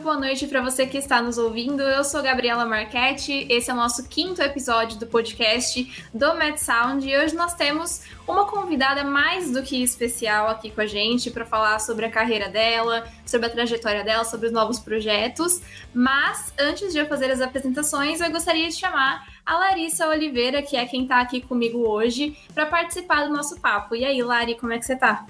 boa 0.00 0.16
noite 0.16 0.46
para 0.46 0.62
você 0.62 0.86
que 0.86 0.96
está 0.96 1.20
nos 1.20 1.36
ouvindo. 1.36 1.82
Eu 1.82 2.02
sou 2.02 2.22
Gabriela 2.22 2.64
Marchetti, 2.64 3.46
esse 3.50 3.70
é 3.70 3.74
o 3.74 3.76
nosso 3.76 4.08
quinto 4.08 4.40
episódio 4.40 4.98
do 4.98 5.06
podcast 5.06 6.08
do 6.14 6.34
Mad 6.34 6.56
Sound 6.56 7.06
e 7.06 7.14
hoje 7.18 7.34
nós 7.34 7.52
temos 7.54 8.00
uma 8.26 8.46
convidada 8.46 9.04
mais 9.04 9.52
do 9.52 9.62
que 9.62 9.82
especial 9.82 10.48
aqui 10.48 10.70
com 10.70 10.80
a 10.80 10.86
gente 10.86 11.30
para 11.30 11.44
falar 11.44 11.78
sobre 11.80 12.06
a 12.06 12.10
carreira 12.10 12.48
dela, 12.48 13.06
sobre 13.26 13.46
a 13.46 13.50
trajetória 13.50 14.02
dela, 14.02 14.24
sobre 14.24 14.46
os 14.46 14.52
novos 14.52 14.78
projetos. 14.78 15.60
Mas 15.92 16.50
antes 16.58 16.92
de 16.92 16.98
eu 16.98 17.06
fazer 17.06 17.30
as 17.30 17.42
apresentações, 17.42 18.22
eu 18.22 18.30
gostaria 18.30 18.68
de 18.68 18.74
chamar 18.74 19.28
a 19.44 19.58
Larissa 19.58 20.08
Oliveira, 20.08 20.62
que 20.62 20.78
é 20.78 20.86
quem 20.86 21.02
está 21.02 21.20
aqui 21.20 21.42
comigo 21.42 21.86
hoje, 21.86 22.38
para 22.54 22.64
participar 22.64 23.26
do 23.26 23.34
nosso 23.34 23.60
papo. 23.60 23.94
E 23.94 24.06
aí, 24.06 24.22
Lari, 24.22 24.54
como 24.54 24.72
é 24.72 24.78
que 24.78 24.86
você 24.86 24.94
está? 24.94 25.26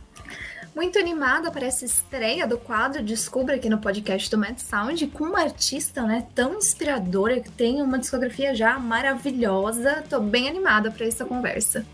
Muito 0.80 0.98
animada 0.98 1.50
para 1.50 1.66
essa 1.66 1.84
estreia 1.84 2.46
do 2.46 2.56
quadro 2.56 3.02
Descubra 3.02 3.56
aqui 3.56 3.68
no 3.68 3.76
podcast 3.76 4.30
do 4.30 4.38
Mad 4.38 4.58
Sound 4.58 5.08
com 5.08 5.24
uma 5.24 5.42
artista, 5.42 6.00
né, 6.04 6.26
tão 6.34 6.54
inspiradora 6.54 7.38
que 7.38 7.50
tem 7.50 7.82
uma 7.82 7.98
discografia 7.98 8.54
já 8.54 8.78
maravilhosa. 8.78 10.02
Tô 10.08 10.18
bem 10.20 10.48
animada 10.48 10.90
para 10.90 11.04
essa 11.04 11.26
conversa. 11.26 11.84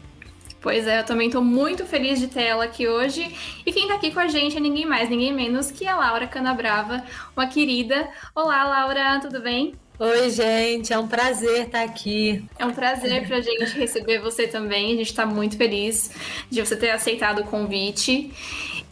Pois 0.61 0.87
é, 0.87 1.01
eu 1.01 1.05
também 1.05 1.29
tô 1.29 1.43
muito 1.43 1.85
feliz 1.85 2.21
de 2.21 2.29
ter 2.29 2.45
ela 2.45 2.63
aqui 2.63 2.87
hoje. 2.87 3.35
E 3.67 3.73
quem 3.73 3.89
tá 3.89 3.95
aqui 3.97 4.13
com 4.13 4.21
a 4.21 4.29
gente 4.29 4.57
é 4.57 4.61
ninguém 4.61 4.87
mais, 4.87 5.11
ninguém 5.11 5.35
menos 5.35 5.69
que 5.69 5.85
a 5.85 5.97
Laura 5.97 6.29
Canabrava, 6.29 7.03
uma 7.37 7.49
querida. 7.49 8.09
Olá, 8.37 8.63
Laura, 8.63 9.19
tudo 9.21 9.41
bem? 9.41 9.75
Oi, 9.99 10.29
gente, 10.29 10.93
é 10.93 10.99
um 10.99 11.09
prazer 11.09 11.69
estar 11.69 11.83
aqui. 11.83 12.45
É 12.59 12.67
um 12.67 12.73
prazer 12.73 13.27
para 13.27 13.39
a 13.39 13.41
gente 13.41 13.79
receber 13.79 14.19
você 14.19 14.47
também. 14.47 14.93
A 14.93 14.97
gente 14.97 15.07
está 15.07 15.25
muito 15.25 15.57
feliz 15.57 16.11
de 16.51 16.61
você 16.61 16.77
ter 16.77 16.91
aceitado 16.91 17.39
o 17.39 17.45
convite. 17.45 18.31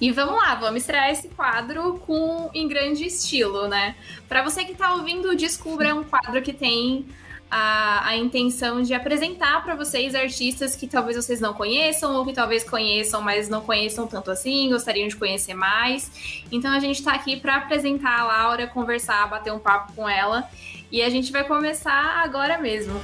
E 0.01 0.11
vamos 0.11 0.37
lá, 0.37 0.55
vamos 0.55 0.81
estrear 0.81 1.11
esse 1.11 1.29
quadro 1.29 2.01
com 2.07 2.51
em 2.55 2.67
grande 2.67 3.05
estilo, 3.05 3.69
né? 3.69 3.97
Para 4.27 4.43
você 4.43 4.65
que 4.65 4.73
está 4.73 4.95
ouvindo, 4.95 5.37
Descubra 5.37 5.89
é 5.89 5.95
um 5.95 6.05
quadro 6.05 6.41
que 6.41 6.55
tem 6.55 7.05
a, 7.51 8.09
a 8.09 8.17
intenção 8.17 8.81
de 8.81 8.95
apresentar 8.95 9.63
para 9.63 9.75
vocês 9.75 10.15
artistas 10.15 10.75
que 10.75 10.87
talvez 10.87 11.17
vocês 11.19 11.39
não 11.39 11.53
conheçam 11.53 12.15
ou 12.15 12.25
que 12.25 12.33
talvez 12.33 12.65
conheçam, 12.65 13.21
mas 13.21 13.47
não 13.47 13.61
conheçam 13.61 14.07
tanto 14.07 14.31
assim, 14.31 14.71
gostariam 14.71 15.07
de 15.07 15.17
conhecer 15.17 15.53
mais. 15.53 16.45
Então 16.51 16.73
a 16.73 16.81
gente 16.81 17.01
está 17.01 17.13
aqui 17.13 17.37
para 17.37 17.57
apresentar 17.57 18.21
a 18.21 18.25
Laura, 18.25 18.67
conversar, 18.67 19.29
bater 19.29 19.53
um 19.53 19.59
papo 19.59 19.93
com 19.93 20.09
ela 20.09 20.49
e 20.95 21.03
a 21.03 21.11
gente 21.11 21.33
vai 21.33 21.43
começar 21.43 22.23
agora 22.23 22.57
mesmo. 22.57 22.95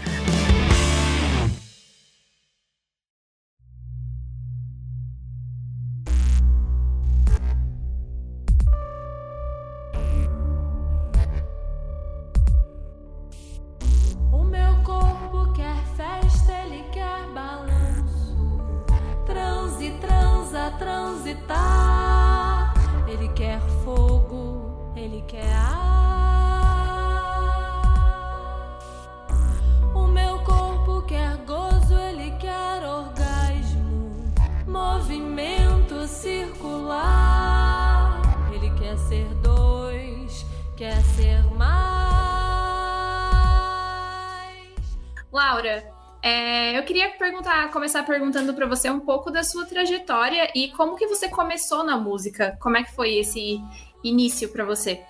Começar 47.91 48.05
perguntando 48.05 48.55
para 48.55 48.67
você 48.67 48.89
um 48.89 49.01
pouco 49.01 49.33
da 49.33 49.43
sua 49.43 49.67
trajetória 49.67 50.49
e 50.55 50.69
como 50.71 50.95
que 50.95 51.09
você 51.09 51.29
começou 51.29 51.83
na 51.83 51.97
música. 51.97 52.57
Como 52.61 52.77
é 52.77 52.85
que 52.85 52.93
foi 52.95 53.17
esse 53.17 53.61
início 54.05 54.49
para 54.49 54.65
você? 54.65 55.01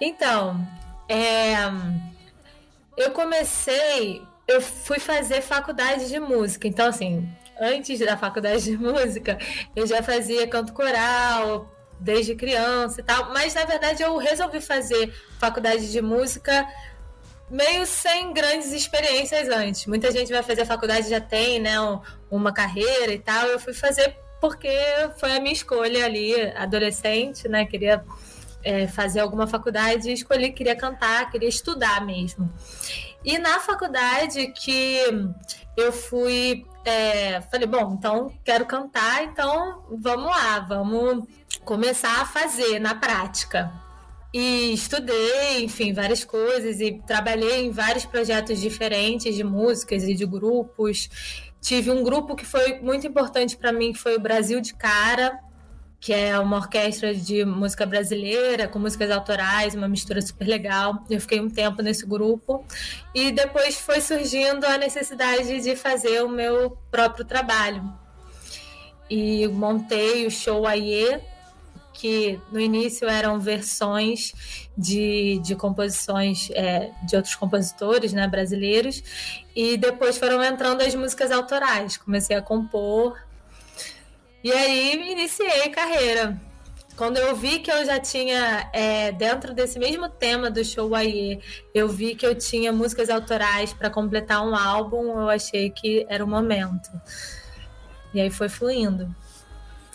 Então, 0.00 0.64
é, 1.08 1.56
eu 2.96 3.10
comecei, 3.10 4.22
eu 4.46 4.60
fui 4.60 5.00
fazer 5.00 5.42
faculdade 5.42 6.08
de 6.08 6.20
música. 6.20 6.68
Então, 6.68 6.86
assim, 6.86 7.28
antes 7.60 7.98
da 7.98 8.16
faculdade 8.16 8.62
de 8.62 8.78
música, 8.78 9.36
eu 9.74 9.84
já 9.88 10.00
fazia 10.00 10.46
canto 10.46 10.72
coral 10.72 11.68
desde 11.98 12.36
criança 12.36 13.00
e 13.00 13.04
tal, 13.04 13.32
mas 13.32 13.54
na 13.54 13.64
verdade 13.64 14.02
eu 14.02 14.16
resolvi 14.16 14.60
fazer 14.60 15.12
faculdade 15.38 15.90
de 15.90 16.00
música 16.00 16.66
meio 17.50 17.84
sem 17.84 18.32
grandes 18.32 18.72
experiências 18.72 19.48
antes. 19.48 19.86
Muita 19.86 20.10
gente 20.12 20.32
vai 20.32 20.42
fazer 20.42 20.64
faculdade 20.64 21.08
já 21.08 21.20
tem, 21.20 21.58
né, 21.58 21.74
uma 22.30 22.52
carreira 22.52 23.12
e 23.12 23.18
tal. 23.18 23.46
Eu 23.46 23.58
fui 23.58 23.74
fazer 23.74 24.16
porque 24.40 24.70
foi 25.18 25.36
a 25.36 25.40
minha 25.40 25.52
escolha 25.52 26.04
ali, 26.04 26.34
adolescente, 26.56 27.46
né, 27.46 27.66
queria 27.66 28.02
é, 28.64 28.86
fazer 28.86 29.20
alguma 29.20 29.46
faculdade, 29.46 30.10
escolhi, 30.12 30.52
queria 30.52 30.76
cantar, 30.76 31.30
queria 31.30 31.48
estudar 31.48 32.04
mesmo. 32.06 32.50
E 33.22 33.36
na 33.38 33.60
faculdade 33.60 34.46
que 34.48 34.98
eu 35.76 35.92
fui 35.92 36.64
é, 36.84 37.40
falei, 37.42 37.66
bom, 37.66 37.94
então 37.98 38.32
quero 38.42 38.64
cantar, 38.64 39.24
então 39.24 39.84
vamos 39.90 40.26
lá, 40.26 40.60
vamos 40.60 41.26
começar 41.64 42.22
a 42.22 42.26
fazer 42.26 42.78
na 42.78 42.94
prática. 42.94 43.70
E 44.32 44.72
estudei, 44.72 45.64
enfim, 45.64 45.92
várias 45.92 46.24
coisas 46.24 46.80
e 46.80 47.00
trabalhei 47.04 47.66
em 47.66 47.70
vários 47.70 48.04
projetos 48.04 48.60
diferentes 48.60 49.34
de 49.34 49.42
músicas 49.42 50.04
e 50.04 50.14
de 50.14 50.24
grupos. 50.24 51.08
Tive 51.60 51.90
um 51.90 52.04
grupo 52.04 52.36
que 52.36 52.46
foi 52.46 52.78
muito 52.80 53.06
importante 53.06 53.56
para 53.56 53.72
mim, 53.72 53.92
que 53.92 53.98
foi 53.98 54.16
o 54.16 54.20
Brasil 54.20 54.60
de 54.60 54.72
Cara, 54.72 55.38
que 56.00 56.14
é 56.14 56.38
uma 56.38 56.56
orquestra 56.56 57.14
de 57.14 57.44
música 57.44 57.84
brasileira, 57.84 58.66
com 58.66 58.78
músicas 58.78 59.10
autorais, 59.10 59.74
uma 59.74 59.88
mistura 59.88 60.22
super 60.22 60.46
legal. 60.46 61.04
Eu 61.10 61.20
fiquei 61.20 61.40
um 61.40 61.50
tempo 61.50 61.82
nesse 61.82 62.06
grupo 62.06 62.64
e 63.14 63.30
depois 63.30 63.76
foi 63.76 64.00
surgindo 64.00 64.64
a 64.64 64.78
necessidade 64.78 65.60
de 65.60 65.76
fazer 65.76 66.22
o 66.22 66.28
meu 66.28 66.78
próprio 66.90 67.24
trabalho. 67.24 67.92
E 69.10 69.46
montei 69.48 70.26
o 70.26 70.30
show 70.30 70.66
Aie, 70.66 71.20
que 72.00 72.40
no 72.50 72.58
início 72.58 73.06
eram 73.06 73.38
versões 73.38 74.32
de, 74.76 75.38
de 75.44 75.54
composições 75.54 76.48
é, 76.52 76.90
de 77.06 77.14
outros 77.14 77.34
compositores 77.34 78.14
né, 78.14 78.26
brasileiros, 78.26 79.02
e 79.54 79.76
depois 79.76 80.16
foram 80.16 80.42
entrando 80.42 80.80
as 80.80 80.94
músicas 80.94 81.30
autorais. 81.30 81.98
Comecei 81.98 82.34
a 82.34 82.40
compor 82.40 83.18
e 84.42 84.50
aí 84.50 85.12
iniciei 85.12 85.68
carreira. 85.68 86.40
Quando 86.96 87.18
eu 87.18 87.36
vi 87.36 87.58
que 87.58 87.70
eu 87.70 87.84
já 87.84 87.98
tinha, 87.98 88.70
é, 88.72 89.12
dentro 89.12 89.52
desse 89.52 89.78
mesmo 89.78 90.08
tema 90.08 90.50
do 90.50 90.64
show 90.64 90.94
Aie, 90.94 91.40
eu 91.74 91.88
vi 91.88 92.14
que 92.14 92.26
eu 92.26 92.34
tinha 92.34 92.72
músicas 92.72 93.10
autorais 93.10 93.72
para 93.72 93.90
completar 93.90 94.46
um 94.46 94.54
álbum, 94.54 95.18
eu 95.18 95.28
achei 95.28 95.70
que 95.70 96.06
era 96.08 96.24
o 96.24 96.28
momento. 96.28 96.90
E 98.14 98.20
aí 98.20 98.30
foi 98.30 98.48
fluindo. 98.48 99.14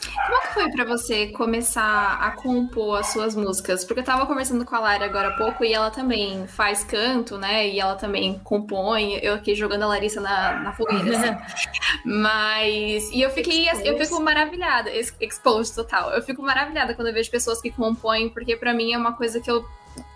Como 0.10 0.42
que 0.42 0.54
foi 0.54 0.72
para 0.72 0.86
você 0.86 1.28
começar 1.28 2.18
a 2.20 2.32
compor 2.32 3.00
as 3.00 3.08
suas 3.08 3.36
músicas? 3.36 3.84
Porque 3.84 4.02
eu 4.02 4.04
tava 4.04 4.26
conversando 4.26 4.66
com 4.66 4.76
a 4.76 4.80
Lara 4.80 5.06
agora 5.06 5.30
há 5.30 5.38
pouco 5.38 5.64
e 5.64 5.74
ela 5.74 5.90
também 5.92 6.48
faz 6.48 6.84
canto, 6.84 7.38
né? 7.38 7.68
E 7.68 7.80
ela 7.80 7.96
também 7.96 8.40
compõe. 8.44 9.20
Eu 9.22 9.34
aqui 9.34 9.56
jogando 9.56 9.84
a 9.84 9.88
Larissa 9.88 10.22
na, 10.22 10.60
na 10.60 10.72
fogueira. 10.74 11.18
Assim. 11.18 11.38
Mas. 12.06 13.10
E 13.12 13.22
eu 13.22 13.30
fiquei. 13.30 13.68
Exposed. 13.68 13.88
Eu 13.88 13.98
fico 13.98 14.22
maravilhada. 14.22 14.92
Exposed 15.20 15.76
total. 15.76 16.12
Eu 16.12 16.22
fico 16.22 16.42
maravilhada 16.42 16.94
quando 16.94 17.08
eu 17.08 17.14
vejo 17.14 17.30
pessoas 17.30 17.62
que 17.62 17.72
compõem, 17.72 18.30
porque 18.30 18.56
para 18.56 18.74
mim 18.74 18.94
é 18.94 18.98
uma 18.98 19.14
coisa 19.14 19.40
que 19.40 19.50
eu 19.50 19.66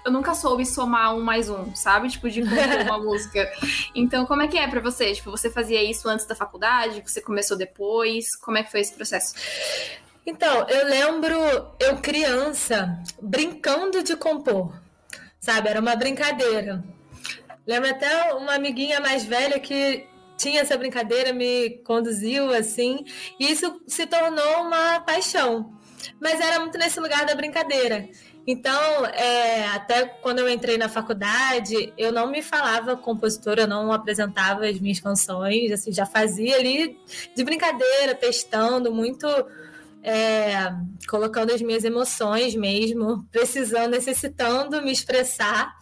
eu 0.09 0.11
nunca 0.11 0.33
soube 0.33 0.65
somar 0.65 1.15
um 1.15 1.21
mais 1.21 1.49
um, 1.49 1.73
sabe? 1.75 2.09
Tipo, 2.09 2.29
de 2.29 2.41
compor 2.41 2.81
uma 2.81 2.97
música. 2.99 3.49
Então, 3.93 4.25
como 4.25 4.41
é 4.41 4.47
que 4.47 4.57
é 4.57 4.67
para 4.67 4.81
você? 4.81 5.13
Tipo, 5.13 5.29
você 5.29 5.49
fazia 5.49 5.81
isso 5.83 6.09
antes 6.09 6.25
da 6.25 6.35
faculdade? 6.35 7.03
Você 7.05 7.21
começou 7.21 7.55
depois? 7.55 8.35
Como 8.35 8.57
é 8.57 8.63
que 8.63 8.71
foi 8.71 8.81
esse 8.81 8.93
processo? 8.93 9.35
Então, 10.25 10.67
eu 10.67 10.85
lembro 10.85 11.37
eu 11.79 11.97
criança 11.97 13.01
brincando 13.21 14.03
de 14.03 14.15
compor, 14.15 14.73
sabe? 15.39 15.69
Era 15.69 15.79
uma 15.79 15.95
brincadeira. 15.95 16.83
Lembro 17.65 17.89
até 17.89 18.33
uma 18.33 18.55
amiguinha 18.55 18.99
mais 18.99 19.23
velha 19.23 19.59
que 19.59 20.07
tinha 20.37 20.61
essa 20.61 20.77
brincadeira, 20.77 21.33
me 21.33 21.81
conduziu 21.83 22.51
assim, 22.53 23.05
e 23.39 23.51
isso 23.51 23.81
se 23.85 24.07
tornou 24.07 24.61
uma 24.63 25.01
paixão. 25.01 25.77
Mas 26.19 26.39
era 26.39 26.59
muito 26.59 26.77
nesse 26.77 26.99
lugar 26.99 27.25
da 27.25 27.35
brincadeira. 27.35 28.07
Então, 28.51 29.05
é, 29.05 29.67
até 29.67 30.07
quando 30.07 30.39
eu 30.39 30.49
entrei 30.49 30.75
na 30.75 30.89
faculdade, 30.89 31.93
eu 31.95 32.11
não 32.11 32.31
me 32.31 32.41
falava 32.41 32.97
compositora, 32.97 33.61
eu 33.61 33.67
não 33.67 33.93
apresentava 33.93 34.65
as 34.65 34.79
minhas 34.79 34.99
canções, 34.99 35.71
assim, 35.71 35.91
já 35.91 36.03
fazia 36.03 36.55
ali 36.55 36.97
de 37.35 37.43
brincadeira, 37.43 38.15
testando, 38.15 38.91
muito 38.91 39.27
é, 40.01 40.73
colocando 41.07 41.53
as 41.53 41.61
minhas 41.61 41.83
emoções 41.83 42.55
mesmo, 42.55 43.23
precisando, 43.31 43.91
necessitando 43.91 44.81
me 44.81 44.91
expressar. 44.91 45.77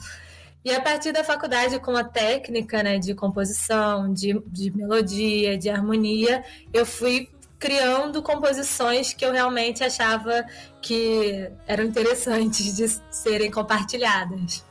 E 0.65 0.69
a 0.75 0.81
partir 0.81 1.13
da 1.13 1.23
faculdade, 1.23 1.79
com 1.79 1.95
a 1.95 2.03
técnica 2.03 2.83
né, 2.83 2.99
de 2.99 3.15
composição, 3.15 4.13
de, 4.13 4.37
de 4.45 4.75
melodia, 4.75 5.57
de 5.57 5.69
harmonia, 5.69 6.43
eu 6.73 6.85
fui 6.85 7.29
criando 7.59 8.21
composições 8.21 9.13
que 9.13 9.25
eu 9.25 9.31
realmente 9.31 9.83
achava 9.83 10.45
que 10.87 11.49
eram 11.67 11.83
interessantes 11.83 12.77
de 12.77 12.87
serem 13.11 13.51
compartilhadas. 13.51 14.63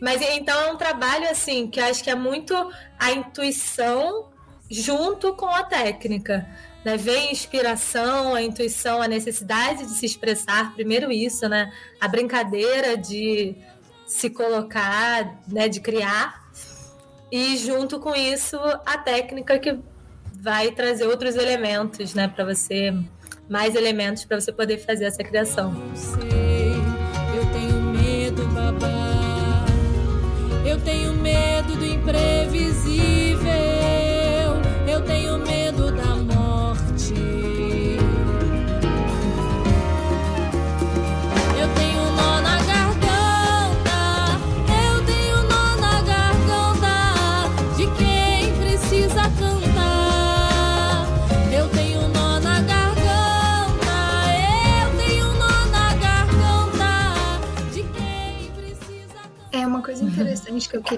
Mas 0.00 0.20
então 0.20 0.60
é 0.60 0.72
um 0.72 0.76
trabalho 0.76 1.30
assim 1.30 1.68
que 1.68 1.78
eu 1.78 1.84
acho 1.84 2.02
que 2.02 2.10
é 2.10 2.14
muito 2.16 2.54
a 2.98 3.12
intuição 3.12 4.30
junto 4.68 5.32
com 5.34 5.46
a 5.46 5.62
técnica. 5.62 6.44
Né? 6.84 6.96
Vem 6.96 7.28
a 7.28 7.32
inspiração, 7.32 8.34
a 8.34 8.42
intuição, 8.42 9.00
a 9.00 9.06
necessidade 9.06 9.84
de 9.84 9.90
se 9.90 10.04
expressar, 10.04 10.74
primeiro 10.74 11.12
isso, 11.12 11.48
né? 11.48 11.72
A 12.00 12.08
brincadeira 12.08 12.96
de 12.96 13.54
se 14.06 14.28
colocar, 14.30 15.40
né? 15.46 15.68
de 15.68 15.80
criar. 15.80 16.50
E 17.30 17.56
junto 17.56 18.00
com 18.00 18.14
isso, 18.14 18.58
a 18.84 18.98
técnica 18.98 19.58
que 19.58 19.78
vai 20.44 20.72
trazer 20.72 21.06
outros 21.06 21.36
elementos, 21.36 22.12
né, 22.12 22.28
para 22.28 22.44
você, 22.44 22.92
mais 23.48 23.74
elementos 23.74 24.24
para 24.24 24.40
você 24.40 24.52
poder 24.52 24.78
fazer 24.78 25.04
essa 25.04 25.22
criação. 25.22 25.74
Eu 25.90 25.96
sei, 25.96 26.72
eu 27.36 27.46
tenho 27.52 27.80
medo, 27.80 28.46
babá. 28.48 29.66
Eu 30.66 30.80
tenho 30.80 31.12
medo 31.14 31.76
do 31.76 31.84
imprevisível. 31.84 33.52
Eu 34.88 35.02
tenho 35.02 35.33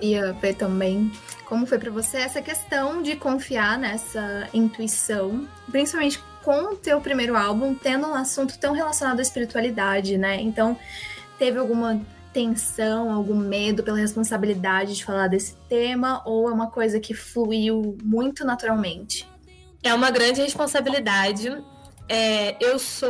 queria 0.07 0.33
ver 0.33 0.55
também. 0.55 1.11
Como 1.45 1.67
foi 1.67 1.79
pra 1.79 1.91
você 1.91 2.19
essa 2.19 2.41
questão 2.41 3.03
de 3.03 3.17
confiar 3.17 3.79
nessa 3.79 4.49
intuição, 4.55 5.47
principalmente 5.71 6.23
com 6.43 6.73
o 6.73 6.77
teu 6.77 7.01
primeiro 7.01 7.37
álbum, 7.37 7.75
tendo 7.75 8.07
um 8.07 8.15
assunto 8.15 8.59
tão 8.59 8.73
relacionado 8.73 9.19
à 9.19 9.23
espiritualidade, 9.23 10.17
né? 10.17 10.41
Então, 10.41 10.79
teve 11.39 11.59
alguma 11.59 12.01
tensão, 12.33 13.13
algum 13.13 13.35
medo 13.35 13.83
pela 13.83 13.97
responsabilidade 13.97 14.95
de 14.95 15.05
falar 15.05 15.27
desse 15.27 15.57
tema, 15.69 16.23
ou 16.25 16.49
é 16.49 16.53
uma 16.53 16.71
coisa 16.71 17.01
que 17.01 17.15
fluiu 17.15 17.97
muito 18.03 18.45
naturalmente? 18.45 19.29
É 19.83 19.93
uma 19.95 20.11
grande 20.11 20.41
responsabilidade. 20.43 21.57
É, 22.09 22.57
eu 22.65 22.79
sou 22.79 23.09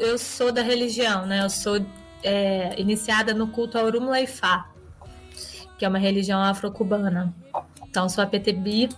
eu 0.00 0.18
sou 0.18 0.50
da 0.50 0.62
religião, 0.62 1.26
né? 1.26 1.44
Eu 1.44 1.50
sou 1.50 1.84
é, 2.22 2.80
iniciada 2.80 3.34
no 3.34 3.48
culto 3.48 3.78
ao 3.78 3.86
Urum 3.86 4.10
Leifá, 4.10 4.71
que 5.82 5.86
é 5.86 5.88
uma 5.88 5.98
religião 5.98 6.40
afro-cubana. 6.40 7.34
Então, 7.82 8.08
sou 8.08 8.22
a 8.22 8.26
PTB. 8.28 8.88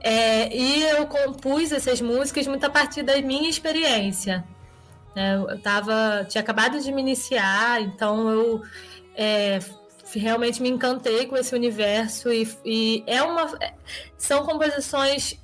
É, 0.00 0.52
e 0.52 0.82
eu 0.82 1.06
compus 1.06 1.70
essas 1.70 2.00
músicas 2.00 2.48
muito 2.48 2.64
a 2.66 2.68
partir 2.68 3.04
da 3.04 3.16
minha 3.22 3.48
experiência. 3.48 4.44
né? 5.14 5.36
Eu 5.36 5.56
tava, 5.60 6.26
tinha 6.28 6.42
acabado 6.42 6.80
de 6.80 6.90
me 6.90 7.00
iniciar, 7.00 7.80
então 7.80 8.28
eu 8.28 8.62
é, 9.14 9.60
realmente 10.16 10.60
me 10.60 10.68
encantei 10.68 11.26
com 11.26 11.36
esse 11.36 11.54
universo 11.54 12.32
e, 12.32 12.52
e 12.64 13.04
é 13.06 13.22
uma 13.22 13.56
são 14.18 14.44
composições 14.44 15.38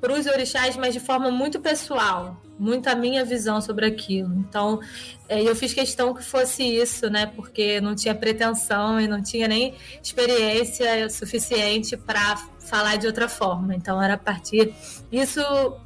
para 0.00 0.12
os 0.12 0.26
orixás, 0.26 0.76
mas 0.76 0.94
de 0.94 1.00
forma 1.00 1.28
muito 1.28 1.58
pessoal, 1.58 2.40
muito 2.58 2.88
a 2.88 2.94
minha 2.94 3.24
visão 3.24 3.60
sobre 3.60 3.86
aquilo. 3.86 4.32
Então, 4.38 4.80
é, 5.28 5.42
eu 5.42 5.54
fiz 5.54 5.74
questão 5.74 6.14
que 6.14 6.22
fosse 6.22 6.62
isso, 6.62 7.10
né? 7.10 7.26
Porque 7.26 7.80
não 7.80 7.94
tinha 7.94 8.14
pretensão 8.14 9.00
e 9.00 9.06
não 9.06 9.22
tinha 9.22 9.46
nem 9.46 9.74
experiência 10.02 11.08
suficiente 11.10 11.96
para 11.96 12.36
falar 12.60 12.96
de 12.96 13.06
outra 13.06 13.28
forma. 13.28 13.74
Então, 13.74 14.02
era 14.02 14.14
a 14.14 14.18
partir. 14.18 14.72
Isso 15.10 15.40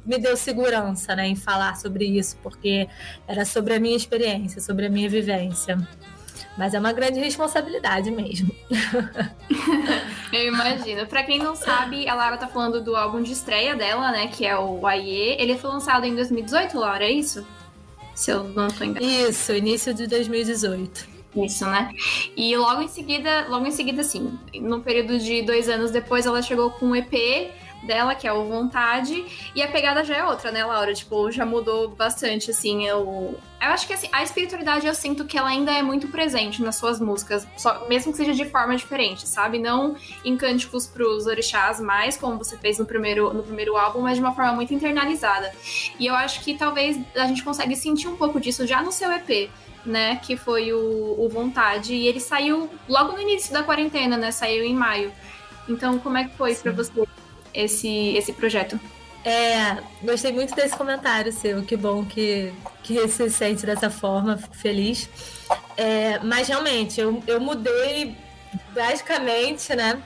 me 0.05 0.17
deu 0.17 0.35
segurança, 0.37 1.15
né? 1.15 1.27
Em 1.27 1.35
falar 1.35 1.75
sobre 1.75 2.05
isso, 2.05 2.37
porque 2.41 2.87
era 3.27 3.45
sobre 3.45 3.73
a 3.73 3.79
minha 3.79 3.95
experiência, 3.95 4.61
sobre 4.61 4.85
a 4.85 4.89
minha 4.89 5.09
vivência. 5.09 5.77
Mas 6.57 6.73
é 6.73 6.79
uma 6.79 6.91
grande 6.91 7.19
responsabilidade 7.19 8.11
mesmo. 8.11 8.53
Eu 10.31 10.47
imagino. 10.47 11.05
Pra 11.07 11.23
quem 11.23 11.39
não 11.39 11.55
sabe, 11.55 12.07
a 12.07 12.13
Lara 12.13 12.37
tá 12.37 12.47
falando 12.47 12.81
do 12.81 12.95
álbum 12.95 13.21
de 13.21 13.31
estreia 13.31 13.75
dela, 13.75 14.11
né? 14.11 14.27
Que 14.27 14.45
é 14.45 14.57
o 14.57 14.85
Aie. 14.85 15.35
Ele 15.39 15.57
foi 15.57 15.69
lançado 15.69 16.05
em 16.05 16.13
2018, 16.13 16.77
Laura, 16.77 17.05
é 17.05 17.11
isso? 17.11 17.45
Se 18.13 18.31
eu 18.31 18.43
não 18.43 18.67
tô 18.67 18.83
enganada. 18.83 19.05
Isso, 19.05 19.53
início 19.53 19.93
de 19.93 20.07
2018. 20.07 21.09
Isso, 21.35 21.65
né? 21.65 21.93
E 22.35 22.55
logo 22.57 22.81
em 22.81 22.87
seguida, 22.87 23.47
logo 23.47 23.65
em 23.65 23.71
seguida, 23.71 24.01
assim, 24.01 24.37
no 24.55 24.81
período 24.81 25.17
de 25.17 25.41
dois 25.43 25.69
anos 25.69 25.89
depois, 25.89 26.25
ela 26.25 26.41
chegou 26.41 26.71
com 26.71 26.87
um 26.87 26.95
EP 26.95 27.51
dela, 27.83 28.15
que 28.15 28.27
é 28.27 28.33
o 28.33 28.47
Vontade, 28.47 29.51
e 29.55 29.61
a 29.61 29.67
pegada 29.67 30.03
já 30.03 30.15
é 30.15 30.25
outra, 30.25 30.51
né, 30.51 30.63
Laura? 30.63 30.93
Tipo, 30.93 31.31
já 31.31 31.45
mudou 31.45 31.89
bastante, 31.89 32.51
assim, 32.51 32.85
eu... 32.87 33.39
Eu 33.61 33.67
acho 33.67 33.85
que, 33.85 33.93
assim, 33.93 34.09
a 34.11 34.23
espiritualidade 34.23 34.87
eu 34.87 34.95
sinto 34.95 35.23
que 35.23 35.37
ela 35.37 35.49
ainda 35.49 35.71
é 35.71 35.83
muito 35.83 36.07
presente 36.07 36.63
nas 36.63 36.77
suas 36.77 36.99
músicas, 36.99 37.47
só, 37.55 37.87
mesmo 37.87 38.11
que 38.11 38.17
seja 38.17 38.33
de 38.33 38.49
forma 38.49 38.75
diferente, 38.75 39.27
sabe? 39.27 39.59
Não 39.59 39.95
em 40.25 40.35
cânticos 40.35 40.87
pros 40.87 41.27
orixás 41.27 41.79
mais, 41.79 42.17
como 42.17 42.39
você 42.39 42.57
fez 42.57 42.79
no 42.79 42.85
primeiro, 42.85 43.31
no 43.31 43.43
primeiro 43.43 43.77
álbum, 43.77 44.01
mas 44.01 44.15
de 44.15 44.23
uma 44.23 44.33
forma 44.33 44.53
muito 44.53 44.73
internalizada. 44.73 45.53
E 45.99 46.07
eu 46.07 46.15
acho 46.15 46.41
que 46.41 46.55
talvez 46.57 46.99
a 47.15 47.27
gente 47.27 47.43
consegue 47.43 47.75
sentir 47.75 48.07
um 48.07 48.15
pouco 48.15 48.39
disso 48.39 48.65
já 48.65 48.81
no 48.81 48.91
seu 48.91 49.11
EP, 49.11 49.51
né? 49.85 50.15
Que 50.17 50.35
foi 50.35 50.73
o, 50.73 51.15
o 51.19 51.29
Vontade. 51.29 51.93
E 51.93 52.07
ele 52.07 52.19
saiu 52.19 52.67
logo 52.89 53.13
no 53.13 53.21
início 53.21 53.53
da 53.53 53.61
quarentena, 53.61 54.17
né? 54.17 54.31
Saiu 54.31 54.63
em 54.63 54.73
maio. 54.73 55.11
Então, 55.69 55.99
como 55.99 56.17
é 56.17 56.25
que 56.25 56.35
foi 56.35 56.55
para 56.55 56.71
você 56.71 56.91
esse, 57.53 58.15
esse 58.15 58.33
projeto? 58.33 58.79
É, 59.23 59.77
gostei 60.01 60.31
muito 60.31 60.55
desse 60.55 60.75
comentário 60.75 61.31
seu. 61.31 61.63
Que 61.63 61.75
bom 61.75 62.03
que, 62.05 62.51
que 62.83 63.07
se 63.07 63.29
sente 63.29 63.65
dessa 63.65 63.89
forma, 63.89 64.37
fico 64.37 64.55
feliz. 64.55 65.09
É, 65.77 66.19
mas 66.19 66.47
realmente, 66.47 66.99
eu, 66.99 67.21
eu 67.27 67.39
mudei 67.39 68.15
basicamente, 68.73 69.75
né? 69.75 70.01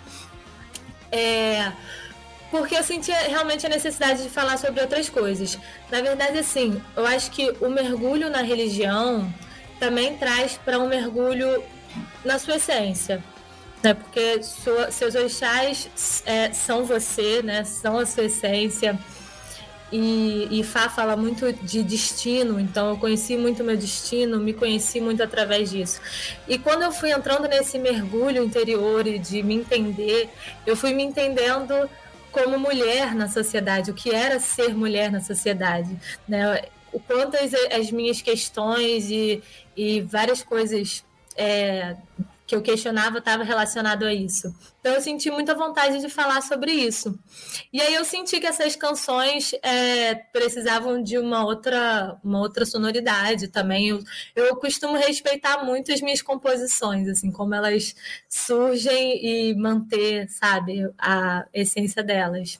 É, 1.11 1.71
porque 2.51 2.75
eu 2.75 2.83
sentia 2.83 3.17
realmente 3.19 3.65
a 3.65 3.69
necessidade 3.69 4.23
de 4.23 4.29
falar 4.29 4.57
sobre 4.57 4.81
outras 4.81 5.09
coisas. 5.09 5.57
Na 5.89 6.01
verdade, 6.01 6.37
assim, 6.37 6.81
eu 6.95 7.05
acho 7.05 7.31
que 7.31 7.49
o 7.61 7.69
mergulho 7.69 8.29
na 8.29 8.41
religião 8.41 9.33
também 9.79 10.17
traz 10.17 10.57
para 10.63 10.79
um 10.79 10.87
mergulho 10.87 11.63
na 12.23 12.37
sua 12.37 12.55
essência. 12.55 13.23
Né? 13.85 13.93
Porque 13.93 14.41
sua, 14.41 14.89
seus 14.89 15.13
orixás 15.13 16.23
é, 16.25 16.51
são 16.51 16.85
você, 16.85 17.43
né? 17.43 17.63
São 17.63 17.99
a 17.99 18.05
sua 18.05 18.23
essência. 18.23 18.97
E, 19.91 20.47
e 20.49 20.63
Fá 20.63 20.89
fala 20.89 21.15
muito 21.15 21.53
de 21.53 21.83
destino, 21.83 22.59
então 22.59 22.89
eu 22.89 22.97
conheci 22.97 23.37
muito 23.37 23.63
meu 23.63 23.77
destino, 23.77 24.39
me 24.39 24.51
conheci 24.51 24.99
muito 24.99 25.21
através 25.21 25.69
disso. 25.69 26.01
E 26.47 26.57
quando 26.57 26.81
eu 26.81 26.91
fui 26.91 27.11
entrando 27.11 27.47
nesse 27.47 27.77
mergulho 27.77 28.43
interior 28.43 29.05
e 29.05 29.19
de 29.19 29.43
me 29.43 29.53
entender, 29.53 30.29
eu 30.65 30.75
fui 30.75 30.91
me 30.91 31.03
entendendo 31.03 31.87
como 32.31 32.57
mulher 32.57 33.13
na 33.13 33.29
sociedade, 33.29 33.91
o 33.91 33.93
que 33.93 34.09
era 34.09 34.39
ser 34.39 34.73
mulher 34.75 35.11
na 35.11 35.21
sociedade, 35.21 35.95
né? 36.27 36.63
O 36.91 36.99
quanto 36.99 37.37
as, 37.37 37.53
as 37.71 37.91
minhas 37.91 38.21
questões 38.21 39.11
e, 39.11 39.43
e 39.77 40.01
várias 40.01 40.41
coisas 40.41 41.05
é, 41.37 41.95
que 42.47 42.55
eu 42.55 42.61
questionava 42.61 43.17
estava 43.17 43.43
relacionado 43.43 44.03
a 44.03 44.13
isso. 44.13 44.53
Então 44.79 44.93
eu 44.93 45.01
senti 45.01 45.31
muita 45.31 45.55
vontade 45.55 45.99
de 45.99 46.09
falar 46.09 46.41
sobre 46.41 46.71
isso. 46.71 47.17
E 47.73 47.81
aí 47.81 47.95
eu 47.95 48.05
senti 48.05 48.39
que 48.39 48.45
essas 48.45 48.75
canções 48.75 49.51
é, 49.63 50.13
precisavam 50.13 51.01
de 51.01 51.17
uma 51.17 51.43
outra, 51.43 52.17
uma 52.23 52.39
outra 52.39 52.65
sonoridade 52.65 53.47
também. 53.47 53.87
Eu, 53.87 54.03
eu 54.35 54.55
costumo 54.57 54.95
respeitar 54.95 55.63
muito 55.63 55.91
as 55.91 56.01
minhas 56.01 56.21
composições, 56.21 57.07
assim, 57.09 57.31
como 57.31 57.55
elas 57.55 57.95
surgem 58.29 59.25
e 59.25 59.55
manter, 59.55 60.29
sabe, 60.29 60.87
a 60.99 61.45
essência 61.51 62.03
delas. 62.03 62.59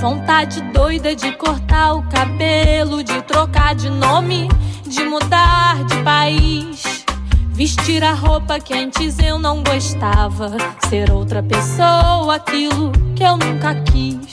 Vontade 0.00 0.60
doida 0.72 1.16
de 1.16 1.32
cortar 1.36 1.94
o 1.94 2.08
cabelo, 2.08 3.02
de 3.02 3.22
trocar 3.22 3.74
de 3.74 3.90
nome, 3.90 4.48
de 4.88 5.04
mudar 5.04 5.84
de 5.84 6.02
país. 6.02 7.04
Vestir 7.52 8.04
a 8.04 8.12
roupa 8.12 8.60
que 8.60 8.74
antes 8.74 9.18
eu 9.18 9.38
não 9.38 9.62
gostava. 9.62 10.56
Ser 10.88 11.10
outra 11.10 11.42
pessoa, 11.42 12.36
aquilo 12.36 12.92
que 13.16 13.22
eu 13.22 13.36
nunca 13.36 13.74
quis. 13.82 14.32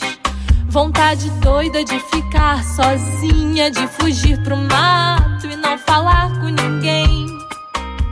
Vontade 0.68 1.30
doida 1.40 1.84
de 1.84 2.00
ficar 2.00 2.64
sozinha, 2.64 3.72
de 3.72 3.88
fugir 3.88 4.42
pro 4.44 4.58
mato 4.58 5.48
e 5.48 5.56
não 5.56 5.78
falar 5.78 6.30
com 6.40 6.50
ninguém. 6.50 7.26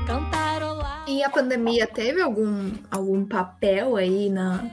Cantarolar. 0.07 1.05
E 1.07 1.23
a 1.23 1.29
pandemia 1.29 1.85
teve 1.85 2.21
algum, 2.21 2.71
algum 2.89 3.25
papel 3.25 3.95
aí 3.95 4.29
na, 4.29 4.63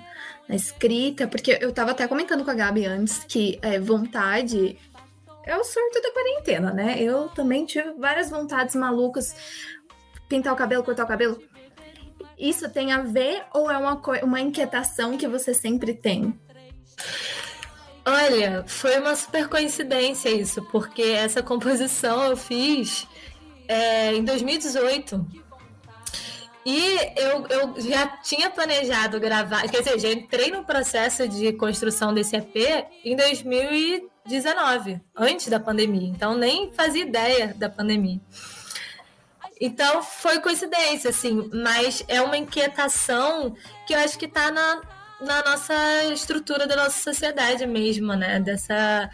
na 0.48 0.54
escrita? 0.54 1.26
Porque 1.26 1.58
eu 1.60 1.72
tava 1.72 1.90
até 1.90 2.06
comentando 2.06 2.44
com 2.44 2.50
a 2.50 2.54
Gabi 2.54 2.86
antes 2.86 3.24
que 3.26 3.58
é, 3.60 3.78
vontade 3.78 4.76
é 5.48 5.56
o 5.56 5.64
surto 5.64 6.00
da 6.02 6.12
quarentena, 6.12 6.72
né? 6.72 7.02
Eu 7.02 7.28
também 7.30 7.64
tive 7.64 7.92
várias 7.92 8.28
vontades 8.28 8.76
malucas. 8.76 9.34
Pintar 10.28 10.52
o 10.52 10.56
cabelo, 10.56 10.84
cortar 10.84 11.04
o 11.04 11.08
cabelo. 11.08 11.42
Isso 12.38 12.70
tem 12.70 12.92
a 12.92 13.02
ver 13.02 13.42
ou 13.54 13.70
é 13.70 13.78
uma, 13.78 14.00
uma 14.22 14.40
inquietação 14.40 15.16
que 15.16 15.26
você 15.26 15.54
sempre 15.54 15.94
tem? 15.94 16.38
Olha, 18.04 18.62
foi 18.66 18.98
uma 18.98 19.16
super 19.16 19.48
coincidência 19.48 20.28
isso, 20.28 20.62
porque 20.70 21.02
essa 21.02 21.42
composição 21.42 22.24
eu 22.24 22.36
fiz 22.36 23.06
é, 23.66 24.14
em 24.14 24.24
2018. 24.24 25.26
E 26.64 26.96
eu, 27.16 27.46
eu 27.46 27.80
já 27.80 28.06
tinha 28.18 28.50
planejado 28.50 29.18
gravar, 29.18 29.66
quer 29.68 29.78
dizer, 29.78 29.98
já 29.98 30.10
entrei 30.10 30.50
no 30.50 30.64
processo 30.64 31.26
de 31.26 31.52
construção 31.54 32.12
desse 32.12 32.36
EP 32.36 32.86
em 33.04 33.16
2019, 34.28 35.00
antes 35.16 35.48
da 35.48 35.58
pandemia. 35.58 36.08
Então 36.08 36.36
nem 36.36 36.70
fazia 36.72 37.02
ideia 37.02 37.54
da 37.54 37.68
pandemia. 37.68 38.20
Então 39.60 40.02
foi 40.02 40.40
coincidência, 40.40 41.10
assim, 41.10 41.50
mas 41.52 42.04
é 42.06 42.22
uma 42.22 42.36
inquietação 42.36 43.56
que 43.86 43.94
eu 43.94 43.98
acho 43.98 44.18
que 44.18 44.26
está 44.26 44.50
na, 44.50 44.80
na 45.20 45.42
nossa 45.42 46.04
estrutura 46.12 46.66
da 46.66 46.76
nossa 46.76 47.02
sociedade 47.02 47.66
mesmo, 47.66 48.14
né? 48.14 48.38
Dessa. 48.38 49.10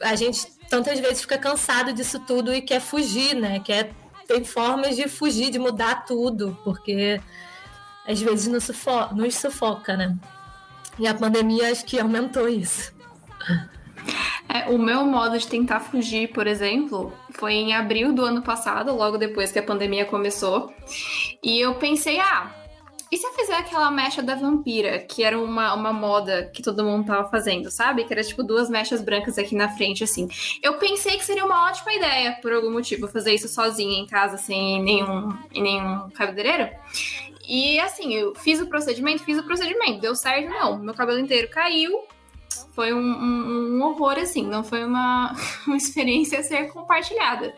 A 0.00 0.14
gente 0.14 0.46
tantas 0.70 0.98
vezes 1.00 1.22
fica 1.22 1.38
cansado 1.38 1.92
disso 1.92 2.20
tudo 2.20 2.54
e 2.54 2.62
quer 2.62 2.80
fugir, 2.80 3.34
né? 3.34 3.60
Quer 3.60 3.92
tem 4.26 4.44
formas 4.44 4.94
de 4.94 5.08
fugir, 5.08 5.50
de 5.50 5.58
mudar 5.58 6.04
tudo, 6.04 6.56
porque 6.62 7.18
às 8.06 8.20
vezes 8.20 8.46
nos, 8.46 8.64
sufo 8.64 9.14
nos 9.14 9.34
sufoca, 9.34 9.96
né? 9.96 10.16
E 10.98 11.06
a 11.06 11.14
pandemia 11.14 11.70
acho 11.70 11.84
que 11.84 11.98
aumentou 11.98 12.48
isso. 12.48 12.92
É, 14.48 14.68
o 14.70 14.78
meu 14.78 15.04
modo 15.04 15.38
de 15.38 15.46
tentar 15.46 15.80
fugir, 15.80 16.28
por 16.32 16.46
exemplo, 16.46 17.12
foi 17.30 17.54
em 17.54 17.74
abril 17.74 18.12
do 18.12 18.24
ano 18.24 18.42
passado, 18.42 18.94
logo 18.94 19.18
depois 19.18 19.52
que 19.52 19.58
a 19.58 19.62
pandemia 19.62 20.04
começou. 20.04 20.72
E 21.42 21.60
eu 21.60 21.74
pensei, 21.74 22.18
ah, 22.18 22.50
e 23.10 23.16
se 23.16 23.26
eu 23.26 23.32
fizer 23.32 23.56
aquela 23.56 23.90
mecha 23.90 24.22
da 24.22 24.34
vampira, 24.34 24.98
que 24.98 25.24
era 25.24 25.38
uma, 25.38 25.72
uma 25.74 25.92
moda 25.92 26.50
que 26.52 26.62
todo 26.62 26.84
mundo 26.84 27.06
tava 27.06 27.28
fazendo, 27.30 27.70
sabe? 27.70 28.04
Que 28.04 28.12
era 28.12 28.22
tipo 28.22 28.42
duas 28.42 28.68
mechas 28.68 29.00
brancas 29.00 29.38
aqui 29.38 29.54
na 29.54 29.70
frente, 29.70 30.04
assim. 30.04 30.28
Eu 30.62 30.74
pensei 30.74 31.16
que 31.16 31.24
seria 31.24 31.44
uma 31.44 31.70
ótima 31.70 31.92
ideia, 31.94 32.38
por 32.42 32.52
algum 32.52 32.70
motivo, 32.70 33.08
fazer 33.08 33.32
isso 33.32 33.48
sozinha 33.48 33.98
em 33.98 34.06
casa, 34.06 34.36
sem 34.36 34.82
nenhum, 34.82 35.32
nenhum 35.52 36.10
cabeleireiro. 36.10 36.70
E 37.48 37.80
assim, 37.80 38.14
eu 38.14 38.34
fiz 38.34 38.60
o 38.60 38.66
procedimento, 38.66 39.24
fiz 39.24 39.38
o 39.38 39.42
procedimento, 39.42 40.00
deu 40.00 40.14
certo, 40.14 40.50
não. 40.50 40.78
Meu 40.78 40.92
cabelo 40.92 41.18
inteiro 41.18 41.48
caiu, 41.48 41.90
foi 42.78 42.94
um, 42.94 43.00
um, 43.00 43.76
um 43.76 43.82
horror, 43.82 44.20
assim, 44.20 44.46
não 44.46 44.62
foi 44.62 44.84
uma, 44.84 45.34
uma 45.66 45.76
experiência 45.76 46.38
a 46.38 46.44
ser 46.44 46.68
compartilhada. 46.68 47.52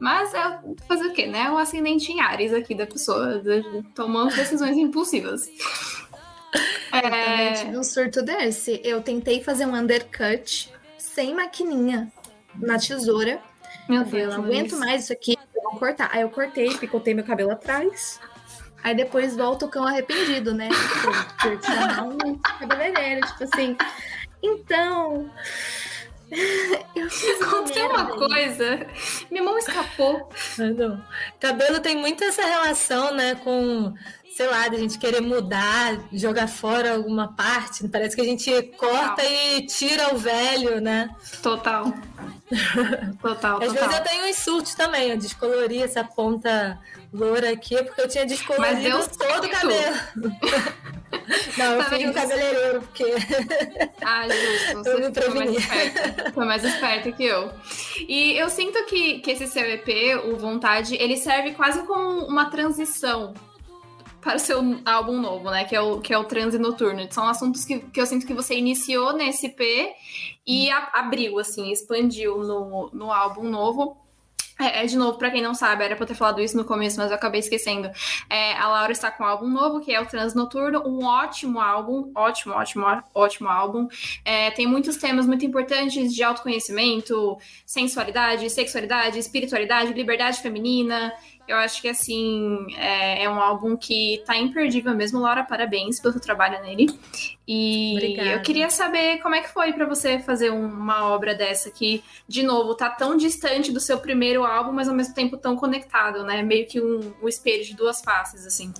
Mas 0.00 0.34
é 0.34 0.58
fazer 0.88 1.06
o 1.06 1.12
quê, 1.12 1.24
né? 1.28 1.48
O 1.52 1.56
ascendente 1.56 2.10
em 2.10 2.20
Ares 2.20 2.52
aqui 2.52 2.74
da 2.74 2.84
pessoa, 2.84 3.40
tomando 3.94 4.34
decisões 4.34 4.76
impulsivas. 4.76 5.48
Eu 6.92 7.00
também 7.00 7.52
tive 7.54 7.78
um 7.78 7.84
surto 7.84 8.22
desse. 8.24 8.80
Eu 8.82 9.00
tentei 9.00 9.40
fazer 9.40 9.66
um 9.66 9.76
undercut 9.76 10.68
sem 10.98 11.32
maquininha 11.32 12.10
na 12.56 12.76
tesoura. 12.76 13.40
meu 13.88 14.00
Eu 14.00 14.06
falei, 14.06 14.24
eu 14.24 14.30
Deus, 14.30 14.36
não 14.36 14.44
aguento 14.46 14.72
Luiz. 14.72 14.84
mais 14.84 15.04
isso 15.04 15.12
aqui, 15.12 15.38
eu 15.54 15.62
vou 15.62 15.78
cortar. 15.78 16.10
Aí 16.12 16.22
eu 16.22 16.28
cortei, 16.28 16.76
picotei 16.76 17.14
meu 17.14 17.24
cabelo 17.24 17.52
atrás. 17.52 18.18
Aí 18.82 18.96
depois 18.96 19.36
volta 19.36 19.66
o 19.66 19.68
cão 19.68 19.86
arrependido, 19.86 20.52
né? 20.52 20.68
Chamar 21.64 22.02
um 22.02 22.36
cabeleireiro, 22.38 23.24
tipo 23.28 23.44
assim. 23.44 23.76
Então. 24.42 25.30
Eu 26.94 27.08
fiz 27.08 27.38
uma 27.40 27.46
Aconteceu 27.46 27.86
uma 27.88 28.04
merda. 28.04 28.16
coisa, 28.16 28.86
minha 29.30 29.44
mão 29.44 29.56
escapou. 29.58 30.28
Não. 30.58 31.00
Cabelo 31.38 31.78
tem 31.78 31.96
muito 31.96 32.24
essa 32.24 32.44
relação, 32.44 33.14
né, 33.14 33.36
com, 33.36 33.94
sei 34.36 34.48
lá, 34.48 34.66
da 34.66 34.76
gente 34.76 34.98
querer 34.98 35.20
mudar, 35.20 35.96
jogar 36.12 36.48
fora 36.48 36.94
alguma 36.94 37.32
parte. 37.36 37.86
Parece 37.88 38.16
que 38.16 38.22
a 38.22 38.24
gente 38.24 38.50
corta 38.76 39.22
e 39.24 39.66
tira 39.66 40.12
o 40.12 40.18
velho, 40.18 40.80
né? 40.80 41.08
Total. 41.42 41.92
Total, 43.22 43.56
Às 43.62 43.72
vezes 43.72 43.82
eu 43.82 43.88
total. 43.88 44.02
tenho 44.02 44.28
uns 44.28 44.36
surtos 44.36 44.74
também. 44.74 45.10
Eu 45.10 45.16
descolori 45.18 45.80
essa 45.80 46.02
ponta 46.02 46.76
loura 47.12 47.50
aqui 47.52 47.80
porque 47.84 48.00
eu 48.00 48.08
tinha 48.08 48.26
descolorido 48.26 48.98
todo 49.16 49.44
o 49.44 49.48
cabelo. 49.50 49.96
Não, 51.56 51.72
eu 51.74 51.82
fui 51.84 52.06
um 52.06 52.12
cabeleireiro, 52.12 52.80
porque 52.80 53.04
Ah, 54.04 54.26
justo. 54.28 54.88
Eu 54.88 54.98
me 55.00 55.06
Você 55.06 55.12
foi 55.22 55.34
mais 55.34 55.46
preveni. 55.50 55.56
esperta. 55.56 56.32
Foi 56.32 56.44
mais 56.44 56.64
esperta 56.64 57.12
que 57.12 57.24
eu. 57.24 57.50
E 58.08 58.32
eu 58.36 58.48
sinto 58.50 58.84
que, 58.86 59.20
que 59.20 59.30
esse 59.30 59.46
seu 59.46 59.64
EP, 59.64 59.88
o 60.26 60.36
Vontade, 60.36 60.96
ele 60.96 61.16
serve 61.16 61.52
quase 61.52 61.82
como 61.86 62.26
uma 62.26 62.50
transição 62.50 63.32
para 64.20 64.36
o 64.36 64.38
seu 64.40 64.60
álbum 64.84 65.20
novo, 65.20 65.50
né? 65.50 65.64
Que 65.64 65.76
é 65.76 65.80
o, 65.80 66.00
que 66.00 66.12
é 66.12 66.18
o 66.18 66.24
Transe 66.24 66.58
Noturno. 66.58 67.06
São 67.12 67.26
assuntos 67.28 67.64
que, 67.64 67.78
que 67.78 68.00
eu 68.00 68.06
sinto 68.06 68.26
que 68.26 68.34
você 68.34 68.56
iniciou 68.56 69.12
nesse 69.12 69.46
EP 69.46 69.94
e 70.46 70.68
a- 70.70 70.90
abriu, 70.94 71.38
assim, 71.38 71.70
expandiu 71.70 72.38
no, 72.38 72.90
no 72.92 73.12
álbum 73.12 73.44
novo. 73.44 73.96
É, 74.58 74.82
é, 74.82 74.86
de 74.86 74.96
novo, 74.96 75.18
pra 75.18 75.30
quem 75.30 75.42
não 75.42 75.54
sabe, 75.54 75.84
era 75.84 75.94
pra 75.94 76.04
eu 76.04 76.08
ter 76.08 76.14
falado 76.14 76.40
isso 76.40 76.56
no 76.56 76.64
começo, 76.64 76.96
mas 76.98 77.10
eu 77.10 77.16
acabei 77.16 77.40
esquecendo. 77.40 77.90
É, 78.30 78.54
a 78.54 78.68
Laura 78.68 78.90
está 78.90 79.10
com 79.10 79.22
um 79.22 79.26
álbum 79.26 79.48
novo, 79.48 79.80
que 79.80 79.92
é 79.92 80.00
o 80.00 80.06
Trans 80.06 80.34
Noturno, 80.34 80.82
um 80.86 81.04
ótimo 81.04 81.60
álbum, 81.60 82.10
ótimo, 82.14 82.54
ótimo, 82.54 83.02
ótimo 83.14 83.48
álbum. 83.48 83.86
É, 84.24 84.50
tem 84.52 84.66
muitos 84.66 84.96
temas 84.96 85.26
muito 85.26 85.44
importantes 85.44 86.14
de 86.14 86.22
autoconhecimento, 86.22 87.36
sensualidade, 87.66 88.48
sexualidade, 88.48 89.18
espiritualidade, 89.18 89.92
liberdade 89.92 90.40
feminina. 90.40 91.12
Eu 91.46 91.56
acho 91.56 91.80
que, 91.80 91.88
assim, 91.88 92.66
é, 92.76 93.24
é 93.24 93.30
um 93.30 93.40
álbum 93.40 93.76
que 93.76 94.22
tá 94.26 94.36
imperdível 94.36 94.94
mesmo. 94.94 95.20
Laura, 95.20 95.44
parabéns 95.44 96.00
pelo 96.00 96.12
seu 96.12 96.20
trabalho 96.20 96.60
nele. 96.62 96.88
E 97.46 97.92
Obrigada. 97.94 98.30
eu 98.30 98.42
queria 98.42 98.68
saber 98.68 99.18
como 99.18 99.34
é 99.34 99.40
que 99.40 99.48
foi 99.48 99.72
pra 99.72 99.86
você 99.86 100.18
fazer 100.18 100.50
uma 100.50 101.08
obra 101.08 101.34
dessa 101.34 101.70
que, 101.70 102.02
de 102.26 102.42
novo, 102.42 102.74
tá 102.74 102.90
tão 102.90 103.16
distante 103.16 103.70
do 103.70 103.78
seu 103.78 103.98
primeiro 103.98 104.44
álbum, 104.44 104.72
mas 104.72 104.88
ao 104.88 104.94
mesmo 104.94 105.14
tempo 105.14 105.36
tão 105.36 105.56
conectado, 105.56 106.24
né? 106.24 106.42
Meio 106.42 106.66
que 106.66 106.80
um, 106.80 107.14
um 107.22 107.28
espelho 107.28 107.64
de 107.64 107.74
duas 107.74 108.00
faces, 108.00 108.44
assim. 108.44 108.74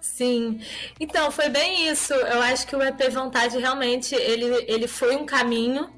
Sim. 0.00 0.60
Então, 0.98 1.30
foi 1.30 1.48
bem 1.48 1.88
isso. 1.88 2.12
Eu 2.12 2.40
acho 2.42 2.66
que 2.66 2.76
o 2.76 2.82
EP 2.82 3.10
Vontade 3.10 3.58
realmente 3.58 4.14
ele, 4.14 4.64
ele 4.68 4.86
foi 4.86 5.16
um 5.16 5.26
caminho. 5.26 5.90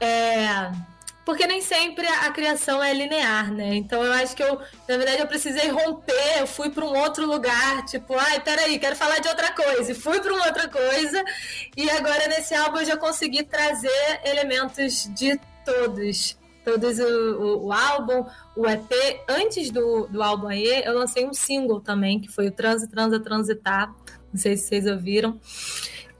é, 0.00 0.70
Porque 1.26 1.44
nem 1.44 1.60
sempre 1.60 2.06
a 2.06 2.30
criação 2.30 2.80
é 2.80 2.94
linear, 2.94 3.52
né? 3.52 3.74
Então 3.74 4.00
eu 4.00 4.12
acho 4.12 4.36
que 4.36 4.42
eu, 4.44 4.60
na 4.88 4.96
verdade, 4.96 5.18
eu 5.18 5.26
precisei 5.26 5.68
romper, 5.68 6.38
eu 6.38 6.46
fui 6.46 6.70
para 6.70 6.84
um 6.84 6.96
outro 6.96 7.26
lugar, 7.26 7.84
tipo, 7.84 8.14
ai, 8.16 8.38
peraí, 8.38 8.78
quero 8.78 8.94
falar 8.94 9.18
de 9.18 9.26
outra 9.26 9.52
coisa. 9.52 9.90
E 9.90 9.94
fui 9.94 10.20
para 10.20 10.32
uma 10.32 10.46
outra 10.46 10.68
coisa. 10.68 11.24
E 11.76 11.90
agora 11.90 12.28
nesse 12.28 12.54
álbum 12.54 12.78
eu 12.78 12.84
já 12.84 12.96
consegui 12.96 13.42
trazer 13.42 14.20
elementos 14.24 15.10
de 15.16 15.36
todos. 15.64 16.38
Todos 16.64 17.00
o, 17.00 17.04
o, 17.04 17.66
o 17.66 17.72
álbum, 17.72 18.24
o 18.56 18.64
EP. 18.68 18.92
Antes 19.28 19.72
do, 19.72 20.06
do 20.06 20.22
álbum 20.22 20.46
aí, 20.46 20.84
eu 20.84 20.96
lancei 20.96 21.26
um 21.26 21.34
single 21.34 21.80
também, 21.80 22.20
que 22.20 22.28
foi 22.28 22.46
o 22.46 22.52
Transa, 22.52 22.86
Transa, 22.86 23.18
Transitar. 23.18 23.92
Não 24.32 24.40
sei 24.40 24.56
se 24.56 24.68
vocês 24.68 24.86
ouviram. 24.86 25.40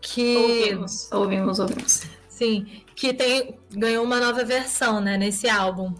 Que. 0.01 0.37
Ouvimos, 0.37 1.13
ouvimos, 1.13 1.59
ouvimos. 1.61 2.03
Sim, 2.37 2.67
que 2.95 3.15
tem, 3.15 3.59
ganhou 3.71 4.05
uma 4.05 4.21
nova 4.21 4.45
versão, 4.45 5.01
né, 5.01 5.17
nesse 5.17 5.49
álbum. 5.49 5.95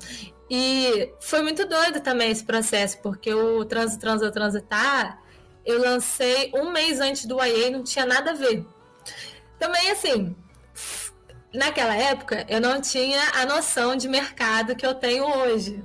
E 0.51 1.11
foi 1.19 1.41
muito 1.41 1.67
doido 1.67 1.99
também 2.01 2.31
esse 2.31 2.45
processo, 2.45 2.99
porque 3.01 3.33
o 3.33 3.65
Transa, 3.65 3.99
Transa, 3.99 4.31
Transitar, 4.31 5.19
eu 5.65 5.81
lancei 5.81 6.53
um 6.55 6.71
mês 6.71 7.01
antes 7.01 7.25
do 7.25 7.43
YA 7.43 7.69
e 7.69 7.71
não 7.71 7.83
tinha 7.83 8.05
nada 8.05 8.33
a 8.33 8.35
ver. 8.35 8.67
Também, 9.59 9.91
assim, 9.91 10.37
naquela 11.55 11.97
época, 11.97 12.45
eu 12.51 12.61
não 12.61 12.83
tinha 12.83 13.31
a 13.33 13.47
noção 13.47 13.97
de 13.97 14.07
mercado 14.07 14.77
que 14.77 14.87
eu 14.87 14.95
tenho 14.95 15.25
hoje. 15.25 15.83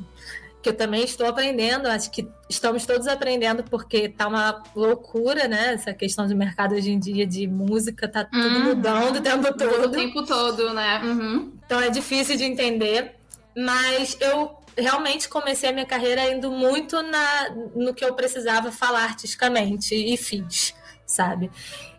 Que 0.61 0.69
eu 0.69 0.73
também 0.77 1.03
estou 1.03 1.25
aprendendo, 1.27 1.87
acho 1.87 2.11
que 2.11 2.27
estamos 2.49 2.85
todos 2.85 3.07
aprendendo, 3.07 3.63
porque 3.63 4.07
tá 4.09 4.27
uma 4.27 4.61
loucura, 4.75 5.47
né? 5.47 5.73
Essa 5.73 5.91
questão 5.93 6.27
de 6.27 6.35
mercado 6.35 6.75
hoje 6.75 6.91
em 6.91 6.99
dia 6.99 7.25
de 7.25 7.47
música, 7.47 8.07
tá 8.07 8.23
tudo 8.25 8.45
Uhum. 8.47 8.63
mudando 8.65 9.17
o 9.17 9.21
tempo 9.21 9.47
O 9.47 9.53
todo. 9.53 9.91
tempo 9.91 10.23
todo, 10.25 10.73
né? 10.73 11.01
Uhum. 11.03 11.53
Então 11.65 11.79
é 11.81 11.89
difícil 11.89 12.37
de 12.37 12.43
entender, 12.43 13.15
mas 13.57 14.15
eu 14.21 14.55
realmente 14.77 15.27
comecei 15.27 15.69
a 15.69 15.73
minha 15.73 15.85
carreira 15.85 16.31
indo 16.31 16.51
muito 16.51 17.01
na, 17.01 17.49
no 17.75 17.93
que 17.93 18.05
eu 18.05 18.13
precisava 18.13 18.71
falar 18.71 19.03
artisticamente 19.03 19.95
e 19.95 20.15
fiz, 20.15 20.73
sabe? 21.07 21.49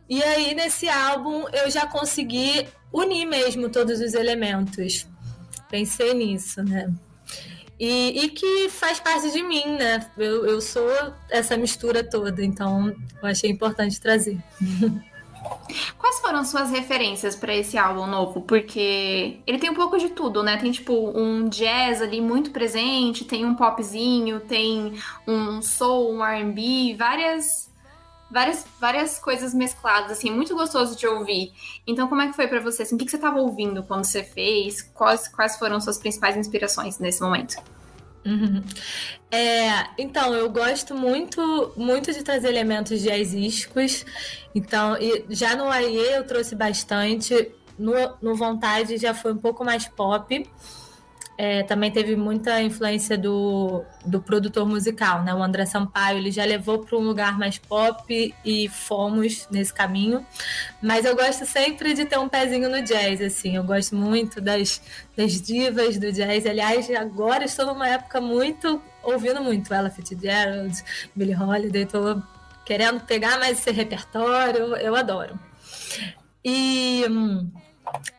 E 0.08 0.22
aí 0.22 0.54
nesse 0.54 0.88
álbum 0.88 1.44
eu 1.52 1.68
já 1.68 1.84
consegui 1.86 2.66
unir 2.92 3.26
mesmo 3.26 3.68
todos 3.68 4.00
os 4.00 4.14
elementos. 4.14 5.06
Pensei 5.68 6.14
nisso, 6.14 6.62
né? 6.62 6.92
E, 7.84 8.26
e, 8.26 8.28
que 8.28 8.68
faz 8.68 9.00
parte 9.00 9.32
de 9.32 9.42
mim, 9.42 9.76
né? 9.76 10.08
Eu, 10.16 10.46
eu 10.46 10.60
sou 10.60 10.88
essa 11.28 11.56
mistura 11.56 12.08
toda, 12.08 12.44
então 12.44 12.94
eu 13.20 13.28
achei 13.28 13.50
importante 13.50 14.00
trazer. 14.00 14.38
Quais 15.98 16.20
foram 16.20 16.44
suas 16.44 16.70
referências 16.70 17.34
para 17.34 17.52
esse 17.52 17.76
álbum 17.76 18.06
novo? 18.06 18.42
Porque 18.42 19.40
ele 19.44 19.58
tem 19.58 19.68
um 19.68 19.74
pouco 19.74 19.98
de 19.98 20.10
tudo, 20.10 20.44
né? 20.44 20.56
Tem 20.58 20.70
tipo 20.70 20.92
um 20.92 21.48
jazz 21.48 22.00
ali 22.00 22.20
muito 22.20 22.52
presente, 22.52 23.24
tem 23.24 23.44
um 23.44 23.56
popzinho, 23.56 24.38
tem 24.38 24.94
um 25.26 25.60
soul, 25.60 26.14
um 26.14 26.24
R&B, 26.24 26.94
várias 26.96 27.71
várias 28.32 28.64
várias 28.80 29.18
coisas 29.18 29.52
mescladas 29.52 30.12
assim, 30.12 30.30
muito 30.30 30.54
gostoso 30.54 30.96
de 30.96 31.06
ouvir. 31.06 31.52
Então, 31.86 32.08
como 32.08 32.22
é 32.22 32.28
que 32.28 32.34
foi 32.34 32.48
para 32.48 32.60
você? 32.60 32.82
Assim, 32.82 32.94
o 32.94 32.98
que, 32.98 33.08
você 33.08 33.16
estava 33.16 33.38
ouvindo 33.38 33.82
quando 33.82 34.04
você 34.04 34.24
fez? 34.24 34.82
Quais 34.82 35.28
quais 35.28 35.56
foram 35.56 35.80
suas 35.80 35.98
principais 35.98 36.36
inspirações 36.36 36.98
nesse 36.98 37.20
momento? 37.20 37.56
Uhum. 38.24 38.62
É, 39.30 39.88
então, 39.98 40.32
eu 40.32 40.48
gosto 40.48 40.94
muito 40.94 41.72
muito 41.76 42.12
de 42.12 42.22
trazer 42.22 42.48
elementos 42.48 43.00
jazzísticos. 43.00 44.06
Então, 44.54 44.96
já 45.28 45.54
no 45.54 45.68
Aie 45.68 46.16
eu 46.16 46.26
trouxe 46.26 46.54
bastante. 46.54 47.52
No, 47.78 47.92
no 48.20 48.34
Vontade 48.34 48.96
já 48.96 49.12
foi 49.12 49.32
um 49.32 49.38
pouco 49.38 49.64
mais 49.64 49.88
pop. 49.88 50.48
É, 51.36 51.62
também 51.62 51.90
teve 51.90 52.14
muita 52.14 52.60
influência 52.62 53.16
do, 53.16 53.82
do 54.04 54.20
produtor 54.20 54.68
musical, 54.68 55.22
né? 55.22 55.34
O 55.34 55.42
André 55.42 55.64
Sampaio, 55.64 56.18
ele 56.18 56.30
já 56.30 56.44
levou 56.44 56.80
para 56.80 56.96
um 56.96 57.00
lugar 57.00 57.38
mais 57.38 57.58
pop 57.58 58.34
e 58.44 58.68
fomos 58.68 59.48
nesse 59.50 59.72
caminho. 59.72 60.24
Mas 60.80 61.04
eu 61.04 61.16
gosto 61.16 61.46
sempre 61.46 61.94
de 61.94 62.04
ter 62.04 62.18
um 62.18 62.28
pezinho 62.28 62.68
no 62.68 62.82
jazz, 62.82 63.20
assim. 63.20 63.56
Eu 63.56 63.64
gosto 63.64 63.96
muito 63.96 64.40
das, 64.40 64.80
das 65.16 65.40
divas 65.40 65.98
do 65.98 66.12
jazz. 66.12 66.44
Aliás, 66.46 66.90
agora 66.90 67.44
estou 67.44 67.66
numa 67.66 67.88
época 67.88 68.20
muito 68.20 68.80
ouvindo 69.02 69.42
muito 69.42 69.72
Ella 69.72 69.90
Fitzgerald, 69.90 70.82
Billie 71.16 71.34
Holiday. 71.34 71.82
Estou 71.82 72.22
querendo 72.64 73.00
pegar 73.00 73.38
mais 73.38 73.58
esse 73.58 73.70
repertório. 73.70 74.76
Eu 74.76 74.94
adoro. 74.94 75.38
E 76.44 77.04
hum, 77.08 77.50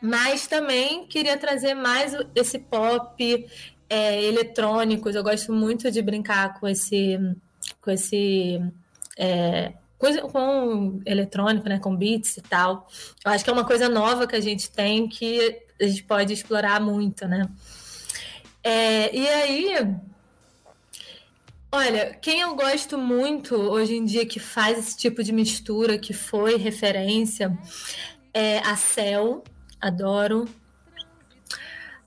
mas 0.00 0.46
também 0.46 1.06
queria 1.06 1.36
trazer 1.36 1.74
mais 1.74 2.14
esse 2.34 2.58
pop 2.58 3.46
é, 3.88 4.22
eletrônicos. 4.22 5.14
Eu 5.14 5.22
gosto 5.22 5.52
muito 5.52 5.90
de 5.90 6.02
brincar 6.02 6.58
com 6.58 6.68
esse, 6.68 7.18
com 7.80 7.90
esse 7.90 8.60
é, 9.16 9.72
coisa 9.98 10.22
com 10.22 11.00
eletrônico, 11.06 11.68
né, 11.68 11.78
com 11.78 11.96
beats 11.96 12.36
e 12.36 12.42
tal. 12.42 12.88
Eu 13.24 13.30
acho 13.32 13.44
que 13.44 13.50
é 13.50 13.52
uma 13.52 13.64
coisa 13.64 13.88
nova 13.88 14.26
que 14.26 14.36
a 14.36 14.40
gente 14.40 14.70
tem 14.70 15.08
que 15.08 15.62
a 15.80 15.86
gente 15.86 16.04
pode 16.04 16.32
explorar 16.32 16.80
muito, 16.80 17.26
né? 17.26 17.48
É, 18.62 19.14
e 19.14 19.28
aí, 19.28 19.96
olha, 21.70 22.14
quem 22.14 22.40
eu 22.40 22.54
gosto 22.54 22.96
muito 22.96 23.54
hoje 23.54 23.96
em 23.96 24.04
dia 24.04 24.24
que 24.24 24.38
faz 24.38 24.78
esse 24.78 24.96
tipo 24.96 25.22
de 25.22 25.32
mistura, 25.32 25.98
que 25.98 26.12
foi 26.12 26.56
referência, 26.56 27.56
é 28.32 28.58
a 28.58 28.76
Cell, 28.76 29.42
adoro. 29.84 30.48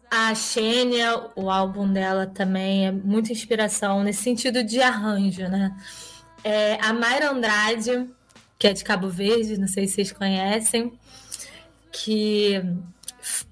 A 0.09 0.33
Xênia, 0.33 1.29
o 1.35 1.49
álbum 1.49 1.91
dela 1.91 2.25
também 2.25 2.87
é 2.87 2.91
muita 2.91 3.31
inspiração 3.31 4.03
nesse 4.03 4.23
sentido 4.23 4.63
de 4.63 4.81
arranjo, 4.81 5.47
né? 5.47 5.75
É, 6.43 6.77
a 6.81 6.93
Mayra 6.93 7.31
Andrade, 7.31 8.09
que 8.57 8.67
é 8.67 8.73
de 8.73 8.83
Cabo 8.83 9.09
Verde, 9.09 9.59
não 9.59 9.67
sei 9.67 9.85
se 9.85 9.95
vocês 9.95 10.11
conhecem, 10.13 10.97
que 11.91 12.61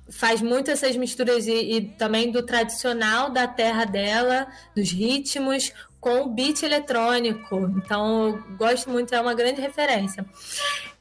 faz 0.10 0.42
muito 0.42 0.72
essas 0.72 0.96
misturas 0.96 1.46
e, 1.46 1.52
e, 1.52 1.82
também 1.82 2.32
do 2.32 2.42
tradicional 2.42 3.30
da 3.30 3.48
terra 3.48 3.84
dela, 3.84 4.48
dos 4.74 4.92
ritmos, 4.92 5.74
com 6.00 6.22
o 6.22 6.30
beat 6.30 6.64
eletrônico. 6.64 7.70
Então, 7.78 8.28
eu 8.28 8.58
gosto 8.58 8.90
muito, 8.90 9.14
é 9.14 9.20
uma 9.20 9.34
grande 9.34 9.60
referência. 9.60 10.26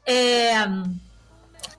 É, 0.04 0.54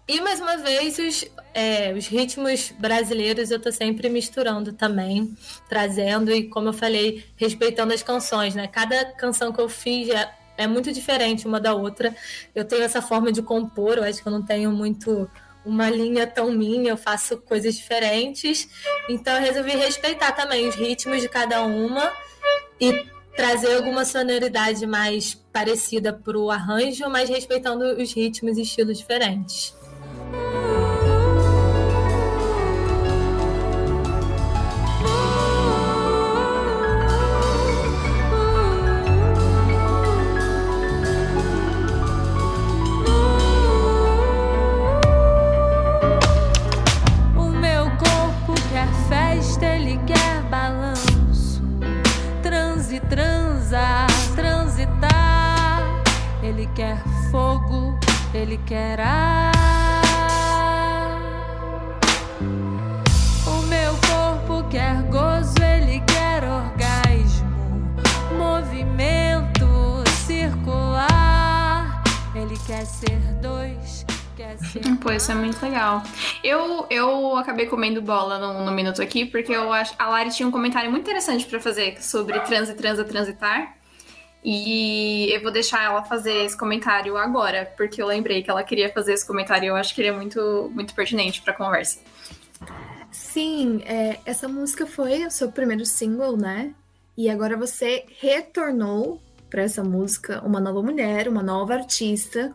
e 0.07 0.21
mais 0.21 0.39
uma 0.39 0.57
vez, 0.57 0.99
os, 0.99 1.25
é, 1.53 1.93
os 1.93 2.07
ritmos 2.07 2.71
brasileiros 2.77 3.49
eu 3.49 3.59
tô 3.59 3.71
sempre 3.71 4.07
misturando 4.07 4.71
também, 4.71 5.35
trazendo 5.67 6.31
e, 6.31 6.47
como 6.47 6.69
eu 6.69 6.73
falei, 6.73 7.25
respeitando 7.35 7.93
as 7.93 8.03
canções, 8.03 8.53
né? 8.53 8.67
Cada 8.67 9.05
canção 9.13 9.51
que 9.51 9.59
eu 9.59 9.67
fiz 9.67 10.09
é, 10.09 10.31
é 10.57 10.67
muito 10.67 10.91
diferente 10.91 11.47
uma 11.47 11.59
da 11.59 11.73
outra. 11.73 12.15
Eu 12.53 12.65
tenho 12.65 12.83
essa 12.83 13.01
forma 13.01 13.31
de 13.31 13.41
compor, 13.41 13.97
eu 13.97 14.03
acho 14.03 14.21
que 14.21 14.27
eu 14.27 14.31
não 14.31 14.43
tenho 14.43 14.71
muito 14.71 15.29
uma 15.65 15.89
linha 15.89 16.27
tão 16.27 16.51
minha, 16.51 16.91
eu 16.91 16.97
faço 16.97 17.37
coisas 17.37 17.75
diferentes. 17.75 18.69
Então 19.09 19.33
eu 19.35 19.41
resolvi 19.41 19.71
respeitar 19.71 20.31
também 20.33 20.67
os 20.67 20.75
ritmos 20.75 21.21
de 21.21 21.27
cada 21.27 21.63
uma 21.63 22.11
e 22.79 23.05
trazer 23.35 23.75
alguma 23.75 24.05
sonoridade 24.05 24.85
mais 24.85 25.33
parecida 25.51 26.13
para 26.13 26.37
o 26.37 26.49
arranjo, 26.49 27.09
mas 27.09 27.29
respeitando 27.29 27.83
os 28.01 28.13
ritmos 28.13 28.57
e 28.57 28.61
estilos 28.61 28.97
diferentes. 28.97 29.74
Ele 58.45 58.59
quer 58.67 58.99
ar. 58.99 59.51
O 63.47 63.61
meu 63.63 63.93
corpo 64.07 64.69
quer 64.69 65.01
gozo, 65.03 65.55
ele 65.63 65.99
quer 66.01 66.43
orgasmo, 66.43 67.49
movimento 68.37 69.65
circular. 70.27 72.03
Ele 72.35 72.55
quer 72.67 72.85
ser 72.85 73.19
dois. 73.41 74.05
Pô, 75.01 75.11
isso 75.11 75.31
é 75.31 75.35
muito 75.35 75.61
legal. 75.63 76.03
Eu, 76.43 76.85
eu 76.89 77.37
acabei 77.37 77.65
comendo 77.65 78.01
bola 78.01 78.37
no, 78.37 78.65
no 78.65 78.71
minuto 78.71 79.01
aqui, 79.01 79.25
porque 79.25 79.51
eu 79.51 79.71
acho. 79.73 79.93
A 79.97 80.07
Lari 80.07 80.29
tinha 80.29 80.47
um 80.47 80.51
comentário 80.51 80.91
muito 80.91 81.03
interessante 81.03 81.45
para 81.45 81.59
fazer 81.59 82.03
sobre 82.03 82.39
transe, 82.41 82.75
transa, 82.75 83.03
transitar. 83.03 83.75
E 84.47 85.33
eu 85.33 85.41
vou 85.41 85.51
deixar 85.51 85.83
ela 85.83 86.03
fazer 86.03 86.45
esse 86.45 86.55
comentário 86.55 87.17
agora, 87.17 87.73
porque 87.75 87.99
eu 87.99 88.05
lembrei 88.05 88.43
que 88.43 88.49
ela 88.51 88.63
queria 88.63 88.93
fazer 88.93 89.13
esse 89.13 89.25
comentário 89.25 89.65
e 89.65 89.67
eu 89.69 89.75
acho 89.75 89.95
que 89.95 90.01
ele 90.01 90.09
é 90.09 90.11
muito, 90.11 90.71
muito 90.71 90.93
pertinente 90.93 91.41
para 91.41 91.51
a 91.51 91.57
conversa. 91.57 91.99
Sim, 93.09 93.81
é, 93.87 94.19
essa 94.23 94.47
música 94.47 94.85
foi 94.85 95.25
o 95.25 95.31
seu 95.31 95.51
primeiro 95.51 95.83
single, 95.83 96.37
né? 96.37 96.75
E 97.17 97.27
agora 97.27 97.57
você 97.57 98.05
retornou 98.19 99.19
para 99.49 99.63
essa 99.63 99.83
música 99.83 100.39
uma 100.45 100.59
nova 100.59 100.83
mulher, 100.83 101.27
uma 101.27 101.41
nova 101.41 101.73
artista, 101.73 102.53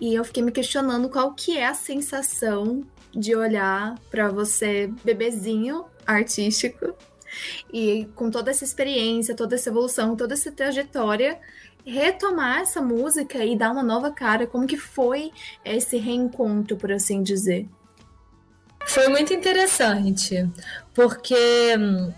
e 0.00 0.16
eu 0.16 0.24
fiquei 0.24 0.42
me 0.42 0.50
questionando 0.50 1.08
qual 1.08 1.34
que 1.34 1.56
é 1.56 1.66
a 1.66 1.74
sensação 1.74 2.82
de 3.12 3.36
olhar 3.36 3.96
para 4.10 4.28
você 4.28 4.92
bebezinho 5.04 5.84
artístico 6.04 6.96
e 7.72 8.08
com 8.14 8.30
toda 8.30 8.50
essa 8.50 8.64
experiência, 8.64 9.34
toda 9.34 9.54
essa 9.54 9.68
evolução, 9.68 10.16
toda 10.16 10.34
essa 10.34 10.52
trajetória, 10.52 11.38
retomar 11.84 12.60
essa 12.60 12.80
música 12.80 13.44
e 13.44 13.56
dar 13.56 13.70
uma 13.70 13.82
nova 13.82 14.10
cara, 14.10 14.46
como 14.46 14.66
que 14.66 14.76
foi 14.76 15.32
esse 15.64 15.96
reencontro, 15.96 16.76
por 16.76 16.92
assim 16.92 17.22
dizer? 17.22 17.66
Foi 18.86 19.08
muito 19.08 19.34
interessante, 19.34 20.48
porque 20.94 21.76
hum, 21.78 22.12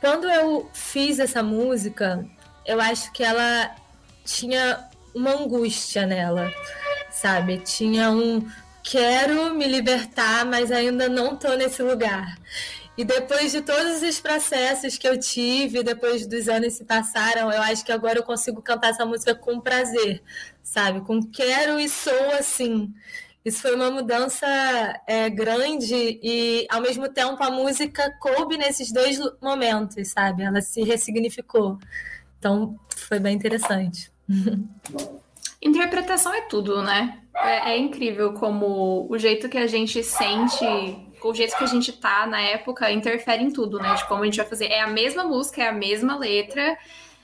quando 0.00 0.28
eu 0.28 0.68
fiz 0.72 1.18
essa 1.18 1.42
música, 1.42 2.26
eu 2.64 2.80
acho 2.80 3.12
que 3.12 3.22
ela 3.22 3.74
tinha 4.24 4.88
uma 5.14 5.32
angústia 5.32 6.04
nela, 6.06 6.52
sabe? 7.10 7.58
Tinha 7.58 8.10
um 8.10 8.46
quero 8.82 9.52
me 9.52 9.66
libertar, 9.66 10.44
mas 10.44 10.70
ainda 10.70 11.08
não 11.08 11.36
tô 11.36 11.54
nesse 11.54 11.82
lugar. 11.82 12.38
E 12.96 13.04
depois 13.04 13.52
de 13.52 13.60
todos 13.60 14.02
os 14.02 14.20
processos 14.20 14.96
que 14.96 15.06
eu 15.06 15.18
tive, 15.18 15.82
depois 15.82 16.26
dos 16.26 16.48
anos 16.48 16.74
se 16.74 16.84
passaram, 16.84 17.52
eu 17.52 17.60
acho 17.62 17.84
que 17.84 17.92
agora 17.92 18.18
eu 18.18 18.22
consigo 18.22 18.62
cantar 18.62 18.90
essa 18.90 19.04
música 19.04 19.34
com 19.34 19.60
prazer, 19.60 20.22
sabe? 20.62 21.02
Com 21.02 21.22
quero 21.22 21.78
e 21.78 21.88
sou 21.88 22.30
assim. 22.32 22.94
Isso 23.44 23.62
foi 23.62 23.76
uma 23.76 23.90
mudança 23.90 24.46
é, 25.06 25.30
grande 25.30 26.18
e, 26.22 26.66
ao 26.70 26.80
mesmo 26.80 27.08
tempo, 27.08 27.40
a 27.44 27.50
música 27.50 28.10
coube 28.18 28.56
nesses 28.56 28.90
dois 28.90 29.20
momentos, 29.40 30.08
sabe? 30.08 30.42
Ela 30.42 30.60
se 30.60 30.82
ressignificou. 30.82 31.78
Então, 32.38 32.76
foi 32.88 33.20
bem 33.20 33.36
interessante. 33.36 34.10
Interpretação 35.62 36.34
é 36.34 36.42
tudo, 36.42 36.82
né? 36.82 37.20
É, 37.36 37.72
é, 37.72 37.78
incrível 37.78 38.32
como 38.32 39.06
o 39.08 39.18
jeito 39.18 39.48
que 39.48 39.58
a 39.58 39.66
gente 39.66 40.02
sente, 40.02 40.64
o 41.22 41.34
jeito 41.34 41.56
que 41.56 41.64
a 41.64 41.68
gente 41.68 41.92
tá 41.92 42.26
na 42.26 42.40
época 42.40 42.90
interfere 42.90 43.42
em 43.42 43.50
tudo, 43.50 43.78
né? 43.78 43.94
De 43.94 44.06
como 44.06 44.22
a 44.22 44.24
gente 44.24 44.36
vai 44.36 44.46
fazer. 44.46 44.66
É 44.66 44.80
a 44.80 44.86
mesma 44.86 45.24
música, 45.24 45.62
é 45.62 45.68
a 45.68 45.72
mesma 45.72 46.16
letra. 46.16 46.76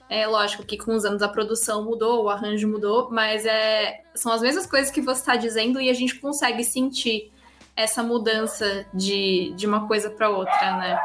É 0.09 0.26
lógico 0.26 0.64
que 0.64 0.76
com 0.76 0.94
os 0.94 1.05
anos 1.05 1.22
a 1.22 1.28
produção 1.28 1.85
mudou, 1.85 2.24
o 2.24 2.28
arranjo 2.28 2.68
mudou, 2.68 3.09
mas 3.11 3.46
é, 3.46 4.02
são 4.14 4.31
as 4.31 4.42
mesmas 4.42 4.66
coisas 4.66 4.90
que 4.90 5.00
você 5.00 5.20
está 5.20 5.37
dizendo 5.37 5.81
e 5.81 5.88
a 5.88 5.94
gente 5.94 6.16
consegue 6.16 6.62
sentir 6.64 7.33
essa 7.74 8.02
mudança 8.02 8.85
de, 8.92 9.52
de 9.57 9.66
uma 9.66 9.88
coisa 9.88 10.11
para 10.11 10.28
outra, 10.28 10.76
né? 10.76 11.00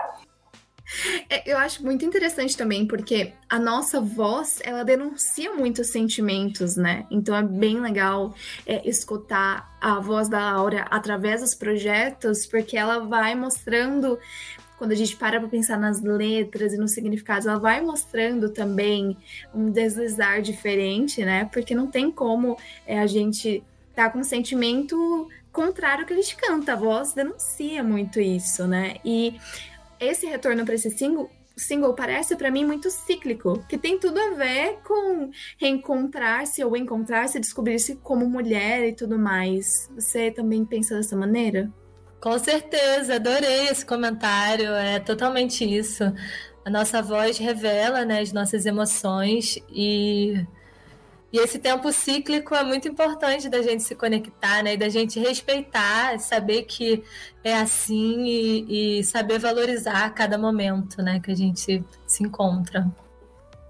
É, 1.29 1.51
eu 1.51 1.57
acho 1.57 1.83
muito 1.83 2.05
interessante 2.05 2.55
também, 2.55 2.85
porque 2.85 3.33
a 3.49 3.59
nossa 3.59 3.99
voz, 3.99 4.59
ela 4.63 4.83
denuncia 4.83 5.53
muitos 5.53 5.87
sentimentos, 5.87 6.77
né? 6.77 7.05
Então 7.11 7.35
é 7.35 7.43
bem 7.43 7.79
legal 7.79 8.33
é, 8.65 8.87
escutar 8.87 9.75
a 9.81 9.99
voz 9.99 10.29
da 10.29 10.39
Laura 10.39 10.85
através 10.89 11.41
dos 11.41 11.53
projetos, 11.53 12.45
porque 12.45 12.77
ela 12.77 12.99
vai 12.99 13.35
mostrando 13.35 14.17
quando 14.77 14.91
a 14.91 14.95
gente 14.95 15.15
para 15.15 15.39
para 15.39 15.49
pensar 15.49 15.77
nas 15.77 16.01
letras 16.01 16.71
e 16.71 16.77
nos 16.77 16.91
significados, 16.91 17.47
ela 17.47 17.57
vai 17.57 17.81
mostrando 17.81 18.49
também 18.49 19.17
um 19.53 19.71
deslizar 19.71 20.41
diferente, 20.41 21.25
né? 21.25 21.49
Porque 21.51 21.73
não 21.73 21.87
tem 21.87 22.11
como 22.11 22.57
é, 22.85 22.99
a 22.99 23.07
gente 23.07 23.63
tá 23.95 24.07
com 24.09 24.19
um 24.19 24.23
sentimento 24.23 25.27
contrário 25.51 26.01
ao 26.01 26.07
que 26.07 26.13
a 26.13 26.17
gente 26.17 26.35
canta. 26.35 26.73
A 26.73 26.75
voz 26.75 27.13
denuncia 27.13 27.83
muito 27.83 28.19
isso, 28.19 28.67
né? 28.67 28.97
E 29.03 29.39
esse 29.99 30.25
retorno 30.25 30.65
para 30.65 30.75
esse 30.75 30.89
single, 30.91 31.29
single 31.55 31.93
parece 31.93 32.35
para 32.35 32.51
mim 32.51 32.65
muito 32.65 32.89
cíclico, 32.89 33.63
que 33.67 33.77
tem 33.77 33.99
tudo 33.99 34.19
a 34.19 34.31
ver 34.31 34.79
com 34.85 35.31
reencontrar-se 35.57 36.63
ou 36.63 36.77
encontrar-se, 36.77 37.39
descobrir-se 37.39 37.95
como 37.95 38.29
mulher 38.29 38.87
e 38.87 38.93
tudo 38.93 39.17
mais. 39.17 39.89
Você 39.95 40.31
também 40.31 40.63
pensa 40.63 40.95
dessa 40.95 41.15
maneira? 41.15 41.71
Com 42.19 42.37
certeza, 42.39 43.15
adorei 43.15 43.67
esse 43.67 43.85
comentário. 43.85 44.71
É 44.73 44.99
totalmente 44.99 45.63
isso. 45.63 46.03
A 46.65 46.69
nossa 46.69 47.01
voz 47.01 47.37
revela 47.37 48.03
né, 48.03 48.19
as 48.19 48.33
nossas 48.33 48.65
emoções 48.65 49.57
e 49.69 50.45
e 51.37 51.39
esse 51.39 51.59
tempo 51.59 51.91
cíclico 51.93 52.55
é 52.55 52.63
muito 52.63 52.87
importante 52.87 53.47
da 53.47 53.61
gente 53.61 53.83
se 53.83 53.93
conectar, 53.93 54.63
né? 54.63 54.73
E 54.73 54.77
da 54.77 54.89
gente 54.89 55.19
respeitar, 55.19 56.19
saber 56.19 56.63
que 56.63 57.03
é 57.43 57.53
assim 57.53 58.25
e, 58.25 58.99
e 58.99 59.03
saber 59.03 59.37
valorizar 59.37 60.09
cada 60.15 60.35
momento, 60.35 60.99
né? 61.01 61.19
Que 61.19 61.31
a 61.31 61.35
gente 61.35 61.83
se 62.07 62.23
encontra. 62.23 62.91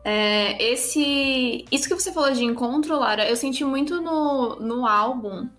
É, 0.02 0.64
esse, 0.64 1.66
isso 1.70 1.90
que 1.90 1.94
você 1.94 2.14
falou 2.14 2.32
de 2.32 2.46
encontro, 2.46 2.98
Lara, 2.98 3.28
eu 3.28 3.36
senti 3.36 3.66
muito 3.66 4.00
no, 4.00 4.56
no 4.56 4.88
álbum 4.88 5.50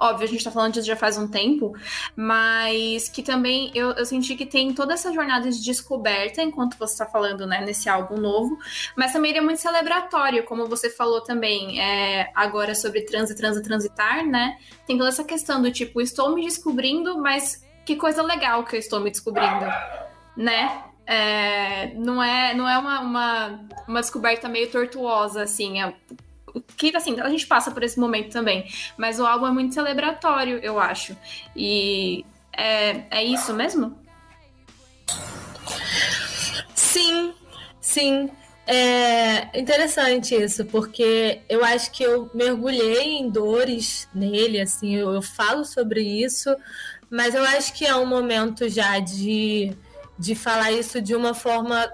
Óbvio, 0.00 0.24
a 0.24 0.28
gente 0.28 0.42
tá 0.42 0.50
falando 0.50 0.72
disso 0.72 0.86
já 0.86 0.96
faz 0.96 1.18
um 1.18 1.28
tempo, 1.28 1.76
mas 2.16 3.06
que 3.10 3.22
também 3.22 3.70
eu, 3.74 3.90
eu 3.90 4.06
senti 4.06 4.34
que 4.34 4.46
tem 4.46 4.72
toda 4.72 4.94
essa 4.94 5.12
jornada 5.12 5.50
de 5.50 5.62
descoberta 5.62 6.40
enquanto 6.40 6.78
você 6.78 6.96
tá 6.96 7.06
falando, 7.06 7.46
né, 7.46 7.60
nesse 7.60 7.86
álbum 7.86 8.16
novo, 8.16 8.58
mas 8.96 9.12
também 9.12 9.30
ele 9.30 9.40
é 9.40 9.42
muito 9.42 9.60
celebratório, 9.60 10.44
como 10.44 10.66
você 10.66 10.88
falou 10.88 11.20
também 11.20 11.78
é, 11.78 12.30
agora 12.34 12.74
sobre 12.74 13.02
trans 13.02 13.30
e 13.30 13.36
transa 13.36 13.62
transitar, 13.62 14.24
né? 14.26 14.58
Tem 14.86 14.96
toda 14.96 15.10
essa 15.10 15.22
questão 15.22 15.60
do 15.60 15.70
tipo, 15.70 16.00
estou 16.00 16.34
me 16.34 16.44
descobrindo, 16.44 17.20
mas 17.20 17.62
que 17.84 17.94
coisa 17.94 18.22
legal 18.22 18.64
que 18.64 18.76
eu 18.76 18.80
estou 18.80 19.00
me 19.00 19.10
descobrindo, 19.10 19.66
né? 20.34 20.84
É, 21.06 21.92
não 21.94 22.22
é, 22.22 22.54
não 22.54 22.68
é 22.68 22.78
uma, 22.78 23.00
uma, 23.00 23.60
uma 23.88 24.00
descoberta 24.00 24.48
meio 24.48 24.70
tortuosa, 24.70 25.42
assim. 25.42 25.82
É, 25.82 25.92
que 26.76 26.96
assim, 26.96 27.20
a 27.20 27.28
gente 27.28 27.46
passa 27.46 27.70
por 27.70 27.82
esse 27.82 27.98
momento 27.98 28.30
também. 28.32 28.66
Mas 28.96 29.18
o 29.18 29.26
álbum 29.26 29.46
é 29.46 29.50
muito 29.50 29.74
celebratório, 29.74 30.58
eu 30.62 30.78
acho. 30.78 31.16
E 31.54 32.24
é, 32.52 33.04
é 33.10 33.24
isso 33.24 33.54
mesmo? 33.54 33.98
Sim, 36.74 37.32
sim. 37.80 38.30
É 38.66 39.58
interessante 39.58 40.34
isso, 40.34 40.64
porque 40.66 41.40
eu 41.48 41.64
acho 41.64 41.90
que 41.90 42.04
eu 42.04 42.30
mergulhei 42.32 43.18
em 43.18 43.28
dores 43.28 44.08
nele, 44.14 44.60
assim, 44.60 44.94
eu, 44.94 45.12
eu 45.12 45.22
falo 45.22 45.64
sobre 45.64 46.00
isso, 46.00 46.54
mas 47.10 47.34
eu 47.34 47.42
acho 47.42 47.72
que 47.74 47.84
é 47.84 47.96
um 47.96 48.06
momento 48.06 48.68
já 48.68 49.00
de, 49.00 49.76
de 50.16 50.36
falar 50.36 50.70
isso 50.70 51.02
de 51.02 51.16
uma 51.16 51.34
forma 51.34 51.90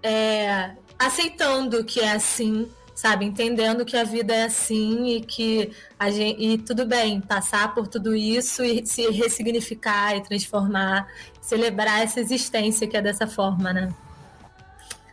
é, 0.00 0.76
aceitando 0.96 1.84
que 1.84 2.00
é 2.00 2.12
assim, 2.12 2.70
sabe? 2.98 3.24
Entendendo 3.24 3.84
que 3.84 3.96
a 3.96 4.02
vida 4.02 4.34
é 4.34 4.42
assim 4.42 5.06
e 5.06 5.20
que 5.20 5.70
a 5.96 6.10
gente, 6.10 6.42
e 6.42 6.58
tudo 6.58 6.84
bem 6.84 7.20
passar 7.20 7.72
por 7.72 7.86
tudo 7.86 8.12
isso 8.12 8.64
e 8.64 8.84
se 8.84 9.08
ressignificar 9.10 10.16
e 10.16 10.20
transformar, 10.20 11.06
celebrar 11.40 12.02
essa 12.02 12.18
existência 12.18 12.88
que 12.88 12.96
é 12.96 13.00
dessa 13.00 13.24
forma, 13.24 13.72
né? 13.72 13.94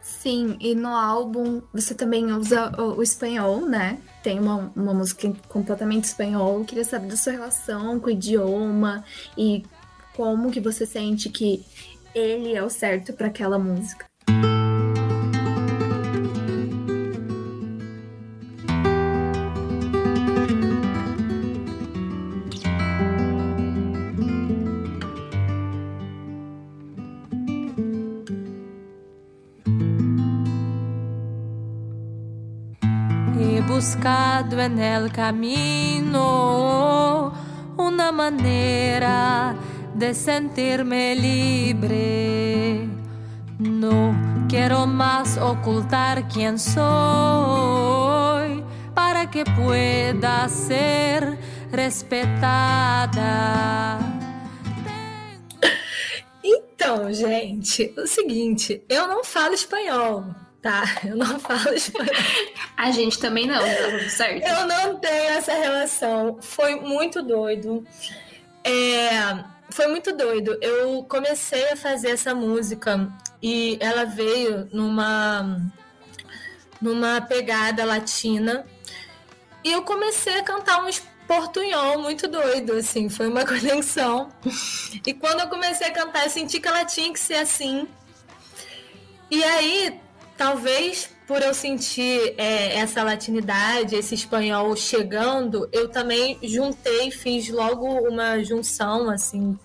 Sim, 0.02 0.58
e 0.60 0.74
no 0.74 0.88
álbum 0.88 1.62
você 1.72 1.94
também 1.94 2.34
usa 2.34 2.72
o, 2.82 2.98
o 2.98 3.04
espanhol, 3.04 3.62
né? 3.62 4.00
Tem 4.24 4.40
uma, 4.40 4.74
uma 4.76 4.92
música 4.92 5.32
completamente 5.48 6.06
espanhol. 6.06 6.58
Eu 6.58 6.66
queria 6.66 6.84
saber 6.84 7.06
da 7.06 7.16
sua 7.16 7.34
relação 7.34 8.00
com 8.00 8.08
o 8.08 8.12
idioma 8.12 9.06
e 9.38 9.64
como 10.16 10.50
que 10.50 10.60
você 10.60 10.88
sente 10.88 11.30
que 11.30 11.64
ele 12.16 12.56
é 12.56 12.64
o 12.64 12.70
certo 12.70 13.14
para 13.14 13.28
aquela 13.28 13.60
música. 13.60 14.08
Buscado 33.86 34.60
en 34.60 34.80
el 34.80 35.12
camino 35.12 36.20
una 37.78 38.12
manera 38.12 39.56
de 39.94 40.12
sentirme 40.16 41.16
libre. 41.16 42.90
No 43.60 44.16
quiero 44.50 44.88
más 44.88 45.38
ocultar 45.38 46.28
quién 46.30 46.58
soy 46.58 46.84
para 48.96 49.30
que 49.30 49.46
pueda 49.46 50.50
ser 50.50 51.38
respetada. 51.72 52.40
Então, 56.44 57.14
gente, 57.14 57.94
o 57.96 58.08
seguinte, 58.08 58.84
eu 58.90 59.08
não 59.08 59.24
falo 59.24 59.54
espanhol. 59.54 60.45
Tá? 60.66 60.84
Eu 61.06 61.16
não 61.16 61.40
falo 61.40 61.76
espanhol. 61.76 62.12
A 62.76 62.90
gente 62.90 63.20
também 63.20 63.46
não, 63.46 63.60
tá 63.60 64.10
certo? 64.10 64.44
Eu 64.44 64.68
não 64.68 64.98
tenho 64.98 65.30
essa 65.30 65.54
relação. 65.54 66.40
Foi 66.42 66.76
muito 66.76 67.22
doido. 67.22 67.86
É, 68.64 69.44
foi 69.70 69.88
muito 69.88 70.12
doido. 70.18 70.58
Eu 70.60 71.04
comecei 71.04 71.70
a 71.70 71.76
fazer 71.76 72.10
essa 72.10 72.34
música 72.34 73.08
e 73.44 73.78
ela 73.80 74.06
veio 74.06 74.68
numa 74.74 75.62
numa 76.82 77.22
pegada 77.22 77.86
latina. 77.86 78.66
E 79.64 79.72
eu 79.72 79.84
comecei 79.84 80.40
a 80.40 80.44
cantar 80.44 80.84
uns 80.84 81.02
portunhol 81.28 82.00
muito 82.00 82.28
doido, 82.28 82.74
assim, 82.74 83.08
foi 83.08 83.28
uma 83.28 83.46
conexão. 83.46 84.32
E 85.06 85.14
quando 85.14 85.42
eu 85.42 85.48
comecei 85.48 85.88
a 85.88 85.92
cantar, 85.92 86.24
eu 86.24 86.30
senti 86.30 86.60
que 86.60 86.68
ela 86.68 86.86
tinha 86.86 87.14
que 87.14 87.20
ser 87.20 87.36
assim. 87.36 87.88
E 89.32 89.44
aí 89.44 90.00
Talvez 90.38 91.10
por 91.28 91.42
eu 91.42 91.54
sentir 91.54 92.36
é, 92.38 92.78
essa 92.78 93.02
latinidade, 93.04 93.96
esse 93.96 94.14
espanhol 94.14 94.76
chegando, 94.76 95.68
eu 95.72 95.90
também 95.90 96.38
juntei, 96.44 97.10
fiz 97.10 97.50
logo 97.50 97.86
uma 98.08 98.44
junção, 98.44 99.10
assim, 99.10 99.58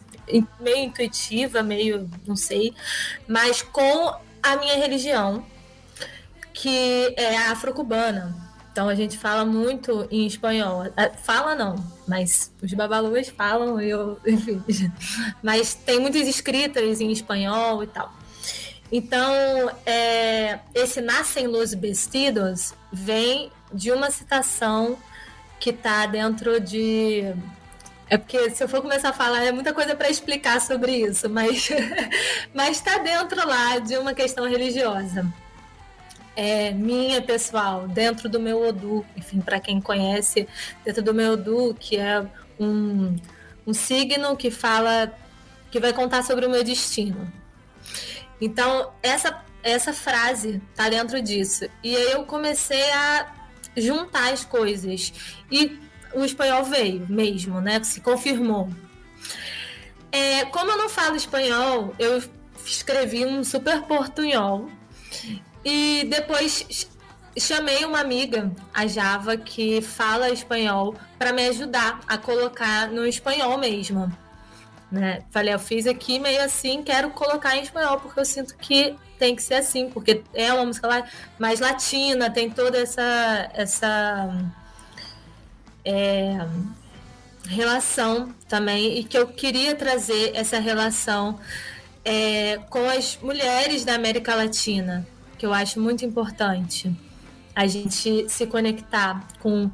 meio 0.58 0.78
intuitiva, 0.78 1.62
meio, 1.62 2.08
não 2.26 2.36
sei, 2.36 2.72
mas 3.28 3.62
com 3.62 4.14
a 4.42 4.56
minha 4.56 4.76
religião, 4.76 5.44
que 6.54 7.14
é 7.16 7.36
afro-cubana. 7.36 8.34
Então 8.72 8.88
a 8.88 8.94
gente 8.94 9.18
fala 9.18 9.44
muito 9.44 10.06
em 10.10 10.26
espanhol. 10.26 10.84
Fala 11.22 11.54
não, 11.54 11.74
mas 12.06 12.52
os 12.62 12.72
babaluas 12.72 13.28
falam, 13.28 13.80
eu, 13.80 14.18
enfim. 14.24 14.62
Mas 15.42 15.74
tem 15.74 15.98
muitas 16.00 16.26
escritas 16.28 17.00
em 17.00 17.10
espanhol 17.10 17.82
e 17.82 17.86
tal. 17.86 18.19
Então, 18.92 19.70
é, 19.86 20.58
esse 20.74 21.00
Nascem 21.00 21.46
los 21.46 21.72
Vestidos 21.74 22.74
vem 22.92 23.52
de 23.72 23.92
uma 23.92 24.10
citação 24.10 24.98
que 25.60 25.70
está 25.70 26.06
dentro 26.06 26.60
de. 26.60 27.32
É 28.08 28.16
porque 28.18 28.50
se 28.50 28.64
eu 28.64 28.68
for 28.68 28.82
começar 28.82 29.10
a 29.10 29.12
falar, 29.12 29.44
é 29.44 29.52
muita 29.52 29.72
coisa 29.72 29.94
para 29.94 30.10
explicar 30.10 30.60
sobre 30.60 30.96
isso, 30.96 31.30
mas 31.30 31.70
está 32.70 32.98
dentro 32.98 33.46
lá 33.46 33.78
de 33.78 33.96
uma 33.96 34.12
questão 34.14 34.48
religiosa. 34.48 35.24
é, 36.36 36.70
minha 36.72 37.20
pessoal, 37.22 37.86
dentro 37.86 38.28
do 38.28 38.40
meu 38.40 38.66
Odu. 38.66 39.04
Enfim, 39.16 39.40
para 39.40 39.60
quem 39.60 39.80
conhece, 39.80 40.48
dentro 40.84 41.02
do 41.02 41.14
meu 41.14 41.34
Odu, 41.34 41.76
que 41.78 41.96
é 41.96 42.26
um, 42.58 43.16
um 43.66 43.74
signo 43.74 44.36
que 44.36 44.50
fala, 44.50 45.12
que 45.70 45.78
vai 45.78 45.92
contar 45.92 46.22
sobre 46.22 46.46
o 46.46 46.50
meu 46.50 46.64
destino. 46.64 47.30
Então, 48.40 48.92
essa, 49.02 49.44
essa 49.62 49.92
frase 49.92 50.60
tá 50.74 50.88
dentro 50.88 51.20
disso. 51.20 51.66
E 51.82 51.94
aí 51.94 52.12
eu 52.12 52.24
comecei 52.24 52.90
a 52.92 53.34
juntar 53.76 54.32
as 54.32 54.44
coisas. 54.44 55.12
E 55.50 55.78
o 56.14 56.24
espanhol 56.24 56.64
veio 56.64 57.06
mesmo, 57.08 57.60
né? 57.60 57.82
Se 57.82 58.00
confirmou. 58.00 58.68
É, 60.12 60.44
como 60.46 60.72
eu 60.72 60.78
não 60.78 60.88
falo 60.88 61.16
espanhol, 61.16 61.94
eu 61.98 62.22
escrevi 62.64 63.24
um 63.24 63.44
super 63.44 63.82
portunhol. 63.82 64.68
E 65.64 66.04
depois 66.08 66.88
chamei 67.38 67.84
uma 67.84 68.00
amiga, 68.00 68.50
a 68.72 68.86
Java, 68.86 69.36
que 69.36 69.80
fala 69.80 70.30
espanhol, 70.30 70.94
para 71.18 71.32
me 71.32 71.46
ajudar 71.48 72.00
a 72.06 72.18
colocar 72.18 72.88
no 72.88 73.06
espanhol 73.06 73.58
mesmo. 73.58 74.10
Né? 74.90 75.22
Falei, 75.30 75.54
eu 75.54 75.58
fiz 75.58 75.86
aqui 75.86 76.18
meio 76.18 76.42
assim, 76.42 76.82
quero 76.82 77.10
colocar 77.10 77.56
em 77.56 77.62
espanhol, 77.62 78.00
porque 78.00 78.18
eu 78.18 78.24
sinto 78.24 78.56
que 78.56 78.96
tem 79.18 79.36
que 79.36 79.42
ser 79.42 79.54
assim, 79.54 79.88
porque 79.90 80.22
é 80.34 80.52
uma 80.52 80.66
música 80.66 81.04
mais 81.38 81.60
latina, 81.60 82.28
tem 82.30 82.50
toda 82.50 82.78
essa, 82.78 83.50
essa 83.54 84.52
é, 85.84 86.44
relação 87.46 88.34
também, 88.48 88.98
e 88.98 89.04
que 89.04 89.16
eu 89.16 89.28
queria 89.28 89.76
trazer 89.76 90.32
essa 90.34 90.58
relação 90.58 91.38
é, 92.04 92.58
com 92.68 92.88
as 92.88 93.18
mulheres 93.22 93.84
da 93.84 93.94
América 93.94 94.34
Latina, 94.34 95.06
que 95.38 95.46
eu 95.46 95.52
acho 95.52 95.78
muito 95.80 96.04
importante 96.04 96.92
a 97.54 97.66
gente 97.66 98.28
se 98.28 98.46
conectar 98.46 99.26
com 99.40 99.70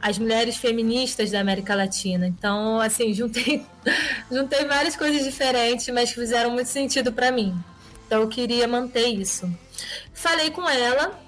as 0.00 0.18
mulheres 0.18 0.56
feministas 0.56 1.30
da 1.30 1.40
América 1.40 1.74
Latina. 1.74 2.26
Então, 2.26 2.80
assim, 2.80 3.12
juntei, 3.12 3.64
juntei 4.30 4.64
várias 4.64 4.96
coisas 4.96 5.22
diferentes, 5.24 5.88
mas 5.88 6.10
que 6.10 6.20
fizeram 6.20 6.50
muito 6.50 6.68
sentido 6.68 7.12
para 7.12 7.30
mim. 7.30 7.54
Então, 8.06 8.22
eu 8.22 8.28
queria 8.28 8.66
manter 8.66 9.06
isso. 9.08 9.50
Falei 10.14 10.50
com 10.50 10.68
ela 10.68 11.18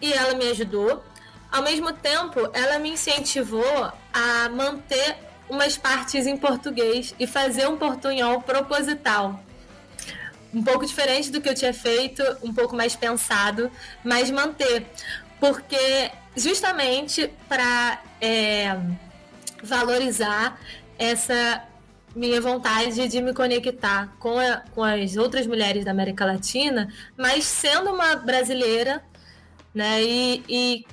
e 0.00 0.12
ela 0.12 0.34
me 0.34 0.48
ajudou. 0.50 1.02
Ao 1.50 1.62
mesmo 1.62 1.92
tempo, 1.92 2.50
ela 2.52 2.78
me 2.78 2.90
incentivou 2.90 3.92
a 4.12 4.48
manter 4.50 5.16
umas 5.48 5.78
partes 5.78 6.26
em 6.26 6.36
português 6.36 7.14
e 7.18 7.26
fazer 7.26 7.66
um 7.68 7.78
portunhol 7.78 8.42
proposital. 8.42 9.42
Um 10.52 10.62
pouco 10.62 10.84
diferente 10.84 11.30
do 11.30 11.40
que 11.40 11.48
eu 11.48 11.54
tinha 11.54 11.72
feito, 11.72 12.22
um 12.42 12.52
pouco 12.52 12.76
mais 12.76 12.94
pensado, 12.94 13.70
mas 14.04 14.30
manter. 14.30 14.86
Porque 15.40 16.10
justamente 16.38 17.30
para 17.48 18.02
é, 18.20 18.78
valorizar 19.62 20.58
essa 20.98 21.62
minha 22.14 22.40
vontade 22.40 23.06
de 23.08 23.20
me 23.20 23.32
conectar 23.32 24.14
com, 24.18 24.38
a, 24.38 24.62
com 24.74 24.82
as 24.82 25.16
outras 25.16 25.46
mulheres 25.46 25.84
da 25.84 25.90
América 25.90 26.24
Latina, 26.24 26.92
mas 27.16 27.44
sendo 27.44 27.92
uma 27.92 28.16
brasileira, 28.16 29.02
né, 29.74 30.02
e, 30.02 30.42
e 30.48 30.86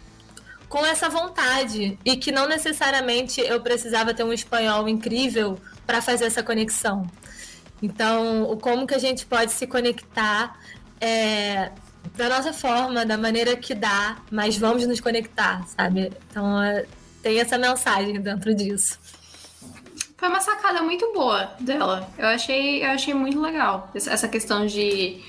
com 0.69 0.85
essa 0.85 1.09
vontade, 1.09 1.97
e 2.03 2.17
que 2.17 2.31
não 2.31 2.47
necessariamente 2.47 3.41
eu 3.41 3.61
precisava 3.61 4.13
ter 4.13 4.23
um 4.23 4.33
espanhol 4.33 4.87
incrível 4.87 5.59
para 5.85 6.01
fazer 6.01 6.25
essa 6.25 6.43
conexão. 6.43 7.09
Então, 7.81 8.57
como 8.61 8.85
que 8.85 8.93
a 8.93 8.99
gente 8.99 9.25
pode 9.25 9.51
se 9.51 9.67
conectar 9.67 10.59
é, 10.99 11.71
da 12.15 12.29
nossa 12.29 12.53
forma, 12.53 13.05
da 13.05 13.17
maneira 13.17 13.55
que 13.55 13.73
dá, 13.75 14.17
mas 14.31 14.57
vamos 14.57 14.85
nos 14.87 14.99
conectar, 14.99 15.65
sabe? 15.67 16.11
Então 16.29 16.61
é, 16.61 16.85
tem 17.21 17.39
essa 17.39 17.57
mensagem 17.57 18.19
dentro 18.21 18.53
disso. 18.53 18.99
Foi 20.17 20.29
uma 20.29 20.39
sacada 20.39 20.81
muito 20.81 21.11
boa 21.13 21.51
dela. 21.59 22.09
Eu 22.17 22.27
achei, 22.27 22.83
eu 22.83 22.91
achei 22.91 23.13
muito 23.13 23.39
legal 23.41 23.91
essa 23.93 24.27
questão 24.27 24.65
de 24.65 25.21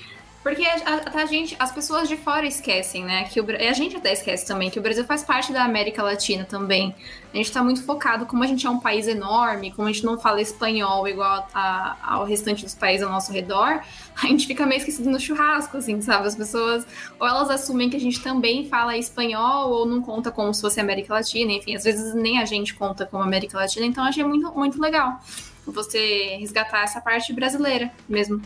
porque 0.47 0.63
a, 0.65 1.23
a, 1.23 1.25
gente, 1.25 1.57
as 1.59 1.73
pessoas 1.73 2.07
de 2.07 2.15
fora 2.15 2.47
esquecem, 2.47 3.03
né? 3.03 3.25
Que 3.25 3.41
o, 3.41 3.45
a 3.49 3.73
gente 3.73 3.97
até 3.97 4.13
esquece 4.13 4.47
também 4.47 4.69
que 4.69 4.79
o 4.79 4.81
Brasil 4.81 5.03
faz 5.03 5.21
parte 5.21 5.51
da 5.51 5.65
América 5.65 6.01
Latina 6.01 6.45
também. 6.45 6.95
A 7.33 7.35
gente 7.35 7.51
tá 7.51 7.61
muito 7.61 7.83
focado, 7.83 8.25
como 8.25 8.45
a 8.45 8.47
gente 8.47 8.65
é 8.65 8.69
um 8.69 8.79
país 8.79 9.09
enorme, 9.09 9.73
como 9.73 9.89
a 9.89 9.91
gente 9.91 10.05
não 10.05 10.17
fala 10.17 10.39
espanhol 10.41 11.05
igual 11.05 11.45
a, 11.53 11.97
ao 12.01 12.23
restante 12.23 12.63
dos 12.63 12.73
países 12.73 13.05
ao 13.05 13.11
nosso 13.11 13.29
redor, 13.33 13.81
a 14.15 14.27
gente 14.27 14.47
fica 14.47 14.65
meio 14.65 14.79
esquecido 14.79 15.09
no 15.09 15.19
churrasco, 15.19 15.75
assim, 15.75 15.99
sabe? 16.01 16.25
As 16.25 16.35
pessoas, 16.35 16.87
ou 17.19 17.27
elas 17.27 17.49
assumem 17.49 17.89
que 17.89 17.97
a 17.97 17.99
gente 17.99 18.21
também 18.21 18.69
fala 18.69 18.95
espanhol, 18.95 19.69
ou 19.69 19.85
não 19.85 20.01
conta 20.01 20.31
como 20.31 20.53
se 20.53 20.61
fosse 20.61 20.79
América 20.79 21.13
Latina, 21.13 21.51
enfim, 21.51 21.75
às 21.75 21.83
vezes 21.83 22.13
nem 22.13 22.39
a 22.39 22.45
gente 22.45 22.73
conta 22.73 23.05
como 23.05 23.21
América 23.21 23.57
Latina, 23.57 23.85
então 23.85 24.01
achei 24.01 24.23
muito, 24.23 24.49
muito 24.53 24.81
legal 24.81 25.19
você 25.65 26.37
resgatar 26.39 26.83
essa 26.83 27.01
parte 27.01 27.33
brasileira 27.33 27.91
mesmo. 28.07 28.41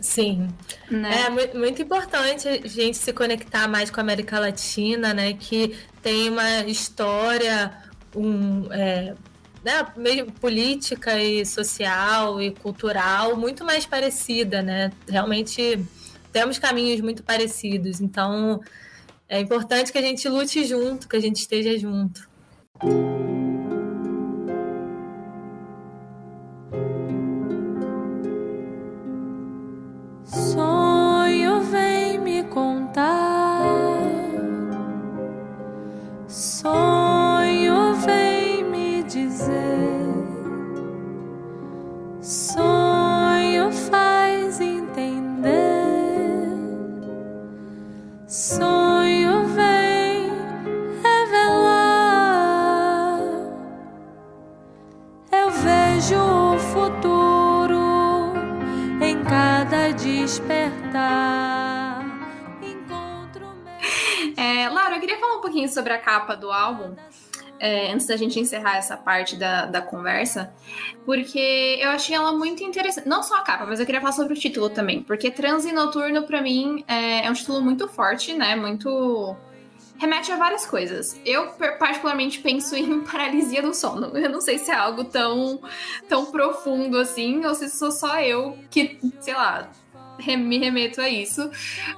Sim. 0.00 0.48
Né? 0.90 1.24
É 1.26 1.30
muito, 1.30 1.56
muito, 1.56 1.82
importante 1.82 2.48
a 2.48 2.66
gente 2.66 2.96
se 2.96 3.12
conectar 3.12 3.68
mais 3.68 3.90
com 3.90 4.00
a 4.00 4.02
América 4.02 4.38
Latina, 4.40 5.12
né? 5.12 5.34
Que 5.34 5.76
tem 6.02 6.28
uma 6.30 6.60
história, 6.60 7.72
um, 8.16 8.72
é, 8.72 9.14
né, 9.62 9.86
meio 9.96 10.26
política 10.32 11.22
e 11.22 11.44
social 11.44 12.40
e 12.40 12.50
cultural 12.50 13.36
muito 13.36 13.64
mais 13.64 13.84
parecida, 13.84 14.62
né? 14.62 14.90
Realmente 15.08 15.78
temos 16.32 16.58
caminhos 16.58 17.00
muito 17.00 17.22
parecidos. 17.22 18.00
Então 18.00 18.60
é 19.28 19.38
importante 19.38 19.92
que 19.92 19.98
a 19.98 20.02
gente 20.02 20.28
lute 20.28 20.64
junto, 20.64 21.08
que 21.08 21.16
a 21.16 21.20
gente 21.20 21.36
esteja 21.36 21.78
junto. 21.78 22.28
Sobre 30.26 30.79
álbum, 66.52 66.94
é, 67.58 67.92
antes 67.92 68.06
da 68.06 68.16
gente 68.16 68.40
encerrar 68.40 68.76
essa 68.76 68.96
parte 68.96 69.36
da, 69.36 69.66
da 69.66 69.82
conversa, 69.82 70.52
porque 71.04 71.78
eu 71.80 71.90
achei 71.90 72.16
ela 72.16 72.32
muito 72.32 72.64
interessante. 72.64 73.06
Não 73.06 73.22
só 73.22 73.36
a 73.36 73.42
capa, 73.42 73.66
mas 73.66 73.78
eu 73.78 73.86
queria 73.86 74.00
falar 74.00 74.12
sobre 74.12 74.32
o 74.32 74.36
título 74.36 74.70
também, 74.70 75.02
porque 75.02 75.30
Transe 75.30 75.70
Noturno, 75.72 76.22
para 76.22 76.40
mim, 76.40 76.84
é, 76.88 77.26
é 77.26 77.30
um 77.30 77.34
título 77.34 77.60
muito 77.60 77.86
forte, 77.86 78.32
né? 78.32 78.56
Muito 78.56 79.36
remete 79.98 80.32
a 80.32 80.36
várias 80.36 80.64
coisas. 80.64 81.20
Eu 81.26 81.48
particularmente 81.78 82.40
penso 82.40 82.74
em 82.74 83.00
paralisia 83.04 83.60
do 83.60 83.74
sono. 83.74 84.16
Eu 84.16 84.30
não 84.30 84.40
sei 84.40 84.56
se 84.58 84.70
é 84.70 84.74
algo 84.74 85.04
tão 85.04 85.60
tão 86.08 86.26
profundo 86.26 86.96
assim, 86.96 87.44
ou 87.44 87.54
se 87.54 87.68
sou 87.68 87.92
só 87.92 88.18
eu 88.20 88.58
que, 88.70 88.98
sei 89.20 89.34
lá, 89.34 89.70
me 90.36 90.58
remeto 90.58 91.00
a 91.00 91.08
isso. 91.08 91.50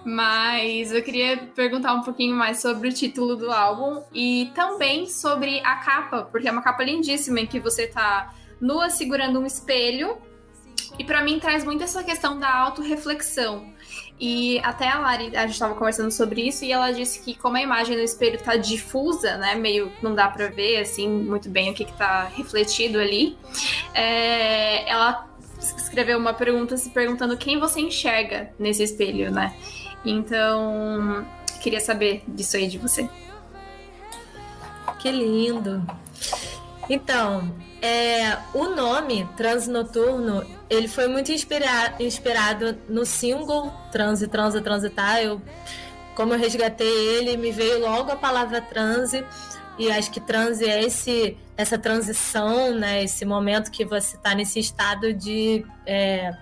Mas 0.05 0.93
eu 0.93 1.03
queria 1.03 1.37
perguntar 1.55 1.95
um 1.95 2.03
pouquinho 2.03 2.35
mais 2.35 2.61
sobre 2.61 2.89
o 2.89 2.93
título 2.93 3.37
do 3.37 3.51
álbum 3.51 4.03
e 4.13 4.51
também 4.55 5.07
sobre 5.07 5.61
a 5.61 5.77
capa, 5.77 6.23
porque 6.23 6.49
é 6.49 6.53
uma 6.53 6.63
capa 6.63 6.85
lindíssima 6.85 7.41
em 7.41 7.47
que 7.47 7.61
você 7.61 7.87
tá 7.87 8.35
nua 8.61 8.91
segurando 8.91 9.41
um 9.41 9.47
espelho. 9.47 10.17
E 10.99 11.05
para 11.05 11.23
mim 11.23 11.39
traz 11.39 11.65
muito 11.65 11.83
essa 11.83 12.03
questão 12.03 12.39
da 12.39 12.55
autorreflexão. 12.55 13.73
E 14.25 14.61
até 14.61 14.89
a 14.89 15.01
Lari, 15.01 15.37
a 15.37 15.43
gente 15.43 15.55
estava 15.55 15.75
conversando 15.75 16.13
sobre 16.13 16.47
isso, 16.47 16.65
e 16.65 16.71
ela 16.71 16.93
disse 16.93 17.21
que 17.21 17.35
como 17.35 17.57
a 17.57 17.61
imagem 17.61 17.97
no 17.97 18.03
espelho 18.03 18.39
tá 18.39 18.57
difusa, 18.57 19.37
né, 19.37 19.57
meio 19.57 19.93
não 20.01 20.15
dá 20.15 20.29
para 20.29 20.49
ver, 20.49 20.79
assim, 20.81 21.09
muito 21.09 21.49
bem 21.49 21.71
o 21.71 21.75
que 21.75 21.85
que 21.85 21.93
tá 21.95 22.31
refletido 22.33 23.01
ali, 23.01 23.37
é, 23.93 24.89
ela 24.89 25.29
escreveu 25.63 26.19
uma 26.19 26.35
pergunta 26.35 26.77
se 26.77 26.91
perguntando 26.91 27.37
quem 27.37 27.59
você 27.59 27.81
enxerga 27.81 28.51
nesse 28.59 28.83
espelho, 28.83 29.31
né? 29.31 29.55
Então, 30.05 31.27
queria 31.61 31.81
saber 31.81 32.23
disso 32.27 32.57
aí 32.57 32.69
de 32.69 32.79
você. 32.79 33.09
Que 34.99 35.11
lindo! 35.11 35.85
Então, 36.89 37.53
é, 37.81 38.37
o 38.55 38.69
nome 38.69 39.29
Transnoturno, 39.37 40.45
ele 40.69 40.89
foi 40.89 41.09
muito 41.09 41.33
inspira 41.33 41.95
inspirado 42.01 42.77
no 42.89 43.05
single 43.05 43.73
Transe, 43.91 44.27
Transa, 44.29 44.61
Transitar. 44.61 45.23
Eu 45.23 45.41
como 46.15 46.35
eu 46.35 46.39
resgatei 46.39 46.87
ele, 46.87 47.37
me 47.37 47.51
veio 47.51 47.81
logo 47.81 48.13
a 48.13 48.17
palavra 48.17 48.61
transe 48.61 49.25
e 49.79 49.91
acho 49.91 50.11
que 50.11 50.21
transe 50.21 50.65
é 50.65 50.83
esse 50.85 51.37
essa 51.57 51.79
transição, 51.79 52.75
né? 52.75 53.05
Esse 53.05 53.25
momento 53.25 53.71
que 53.71 53.85
você 53.85 54.17
está 54.17 54.35
nesse 54.35 54.59
estado 54.59 55.13
de 55.13 55.65
é, 55.87 56.33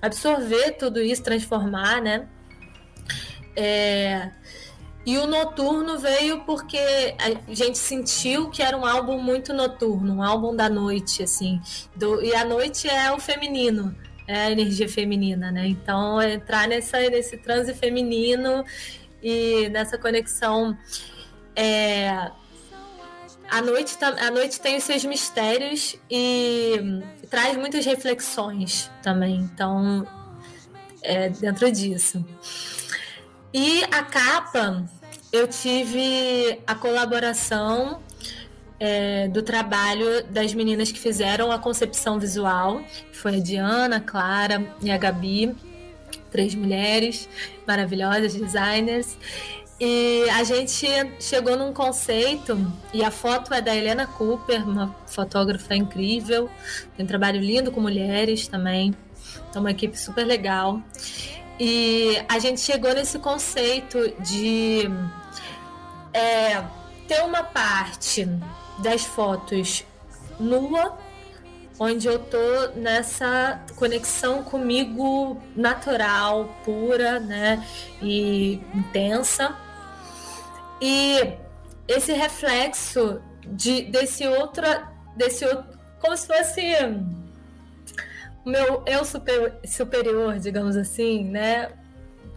absorver 0.00 0.72
tudo 0.72 1.00
isso, 1.00 1.22
transformar, 1.22 2.00
né? 2.00 2.28
É, 3.54 4.30
e 5.04 5.16
o 5.18 5.26
noturno 5.26 5.98
veio 5.98 6.40
porque 6.40 6.78
a 7.18 7.54
gente 7.54 7.78
sentiu 7.78 8.50
que 8.50 8.62
era 8.62 8.76
um 8.76 8.84
álbum 8.84 9.20
muito 9.20 9.52
noturno, 9.54 10.14
um 10.14 10.22
álbum 10.22 10.54
da 10.54 10.68
noite, 10.68 11.22
assim. 11.22 11.60
Do, 11.94 12.22
e 12.22 12.34
a 12.34 12.44
noite 12.44 12.88
é 12.88 13.12
o 13.12 13.18
feminino, 13.20 13.94
é 14.26 14.46
a 14.46 14.50
energia 14.50 14.88
feminina, 14.88 15.52
né? 15.52 15.68
Então, 15.68 16.20
entrar 16.20 16.66
nessa, 16.66 16.98
nesse 17.08 17.36
transe 17.36 17.72
feminino 17.72 18.64
e 19.22 19.68
nessa 19.68 19.96
conexão. 19.96 20.76
É, 21.54 22.30
a 23.50 23.62
noite, 23.62 23.96
a 24.02 24.30
noite 24.30 24.60
tem 24.60 24.76
os 24.76 24.84
seus 24.84 25.04
mistérios 25.04 25.96
e 26.10 27.02
traz 27.30 27.56
muitas 27.56 27.84
reflexões 27.84 28.90
também. 29.02 29.36
Então, 29.36 30.06
é 31.02 31.28
dentro 31.28 31.70
disso. 31.70 32.24
E 33.52 33.82
a 33.84 34.02
capa, 34.02 34.84
eu 35.32 35.46
tive 35.46 36.60
a 36.66 36.74
colaboração 36.74 38.02
é, 38.78 39.28
do 39.28 39.42
trabalho 39.42 40.24
das 40.24 40.52
meninas 40.52 40.92
que 40.92 40.98
fizeram 40.98 41.50
a 41.50 41.58
concepção 41.58 42.18
visual. 42.18 42.82
Foi 43.12 43.36
a 43.36 43.40
Diana, 43.40 43.96
a 43.96 44.00
Clara 44.00 44.74
e 44.82 44.90
a 44.90 44.98
Gabi. 44.98 45.54
Três 46.30 46.54
mulheres 46.54 47.28
maravilhosas, 47.66 48.34
designers. 48.34 49.16
E 49.78 50.24
a 50.30 50.42
gente 50.42 50.88
chegou 51.20 51.54
num 51.54 51.70
conceito, 51.70 52.72
e 52.94 53.04
a 53.04 53.10
foto 53.10 53.52
é 53.52 53.60
da 53.60 53.76
Helena 53.76 54.06
Cooper, 54.06 54.66
uma 54.66 54.96
fotógrafa 55.06 55.76
incrível, 55.76 56.48
tem 56.96 57.04
um 57.04 57.06
trabalho 57.06 57.38
lindo 57.38 57.70
com 57.70 57.78
mulheres 57.78 58.48
também, 58.48 58.94
então 59.50 59.60
uma 59.60 59.70
equipe 59.70 59.98
super 59.98 60.24
legal. 60.24 60.80
E 61.60 62.16
a 62.26 62.38
gente 62.38 62.62
chegou 62.62 62.94
nesse 62.94 63.18
conceito 63.18 64.14
de 64.22 64.90
é, 66.10 66.64
ter 67.06 67.22
uma 67.22 67.42
parte 67.42 68.26
das 68.78 69.04
fotos 69.04 69.84
nua, 70.40 70.96
onde 71.78 72.06
eu 72.06 72.18
tô 72.18 72.68
nessa 72.76 73.60
conexão 73.76 74.42
comigo 74.42 75.36
natural, 75.54 76.48
pura, 76.64 77.20
né, 77.20 77.62
e 78.00 78.58
intensa 78.74 79.65
e 80.80 81.34
esse 81.88 82.12
reflexo 82.12 83.20
de, 83.46 83.82
desse 83.82 84.26
outro, 84.26 84.64
desse 85.16 85.44
outro, 85.44 85.78
como 86.00 86.16
se 86.16 86.26
fosse 86.26 86.60
o 88.44 88.48
meu 88.48 88.82
eu 88.86 89.04
super, 89.04 89.58
superior, 89.64 90.38
digamos 90.38 90.76
assim, 90.76 91.24
né? 91.24 91.68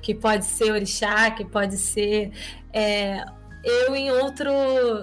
Que 0.02 0.15
pode 0.15 0.45
ser 0.45 0.71
orixá, 0.71 1.30
que 1.32 1.43
pode 1.43 1.78
ser 1.78 2.32
é, 2.73 3.23
eu 3.63 3.95
em 3.95 4.12
outro, 4.12 4.49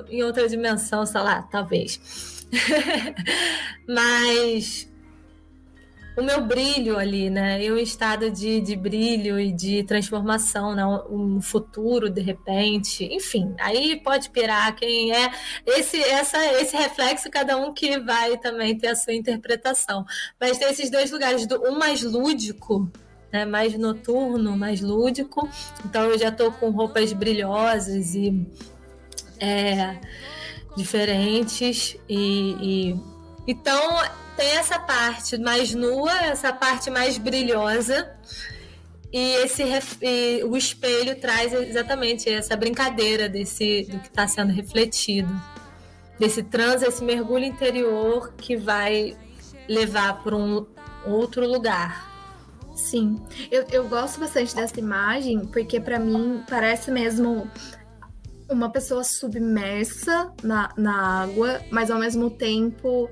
em 0.08 0.22
outra 0.22 0.48
dimensão, 0.48 1.04
sei 1.04 1.20
lá, 1.20 1.42
talvez. 1.42 2.46
Mas 3.86 4.88
o 6.16 6.22
meu 6.22 6.40
brilho 6.40 6.98
ali, 6.98 7.28
né? 7.28 7.62
Eu 7.62 7.76
em 7.76 7.82
estado 7.82 8.30
de, 8.30 8.60
de 8.60 8.74
brilho 8.74 9.38
e 9.38 9.52
de 9.52 9.82
transformação, 9.84 10.74
né? 10.74 10.84
Um 11.10 11.42
futuro 11.42 12.08
de 12.08 12.22
repente, 12.22 13.04
enfim. 13.04 13.54
Aí 13.58 14.00
pode 14.00 14.30
pirar 14.30 14.74
quem 14.74 15.12
é 15.12 15.30
esse 15.66 16.02
essa 16.02 16.42
esse 16.60 16.74
reflexo 16.74 17.30
cada 17.30 17.56
um 17.58 17.74
que 17.74 17.98
vai 18.00 18.38
também 18.38 18.76
ter 18.78 18.88
a 18.88 18.96
sua 18.96 19.12
interpretação. 19.12 20.06
Mas 20.40 20.56
tem 20.56 20.70
esses 20.70 20.90
dois 20.90 21.10
lugares, 21.10 21.46
do 21.46 21.62
um 21.68 21.78
mais 21.78 22.02
lúdico, 22.02 22.90
né? 23.30 23.44
Mais 23.44 23.76
noturno, 23.78 24.56
mais 24.56 24.80
lúdico. 24.80 25.48
Então 25.84 26.04
eu 26.04 26.18
já 26.18 26.32
tô 26.32 26.50
com 26.50 26.70
roupas 26.70 27.12
brilhosas 27.12 28.14
e 28.14 28.46
é, 29.38 29.98
diferentes 30.76 31.94
e, 32.08 32.92
e 32.92 33.00
então 33.46 34.00
tem 34.36 34.50
essa 34.56 34.78
parte 34.78 35.38
mais 35.38 35.74
nua, 35.74 36.12
essa 36.24 36.52
parte 36.52 36.90
mais 36.90 37.18
brilhosa. 37.18 38.14
E 39.12 39.34
esse 39.36 39.62
e 40.02 40.44
o 40.44 40.56
espelho 40.56 41.18
traz 41.20 41.52
exatamente 41.52 42.28
essa 42.28 42.56
brincadeira 42.56 43.28
desse 43.28 43.84
do 43.88 43.98
que 44.00 44.08
está 44.08 44.26
sendo 44.28 44.52
refletido, 44.52 45.32
desse 46.18 46.42
trans, 46.42 46.82
esse 46.82 47.02
mergulho 47.02 47.44
interior 47.44 48.34
que 48.34 48.56
vai 48.56 49.16
levar 49.68 50.22
para 50.22 50.36
um 50.36 50.66
outro 51.06 51.46
lugar. 51.46 52.14
Sim, 52.74 53.18
eu, 53.50 53.64
eu 53.72 53.88
gosto 53.88 54.20
bastante 54.20 54.54
dessa 54.54 54.78
imagem 54.78 55.46
porque 55.46 55.80
para 55.80 55.98
mim 55.98 56.42
parece 56.46 56.90
mesmo 56.90 57.50
uma 58.50 58.70
pessoa 58.70 59.02
submersa 59.02 60.30
na, 60.42 60.68
na 60.76 61.22
água, 61.22 61.62
mas 61.70 61.90
ao 61.90 61.98
mesmo 61.98 62.28
tempo 62.28 63.08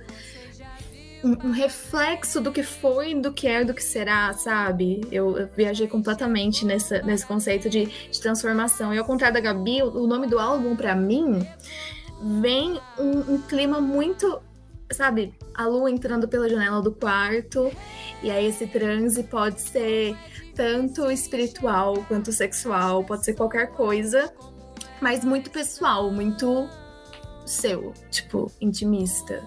um, 1.24 1.50
reflexo 1.50 2.40
do 2.40 2.52
que 2.52 2.62
foi, 2.62 3.14
do 3.14 3.32
que 3.32 3.48
é, 3.48 3.64
do 3.64 3.72
que 3.72 3.82
será, 3.82 4.32
sabe? 4.34 5.00
Eu, 5.10 5.38
eu 5.38 5.48
viajei 5.56 5.88
completamente 5.88 6.64
nessa, 6.64 7.00
nesse 7.02 7.24
conceito 7.24 7.70
de, 7.70 7.86
de, 7.86 8.20
transformação. 8.20 8.92
E 8.92 8.98
ao 8.98 9.04
contrário 9.04 9.34
da 9.34 9.40
Gabi, 9.40 9.82
o, 9.82 10.04
o 10.04 10.06
nome 10.06 10.26
do 10.26 10.38
álbum, 10.38 10.76
para 10.76 10.94
mim, 10.94 11.46
vem 12.40 12.80
um, 12.98 13.34
um 13.34 13.42
clima 13.42 13.80
muito 13.80 14.40
sabe, 14.92 15.34
a 15.54 15.66
lua 15.66 15.90
entrando 15.90 16.28
pela 16.28 16.48
janela 16.48 16.80
do 16.80 16.92
quarto, 16.92 17.72
e 18.22 18.30
aí 18.30 18.46
esse 18.46 18.66
transe 18.66 19.24
pode 19.24 19.60
ser 19.60 20.16
tanto 20.54 21.10
espiritual 21.10 22.04
quanto 22.06 22.30
sexual, 22.30 23.02
pode 23.02 23.24
ser 23.24 23.34
qualquer 23.34 23.72
coisa, 23.72 24.32
mas 25.00 25.24
muito 25.24 25.50
pessoal, 25.50 26.10
muito 26.12 26.68
seu, 27.44 27.92
tipo, 28.10 28.52
intimista. 28.60 29.42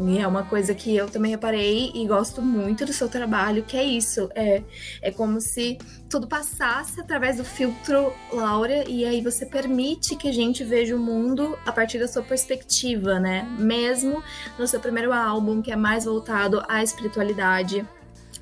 E 0.00 0.18
é 0.18 0.26
uma 0.26 0.44
coisa 0.44 0.74
que 0.74 0.94
eu 0.94 1.08
também 1.08 1.32
reparei 1.32 1.90
e 1.92 2.06
gosto 2.06 2.40
muito 2.40 2.86
do 2.86 2.92
seu 2.92 3.08
trabalho, 3.08 3.64
que 3.64 3.76
é 3.76 3.82
isso. 3.82 4.30
É, 4.34 4.62
é 5.02 5.10
como 5.10 5.40
se 5.40 5.76
tudo 6.08 6.28
passasse 6.28 7.00
através 7.00 7.38
do 7.38 7.44
filtro 7.44 8.12
Laura, 8.32 8.88
e 8.88 9.04
aí 9.04 9.20
você 9.20 9.44
permite 9.44 10.14
que 10.14 10.28
a 10.28 10.32
gente 10.32 10.62
veja 10.62 10.94
o 10.94 10.98
mundo 10.98 11.58
a 11.66 11.72
partir 11.72 11.98
da 11.98 12.06
sua 12.06 12.22
perspectiva, 12.22 13.18
né? 13.18 13.42
Mesmo 13.58 14.22
no 14.56 14.68
seu 14.68 14.78
primeiro 14.78 15.12
álbum, 15.12 15.60
que 15.60 15.72
é 15.72 15.76
mais 15.76 16.04
voltado 16.04 16.62
à 16.68 16.82
espiritualidade, 16.82 17.84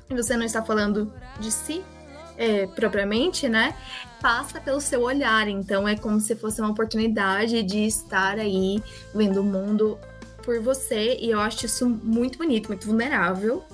você 0.09 0.37
não 0.37 0.45
está 0.45 0.63
falando 0.63 1.11
de 1.39 1.51
si, 1.51 1.83
é, 2.37 2.67
propriamente, 2.67 3.49
né? 3.49 3.75
Passa 4.21 4.61
pelo 4.61 4.79
seu 4.79 5.01
olhar. 5.01 5.47
Então 5.47 5.87
é 5.87 5.95
como 5.95 6.19
se 6.19 6.35
fosse 6.35 6.61
uma 6.61 6.69
oportunidade 6.69 7.63
de 7.63 7.85
estar 7.87 8.37
aí 8.37 8.81
vendo 9.13 9.41
o 9.41 9.43
mundo 9.43 9.97
por 10.47 10.61
você 10.61 11.17
e 11.19 11.29
eu 11.29 11.41
acho 11.41 11.65
isso 11.65 11.85
muito 12.01 12.37
bonito, 12.37 12.69
muito 12.69 12.87
vulnerável, 12.87 13.65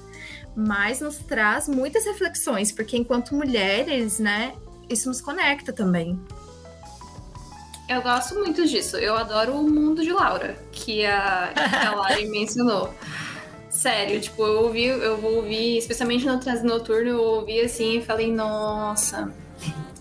mas 0.56 1.02
nos 1.02 1.18
traz 1.18 1.68
muitas 1.68 2.04
reflexões, 2.04 2.72
porque 2.72 2.98
enquanto 2.98 3.36
mulheres, 3.36 4.18
né, 4.18 4.56
isso 4.90 5.08
nos 5.08 5.22
conecta 5.22 5.72
também. 5.72 6.20
Eu 7.88 8.02
gosto 8.02 8.34
muito 8.40 8.66
disso. 8.66 8.98
Eu 8.98 9.16
adoro 9.16 9.54
o 9.54 9.70
mundo 9.70 10.02
de 10.02 10.12
Laura, 10.12 10.58
que 10.72 11.06
a, 11.06 11.54
que 11.54 11.86
a 11.86 11.96
Lari 11.96 12.26
mencionou. 12.32 12.92
Sério, 13.70 14.20
tipo, 14.20 14.44
eu 14.44 14.64
ouvi, 14.64 14.86
eu 14.86 15.18
vou 15.18 15.36
ouvir, 15.36 15.78
especialmente 15.78 16.26
no 16.26 16.40
trânsito 16.40 16.68
noturno, 16.68 17.10
eu 17.10 17.22
ouvi 17.22 17.62
assim 17.62 18.00
e 18.00 18.02
falei, 18.02 18.32
nossa, 18.32 19.32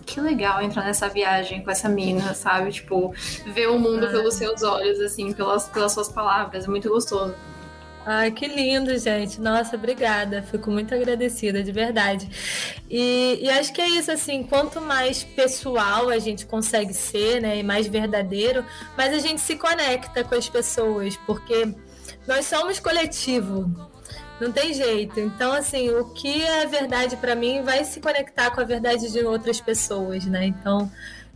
que 0.05 0.19
legal 0.19 0.61
entrar 0.61 0.83
nessa 0.85 1.07
viagem 1.07 1.63
com 1.63 1.71
essa 1.71 1.89
mina, 1.89 2.33
sabe? 2.33 2.71
Tipo, 2.71 3.13
ver 3.45 3.67
o 3.67 3.79
mundo 3.79 4.05
ah. 4.05 4.09
pelos 4.09 4.35
seus 4.35 4.61
olhos, 4.63 4.99
assim, 4.99 5.33
pelas, 5.33 5.67
pelas 5.69 5.91
suas 5.91 6.09
palavras. 6.09 6.65
É 6.65 6.67
muito 6.67 6.89
gostoso. 6.89 7.33
Ai, 8.05 8.31
que 8.31 8.47
lindo, 8.47 8.97
gente. 8.97 9.39
Nossa, 9.39 9.77
obrigada. 9.77 10.43
Fico 10.43 10.69
muito 10.69 10.93
agradecida, 10.93 11.63
de 11.63 11.71
verdade. 11.71 12.29
E, 12.89 13.39
e, 13.41 13.49
acho 13.49 13.71
que 13.71 13.81
é 13.81 13.87
isso, 13.87 14.11
assim, 14.11 14.43
quanto 14.43 14.81
mais 14.81 15.23
pessoal 15.23 16.09
a 16.09 16.19
gente 16.19 16.45
consegue 16.45 16.93
ser, 16.93 17.41
né, 17.41 17.57
e 17.59 17.63
mais 17.63 17.87
verdadeiro, 17.87 18.65
mais 18.97 19.13
a 19.13 19.19
gente 19.19 19.39
se 19.39 19.55
conecta 19.55 20.23
com 20.23 20.35
as 20.35 20.49
pessoas, 20.49 21.15
porque 21.25 21.73
nós 22.27 22.45
somos 22.45 22.77
coletivo. 22.77 23.92
Não 24.39 24.51
tem 24.51 24.73
jeito. 24.73 25.19
Então, 25.19 25.53
assim, 25.53 25.89
o 25.89 26.05
que 26.05 26.41
é 26.43 26.65
verdade 26.65 27.15
para 27.17 27.35
mim 27.35 27.61
vai 27.61 27.83
se 27.85 27.99
conectar 27.99 28.51
com 28.51 28.61
a 28.61 28.63
verdade 28.63 29.11
de 29.11 29.19
outras 29.19 29.61
pessoas, 29.61 30.25
né? 30.25 30.45
Então, 30.45 30.91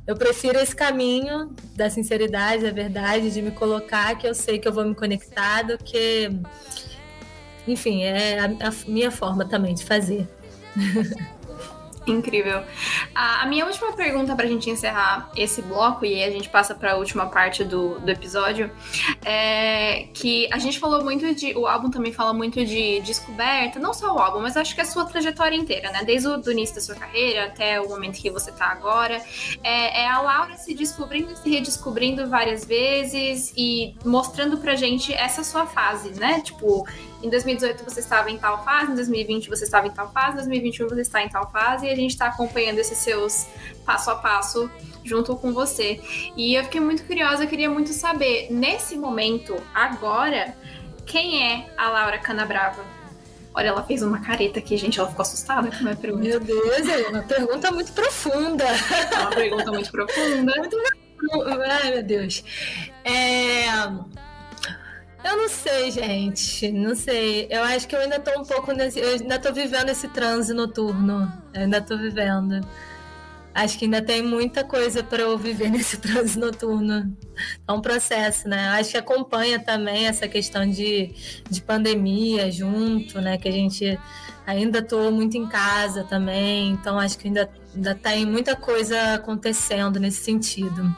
eu 0.06 0.16
prefiro 0.16 0.58
esse 0.58 0.76
caminho 0.76 1.54
da 1.76 1.90
sinceridade, 1.90 2.64
da 2.64 2.72
verdade, 2.72 3.30
de 3.30 3.42
me 3.42 3.52
colocar 3.52 4.18
que 4.18 4.28
eu 4.28 4.34
sei 4.34 4.58
que 4.58 4.68
eu 4.68 4.74
vou 4.74 4.86
me 4.86 4.96
conectar 4.96 5.64
do 5.64 5.78
que. 5.78 6.30
Enfim, 7.68 8.04
é 8.04 8.40
a, 8.40 8.46
a 8.46 8.74
minha 8.88 9.12
forma 9.12 9.46
também 9.46 9.76
de 9.76 9.84
fazer. 9.84 10.28
Incrível. 12.08 12.64
A, 13.14 13.44
a 13.44 13.46
minha 13.46 13.66
última 13.66 13.94
pergunta 13.94 14.36
pra 14.36 14.46
gente 14.46 14.70
encerrar 14.70 15.30
esse 15.36 15.62
bloco, 15.62 16.06
e 16.06 16.24
a 16.24 16.32
gente 16.32 16.50
passa 16.50 16.74
pra 16.74 16.96
última 16.96 17.28
parte 17.28 17.64
do, 17.64 18.00
do 18.00 18.10
episódio, 18.10 18.72
é 19.26 20.08
que 20.14 20.48
a 20.52 20.58
gente 20.58 20.80
falou 20.80 21.04
muito 21.04 21.36
de. 21.36 21.54
O 21.56 21.68
álbum 21.68 21.90
também 21.90 22.14
fala 22.14 22.34
muito 22.34 22.64
de 22.66 23.02
descoberta, 23.02 23.80
não 23.80 23.94
só 23.94 24.16
o 24.16 24.20
álbum, 24.20 24.40
mas 24.42 24.56
acho 24.56 24.74
que 24.74 24.82
a 24.82 24.86
sua 24.86 25.06
trajetória 25.06 25.56
inteira, 25.56 25.92
né? 25.92 26.04
Desde 26.04 26.28
o 26.28 26.52
início 26.52 26.76
da 26.76 26.82
sua 26.82 26.96
carreira 26.96 27.46
até 27.46 27.80
o 27.82 27.90
momento 27.90 28.20
que 28.20 28.30
você 28.30 28.52
tá 28.52 28.68
agora. 28.68 29.22
É, 29.64 30.02
é 30.02 30.08
a 30.08 30.22
Laura 30.22 30.56
se 30.58 30.74
descobrindo 30.74 31.36
se 31.36 31.50
redescobrindo 31.50 32.28
várias 32.30 32.66
vezes 32.66 33.54
e 33.56 33.96
mostrando 34.06 34.58
pra 34.58 34.76
gente 34.76 35.14
essa 35.14 35.44
sua 35.44 35.66
fase, 35.66 36.12
né? 36.20 36.42
Tipo, 36.42 36.86
em 37.22 37.30
2018 37.30 37.84
você 37.84 38.00
estava 38.00 38.30
em 38.30 38.38
tal 38.38 38.64
fase, 38.64 38.92
em 38.92 38.96
2020 38.96 39.50
você 39.50 39.64
estava 39.64 39.88
em 39.88 39.92
tal 39.92 40.12
fase, 40.12 40.34
em 40.34 40.36
2021 40.36 40.90
você 40.90 41.02
está 41.02 41.24
em 41.24 41.30
tal 41.30 41.50
fase, 41.52 41.86
e 41.86 41.90
a 41.90 41.96
gente 41.96 42.12
está 42.12 42.28
acompanhando 42.28 42.80
esses 42.80 42.98
seus 42.98 43.48
passo 43.86 44.10
a 44.12 44.16
passo 44.16 44.70
junto 45.04 45.36
com 45.36 45.54
você. 45.54 46.00
E 46.36 46.56
eu 46.56 46.64
fiquei 46.66 46.82
muito 46.82 47.04
curiosa, 47.06 47.44
eu 47.44 47.48
queria 47.48 47.70
muito 47.70 47.94
saber, 47.94 48.48
nesse 48.52 48.96
momento, 48.98 49.56
agora, 49.74 50.56
quem 51.06 51.52
é 51.52 51.70
a 51.78 51.90
Laura 51.90 52.18
Canabrava? 52.20 52.84
Olha, 53.54 53.70
ela 53.70 53.84
fez 53.84 54.04
uma 54.04 54.20
careta 54.20 54.60
aqui, 54.60 54.78
gente, 54.78 55.00
ela 55.00 55.10
ficou 55.10 55.24
assustada 55.24 55.72
com 55.72 55.78
a 55.78 55.82
minha 55.82 55.96
pergunta. 55.96 56.24
Meu 56.24 56.40
Deus, 56.40 56.88
é 56.88 57.08
uma 57.08 57.24
pergunta 57.24 57.72
muito 57.72 57.92
profunda. 57.92 58.66
É 58.66 59.20
uma 59.20 59.32
pergunta 59.32 59.72
muito 59.72 59.92
profunda. 59.92 60.54
Muito 60.58 60.78
Ai, 61.68 61.92
meu 61.92 62.04
Deus. 62.04 62.44
É... 63.04 63.66
Eu 65.28 65.36
não 65.36 65.50
sei, 65.50 65.92
gente. 65.92 66.72
Não 66.72 66.96
sei. 66.96 67.48
Eu 67.50 67.62
acho 67.64 67.86
que 67.86 67.94
eu 67.94 68.00
ainda 68.00 68.18
tô 68.18 68.40
um 68.40 68.46
pouco 68.46 68.72
nesse. 68.72 68.98
Eu 68.98 69.10
ainda 69.10 69.38
tô 69.38 69.52
vivendo 69.52 69.90
esse 69.90 70.08
transe 70.08 70.54
noturno. 70.54 71.30
Eu 71.54 71.64
ainda 71.64 71.82
tô 71.82 71.98
vivendo. 71.98 72.66
Acho 73.54 73.78
que 73.78 73.84
ainda 73.84 74.02
tem 74.02 74.24
muita 74.24 74.64
coisa 74.64 75.04
para 75.04 75.24
eu 75.24 75.38
viver 75.38 75.68
nesse 75.70 75.98
transe 75.98 76.40
noturno. 76.40 77.14
É 77.68 77.72
um 77.74 77.82
processo, 77.82 78.48
né? 78.48 78.70
Acho 78.70 78.92
que 78.92 78.98
acompanha 78.98 79.60
também 79.60 80.08
essa 80.08 80.30
questão 80.30 80.66
de, 80.66 81.14
de 81.50 81.62
pandemia 81.62 82.50
junto, 82.50 83.20
né? 83.20 83.38
Que 83.38 83.50
a 83.50 83.52
gente 83.52 84.00
ainda 84.46 84.82
tô 84.82 85.12
muito 85.12 85.36
em 85.36 85.46
casa 85.46 86.06
também. 86.06 86.70
Então 86.72 86.98
acho 86.98 87.18
que 87.18 87.28
ainda, 87.28 87.50
ainda 87.76 87.94
tem 87.94 88.26
muita 88.26 88.56
coisa 88.56 89.16
acontecendo 89.16 90.00
nesse 90.00 90.24
sentido. 90.24 90.96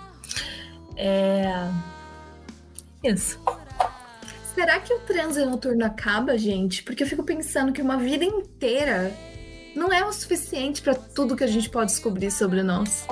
É. 0.95 1.67
Isso. 3.03 3.39
Será 4.59 4.77
que 4.77 4.93
o 4.93 4.99
transe 4.99 5.45
noturno 5.45 5.85
acaba, 5.85 6.37
gente? 6.37 6.83
Porque 6.83 7.03
eu 7.03 7.07
fico 7.07 7.23
pensando 7.23 7.71
que 7.71 7.81
uma 7.81 7.95
vida 7.95 8.25
inteira 8.25 9.15
não 9.73 9.93
é 9.93 10.03
o 10.03 10.11
suficiente 10.11 10.81
para 10.81 10.93
tudo 10.93 11.33
que 11.33 11.45
a 11.45 11.47
gente 11.47 11.69
pode 11.69 11.91
descobrir 11.91 12.29
sobre 12.29 12.61
nós. 12.61 13.07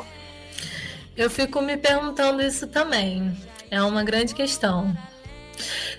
Eu 1.16 1.30
fico 1.30 1.62
me 1.62 1.78
perguntando 1.78 2.42
isso 2.42 2.68
também. 2.68 3.34
É 3.72 3.82
uma 3.82 4.04
grande 4.04 4.36
questão. 4.36 4.94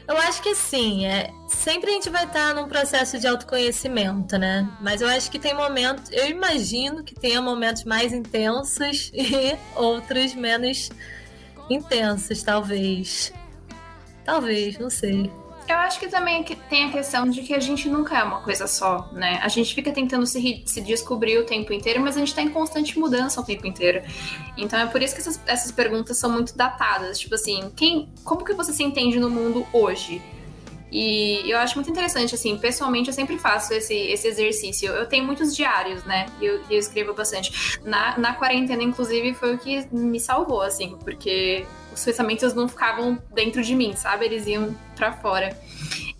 Eu 0.06 0.18
acho 0.18 0.42
que 0.42 0.54
sim, 0.54 1.06
é, 1.06 1.30
sempre 1.48 1.92
a 1.92 1.94
gente 1.94 2.10
vai 2.10 2.24
estar 2.24 2.54
num 2.54 2.68
processo 2.68 3.18
de 3.18 3.26
autoconhecimento, 3.26 4.36
né? 4.36 4.70
Mas 4.82 5.00
eu 5.00 5.08
acho 5.08 5.30
que 5.30 5.38
tem 5.38 5.54
momentos, 5.54 6.12
eu 6.12 6.28
imagino 6.28 7.02
que 7.02 7.14
tenha 7.14 7.40
momentos 7.40 7.84
mais 7.84 8.12
intensos 8.12 9.10
e 9.16 9.56
outros 9.74 10.34
menos 10.34 10.90
intensos, 11.70 12.28
destalvez. 12.28 13.32
Talvez, 14.28 14.78
não 14.78 14.90
sei. 14.90 15.32
Eu 15.66 15.76
acho 15.76 15.98
que 15.98 16.06
também 16.06 16.44
tem 16.44 16.84
a 16.84 16.92
questão 16.92 17.30
de 17.30 17.40
que 17.40 17.54
a 17.54 17.58
gente 17.58 17.88
nunca 17.88 18.18
é 18.18 18.22
uma 18.22 18.42
coisa 18.42 18.66
só, 18.66 19.08
né? 19.10 19.40
A 19.42 19.48
gente 19.48 19.74
fica 19.74 19.90
tentando 19.90 20.26
se, 20.26 20.62
se 20.66 20.82
descobrir 20.82 21.38
o 21.38 21.46
tempo 21.46 21.72
inteiro, 21.72 21.98
mas 21.98 22.14
a 22.14 22.20
gente 22.20 22.34
tá 22.34 22.42
em 22.42 22.50
constante 22.50 22.98
mudança 22.98 23.40
o 23.40 23.44
tempo 23.44 23.66
inteiro. 23.66 24.02
Então 24.54 24.78
é 24.78 24.84
por 24.84 25.00
isso 25.00 25.14
que 25.14 25.22
essas, 25.22 25.40
essas 25.46 25.72
perguntas 25.72 26.18
são 26.18 26.30
muito 26.30 26.54
datadas. 26.54 27.18
Tipo 27.18 27.36
assim, 27.36 27.72
quem, 27.74 28.10
como 28.22 28.44
que 28.44 28.52
você 28.52 28.70
se 28.70 28.82
entende 28.82 29.18
no 29.18 29.30
mundo 29.30 29.66
hoje? 29.72 30.20
E 30.90 31.50
eu 31.50 31.58
acho 31.58 31.74
muito 31.74 31.90
interessante, 31.90 32.34
assim, 32.34 32.56
pessoalmente 32.56 33.08
eu 33.08 33.14
sempre 33.14 33.38
faço 33.38 33.74
esse, 33.74 33.94
esse 33.94 34.26
exercício. 34.26 34.90
Eu 34.90 35.06
tenho 35.06 35.24
muitos 35.24 35.54
diários, 35.54 36.02
né? 36.04 36.26
E 36.40 36.46
eu, 36.46 36.62
eu, 36.70 36.78
escrevo 36.78 37.12
bastante. 37.12 37.78
Na, 37.84 38.16
na 38.18 38.34
quarentena, 38.34 38.82
inclusive, 38.82 39.34
foi 39.34 39.54
o 39.54 39.58
que 39.58 39.86
me 39.92 40.18
salvou, 40.18 40.62
assim, 40.62 40.96
porque 41.04 41.66
os 41.92 42.04
pensamentos 42.04 42.54
não 42.54 42.68
ficavam 42.68 43.20
dentro 43.34 43.62
de 43.62 43.74
mim, 43.74 43.94
sabe? 43.96 44.24
Eles 44.24 44.46
iam 44.46 44.74
para 44.96 45.12
fora. 45.12 45.56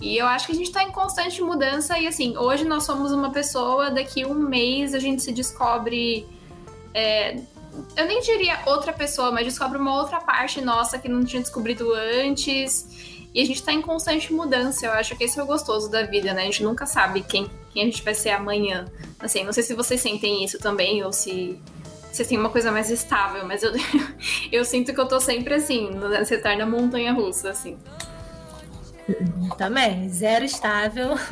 E 0.01 0.17
eu 0.17 0.27
acho 0.27 0.47
que 0.47 0.53
a 0.53 0.55
gente 0.55 0.71
tá 0.71 0.83
em 0.83 0.93
constante 0.93 1.43
mudança 1.43 1.99
e 1.99 2.07
assim, 2.07 2.37
hoje 2.37 2.65
nós 2.65 2.85
somos 2.85 3.11
uma 3.11 3.33
pessoa, 3.33 3.91
daqui 3.91 4.25
um 4.25 4.35
mês 4.35 4.95
a 4.95 4.99
gente 4.99 5.23
se 5.23 5.33
descobre. 5.33 6.27
É, 6.95 7.37
eu 7.97 8.07
nem 8.07 8.21
diria 8.21 8.61
outra 8.67 8.93
pessoa, 8.93 9.33
mas 9.33 9.45
descobre 9.45 9.79
uma 9.79 9.95
outra 10.01 10.21
parte 10.21 10.61
nossa 10.61 10.99
que 10.99 11.09
não 11.09 11.25
tinha 11.25 11.43
descobrido 11.43 11.93
antes. 11.95 13.18
E 13.35 13.43
a 13.43 13.47
gente 13.47 13.63
tá 13.63 13.73
em 13.73 13.83
constante 13.83 14.33
mudança. 14.33 14.87
Eu 14.87 14.93
acho 14.93 15.17
que 15.17 15.25
esse 15.25 15.39
é 15.39 15.43
o 15.43 15.47
gostoso 15.47 15.91
da 15.91 16.03
vida, 16.03 16.33
né? 16.33 16.43
A 16.43 16.45
gente 16.45 16.63
nunca 16.63 16.87
sabe 16.87 17.23
quem, 17.23 17.49
quem 17.71 17.83
a 17.83 17.87
gente 17.87 18.03
vai 18.03 18.15
ser 18.15 18.31
amanhã. 18.31 18.87
Assim, 19.21 19.45
não 19.45 19.53
sei 19.53 19.63
se 19.63 19.75
vocês 19.75 20.01
sentem 20.01 20.45
isso 20.45 20.59
também 20.59 21.05
ou 21.05 21.13
se 21.13 21.61
vocês 22.11 22.27
têm 22.27 22.39
uma 22.39 22.51
coisa 22.51 22.73
mais 22.73 22.91
estável, 22.91 23.47
mas 23.47 23.63
eu, 23.63 23.73
eu 24.51 24.65
sinto 24.65 24.93
que 24.93 25.01
eu 25.01 25.07
tô 25.07 25.21
sempre 25.21 25.55
assim, 25.55 25.91
nessa 25.91 26.35
eterna 26.35 26.67
montanha 26.67 27.13
russa, 27.13 27.51
assim. 27.51 27.79
Também, 29.57 30.09
zero 30.09 30.45
estável. 30.45 31.11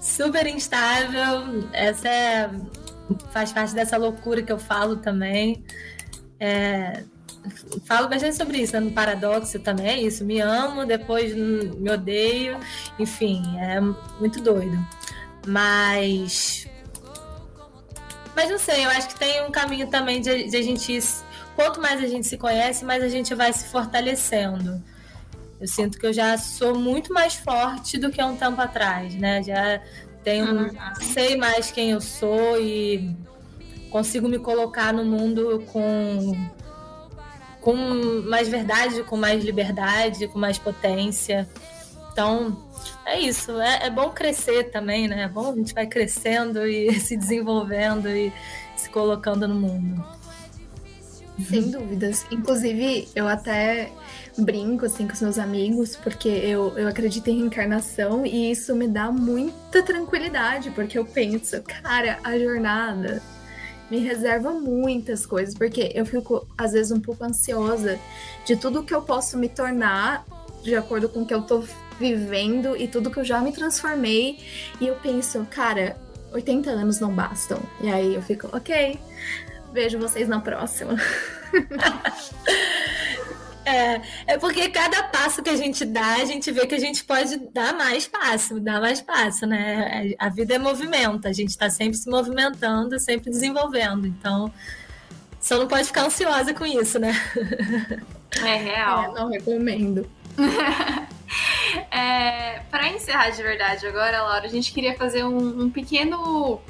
Super 0.00 0.46
instável. 0.46 1.68
Essa 1.72 2.08
é. 2.08 2.50
Faz 3.30 3.52
parte 3.52 3.74
dessa 3.74 3.96
loucura 3.96 4.42
que 4.42 4.52
eu 4.52 4.58
falo 4.58 4.96
também. 4.96 5.64
É, 6.40 7.04
falo 7.84 8.08
bastante 8.08 8.36
sobre 8.36 8.58
isso, 8.58 8.72
né? 8.74 8.80
no 8.80 8.92
paradoxo 8.92 9.58
também 9.58 9.86
é 9.86 10.00
isso. 10.00 10.24
Me 10.24 10.40
amo, 10.40 10.84
depois 10.86 11.34
me 11.34 11.90
odeio. 11.90 12.58
Enfim, 12.98 13.42
é 13.58 13.80
muito 14.20 14.40
doido. 14.40 14.78
Mas 15.46 16.68
mas 18.34 18.50
não 18.50 18.58
sei, 18.58 18.84
eu 18.84 18.90
acho 18.90 19.08
que 19.08 19.18
tem 19.18 19.42
um 19.42 19.50
caminho 19.50 19.88
também 19.88 20.20
de, 20.20 20.48
de 20.48 20.56
a 20.56 20.62
gente. 20.62 20.98
Quanto 21.54 21.80
mais 21.80 22.02
a 22.02 22.06
gente 22.06 22.26
se 22.26 22.38
conhece, 22.38 22.84
mais 22.84 23.02
a 23.02 23.08
gente 23.08 23.34
vai 23.34 23.52
se 23.52 23.68
fortalecendo. 23.68 24.82
Eu 25.60 25.68
sinto 25.68 25.98
que 25.98 26.06
eu 26.06 26.12
já 26.12 26.36
sou 26.38 26.74
muito 26.74 27.12
mais 27.12 27.34
forte 27.34 27.98
do 27.98 28.10
que 28.10 28.20
há 28.20 28.26
um 28.26 28.36
tempo 28.36 28.60
atrás, 28.60 29.14
né? 29.14 29.42
Já 29.42 29.80
tenho, 30.24 30.46
uhum. 30.46 30.70
sei 31.00 31.36
mais 31.36 31.70
quem 31.70 31.90
eu 31.90 32.00
sou 32.00 32.58
e 32.58 33.14
consigo 33.90 34.28
me 34.28 34.38
colocar 34.38 34.92
no 34.94 35.04
mundo 35.04 35.62
com 35.70 36.34
com 37.62 37.74
mais 38.28 38.48
verdade, 38.48 39.02
com 39.04 39.16
mais 39.16 39.42
liberdade, 39.42 40.28
com 40.28 40.38
mais 40.38 40.58
potência. 40.58 41.48
Então, 42.12 42.62
é 43.06 43.18
isso. 43.18 43.58
É, 43.60 43.86
é 43.86 43.90
bom 43.90 44.10
crescer 44.10 44.64
também, 44.70 45.08
né? 45.08 45.22
É 45.22 45.28
bom 45.28 45.52
a 45.52 45.54
gente 45.54 45.72
vai 45.72 45.86
crescendo 45.86 46.66
e 46.66 46.92
se 47.00 47.16
desenvolvendo 47.16 48.08
e 48.08 48.30
se 48.76 48.90
colocando 48.90 49.48
no 49.48 49.54
mundo. 49.54 50.04
Sem 51.48 51.70
dúvidas. 51.70 52.26
Inclusive, 52.30 53.08
eu 53.14 53.26
até 53.26 53.90
brinco 54.36 54.86
assim 54.86 55.06
com 55.06 55.14
os 55.14 55.22
meus 55.22 55.38
amigos, 55.38 55.96
porque 55.96 56.28
eu, 56.28 56.76
eu 56.76 56.88
acredito 56.88 57.28
em 57.28 57.40
reencarnação 57.40 58.26
e 58.26 58.50
isso 58.50 58.74
me 58.74 58.88
dá 58.88 59.10
muita 59.10 59.82
tranquilidade, 59.82 60.70
porque 60.70 60.98
eu 60.98 61.04
penso, 61.04 61.62
cara, 61.62 62.18
a 62.22 62.38
jornada 62.38 63.22
me 63.92 63.98
reserva 63.98 64.50
muitas 64.52 65.26
coisas, 65.26 65.54
porque 65.54 65.92
eu 65.94 66.06
fico 66.06 66.48
às 66.56 66.72
vezes 66.72 66.90
um 66.90 66.98
pouco 66.98 67.22
ansiosa 67.22 67.98
de 68.46 68.56
tudo 68.56 68.82
que 68.82 68.94
eu 68.94 69.02
posso 69.02 69.36
me 69.36 69.50
tornar 69.50 70.24
de 70.62 70.74
acordo 70.74 71.10
com 71.10 71.20
o 71.20 71.26
que 71.26 71.34
eu 71.34 71.42
tô 71.42 71.62
vivendo 72.00 72.74
e 72.74 72.88
tudo 72.88 73.10
que 73.10 73.20
eu 73.20 73.24
já 73.24 73.42
me 73.42 73.52
transformei. 73.52 74.38
E 74.80 74.86
eu 74.86 74.94
penso, 74.94 75.46
cara, 75.50 75.94
80 76.32 76.70
anos 76.70 77.00
não 77.00 77.12
bastam. 77.12 77.60
E 77.82 77.90
aí 77.90 78.14
eu 78.14 78.22
fico, 78.22 78.48
ok, 78.56 78.98
vejo 79.74 79.98
vocês 79.98 80.26
na 80.26 80.40
próxima. 80.40 80.96
É, 83.64 84.00
é 84.26 84.38
porque 84.38 84.68
cada 84.70 85.04
passo 85.04 85.42
que 85.42 85.50
a 85.50 85.56
gente 85.56 85.84
dá, 85.84 86.14
a 86.16 86.24
gente 86.24 86.50
vê 86.50 86.66
que 86.66 86.74
a 86.74 86.80
gente 86.80 87.04
pode 87.04 87.36
dar 87.52 87.72
mais 87.74 88.06
passo, 88.06 88.58
dar 88.58 88.80
mais 88.80 89.00
passo, 89.00 89.46
né? 89.46 90.14
A 90.18 90.28
vida 90.28 90.54
é 90.54 90.58
movimento, 90.58 91.28
a 91.28 91.32
gente 91.32 91.50
está 91.50 91.70
sempre 91.70 91.96
se 91.96 92.10
movimentando, 92.10 92.98
sempre 92.98 93.30
desenvolvendo. 93.30 94.06
Então, 94.06 94.52
só 95.40 95.58
não 95.58 95.68
pode 95.68 95.86
ficar 95.86 96.06
ansiosa 96.06 96.52
com 96.54 96.66
isso, 96.66 96.98
né? 96.98 97.12
É 98.40 98.56
real. 98.56 99.04
É, 99.04 99.20
não 99.20 99.28
recomendo. 99.28 100.08
é, 101.90 102.60
para 102.70 102.88
encerrar 102.88 103.30
de 103.30 103.42
verdade 103.42 103.86
agora, 103.86 104.22
Laura, 104.22 104.46
a 104.46 104.50
gente 104.50 104.72
queria 104.72 104.96
fazer 104.96 105.24
um, 105.24 105.64
um 105.64 105.70
pequeno 105.70 106.60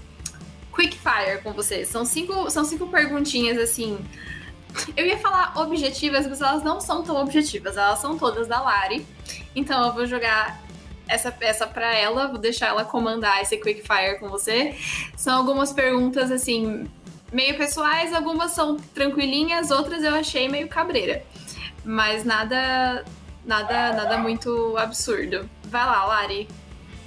quick 0.74 0.96
fire 0.96 1.42
com 1.42 1.52
vocês. 1.52 1.88
São 1.88 2.04
cinco, 2.04 2.50
são 2.50 2.64
cinco 2.64 2.86
perguntinhas 2.88 3.58
assim. 3.58 3.98
Eu 4.96 5.06
ia 5.06 5.18
falar 5.18 5.52
objetivas, 5.56 6.26
mas 6.26 6.40
elas 6.40 6.62
não 6.62 6.80
são 6.80 7.02
tão 7.02 7.16
objetivas. 7.16 7.76
Elas 7.76 7.98
são 7.98 8.18
todas 8.18 8.46
da 8.48 8.60
Lari. 8.60 9.06
Então 9.54 9.86
eu 9.86 9.92
vou 9.92 10.06
jogar 10.06 10.60
essa 11.08 11.30
peça 11.30 11.66
para 11.66 11.94
ela, 11.94 12.28
vou 12.28 12.38
deixar 12.38 12.68
ela 12.68 12.84
comandar 12.84 13.42
esse 13.42 13.56
quickfire 13.56 14.18
com 14.18 14.28
você. 14.28 14.76
São 15.16 15.36
algumas 15.36 15.72
perguntas 15.72 16.30
assim 16.30 16.88
meio 17.32 17.56
pessoais, 17.56 18.12
algumas 18.12 18.52
são 18.52 18.76
tranquilinhas, 18.76 19.70
outras 19.70 20.04
eu 20.04 20.14
achei 20.14 20.48
meio 20.48 20.68
cabreira. 20.68 21.24
Mas 21.84 22.24
nada 22.24 23.04
nada 23.44 23.92
nada 23.92 24.18
muito 24.18 24.76
absurdo. 24.76 25.48
Vai 25.64 25.84
lá, 25.84 26.04
Lari. 26.04 26.48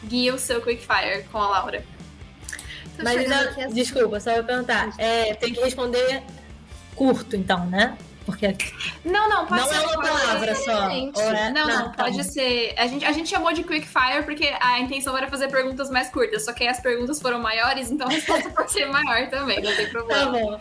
Guia 0.03 0.33
o 0.35 0.39
seu 0.39 0.61
quickfire 0.61 1.23
com 1.31 1.37
a 1.39 1.49
Laura. 1.49 1.83
Tô 2.95 3.03
Mas 3.03 3.31
aqui 3.31 3.63
assim. 3.63 3.73
desculpa, 3.73 4.19
só 4.19 4.33
vou 4.35 4.43
perguntar. 4.43 4.93
É, 4.97 5.33
tem 5.33 5.53
que 5.53 5.61
responder 5.61 6.23
curto, 6.95 7.35
então, 7.35 7.65
né? 7.67 7.97
Porque 8.25 8.55
Não, 9.03 9.29
não, 9.29 9.45
pode 9.45 9.61
não 9.61 9.67
ser 9.69 9.75
é 9.75 9.79
uma 9.81 10.01
palavra 10.01 10.55
só. 10.55 10.89
é- 10.89 11.51
Não, 11.51 11.67
não, 11.67 11.91
tá 11.91 12.03
pode 12.05 12.17
bom. 12.17 12.23
ser. 12.23 12.73
A 12.75 12.87
gente, 12.87 13.05
a 13.05 13.11
gente 13.11 13.29
chamou 13.29 13.53
de 13.53 13.63
quickfire 13.63 14.23
porque 14.25 14.51
a 14.59 14.79
intenção 14.79 15.15
era 15.15 15.27
fazer 15.29 15.47
perguntas 15.49 15.91
mais 15.91 16.09
curtas, 16.09 16.43
só 16.43 16.51
que 16.51 16.63
aí 16.63 16.69
as 16.69 16.79
perguntas 16.79 17.21
foram 17.21 17.39
maiores, 17.39 17.91
então 17.91 18.07
a 18.07 18.09
resposta 18.11 18.49
pode 18.55 18.71
ser 18.71 18.87
maior 18.87 19.29
também, 19.29 19.61
não 19.61 19.75
tem 19.75 19.85
Tá 19.85 19.91
problema. 19.91 20.31
bom. 20.31 20.59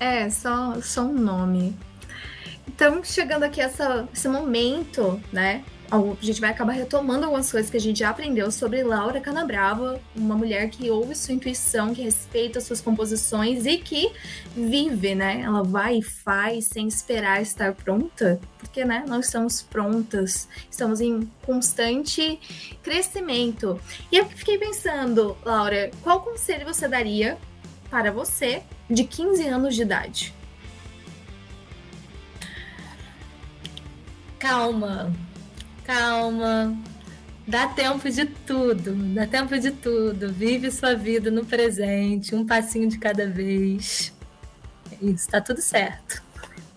É, 0.00 0.30
só, 0.30 0.74
só 0.80 1.02
um 1.02 1.12
nome. 1.12 1.76
Então, 2.66 3.04
chegando 3.04 3.42
aqui 3.42 3.60
essa, 3.60 4.08
esse 4.12 4.26
momento, 4.26 5.20
né? 5.32 5.62
A 5.94 6.24
gente 6.24 6.40
vai 6.40 6.50
acabar 6.50 6.72
retomando 6.72 7.24
algumas 7.24 7.52
coisas 7.52 7.70
que 7.70 7.76
a 7.76 7.80
gente 7.80 8.00
já 8.00 8.10
aprendeu 8.10 8.50
sobre 8.50 8.82
Laura 8.82 9.20
Canabrava, 9.20 10.00
uma 10.16 10.34
mulher 10.34 10.68
que 10.68 10.90
ouve 10.90 11.14
sua 11.14 11.34
intuição, 11.34 11.94
que 11.94 12.02
respeita 12.02 12.60
suas 12.60 12.80
composições 12.80 13.64
e 13.64 13.76
que 13.76 14.10
vive, 14.56 15.14
né? 15.14 15.42
Ela 15.42 15.62
vai 15.62 15.98
e 15.98 16.02
faz 16.02 16.64
sem 16.64 16.88
esperar 16.88 17.40
estar 17.40 17.74
pronta, 17.74 18.40
porque, 18.58 18.84
né? 18.84 19.04
Nós 19.06 19.26
estamos 19.26 19.62
prontas, 19.62 20.48
estamos 20.68 21.00
em 21.00 21.30
constante 21.46 22.40
crescimento. 22.82 23.80
E 24.10 24.16
eu 24.16 24.26
fiquei 24.26 24.58
pensando, 24.58 25.36
Laura, 25.44 25.92
qual 26.02 26.22
conselho 26.22 26.66
você 26.66 26.88
daria 26.88 27.38
para 27.88 28.10
você 28.10 28.64
de 28.90 29.04
15 29.04 29.46
anos 29.46 29.76
de 29.76 29.82
idade? 29.82 30.34
Calma, 34.40 35.14
calma. 35.84 36.76
Dá 37.46 37.66
tempo 37.68 38.08
de 38.10 38.24
tudo, 38.24 38.94
dá 39.14 39.26
tempo 39.26 39.58
de 39.58 39.70
tudo. 39.70 40.32
Vive 40.32 40.70
sua 40.70 40.94
vida 40.94 41.30
no 41.30 41.44
presente, 41.44 42.34
um 42.34 42.46
passinho 42.46 42.88
de 42.88 42.98
cada 42.98 43.26
vez. 43.28 44.12
É 44.90 45.04
Isso, 45.04 45.28
tá 45.28 45.40
tudo 45.40 45.60
certo. 45.60 46.22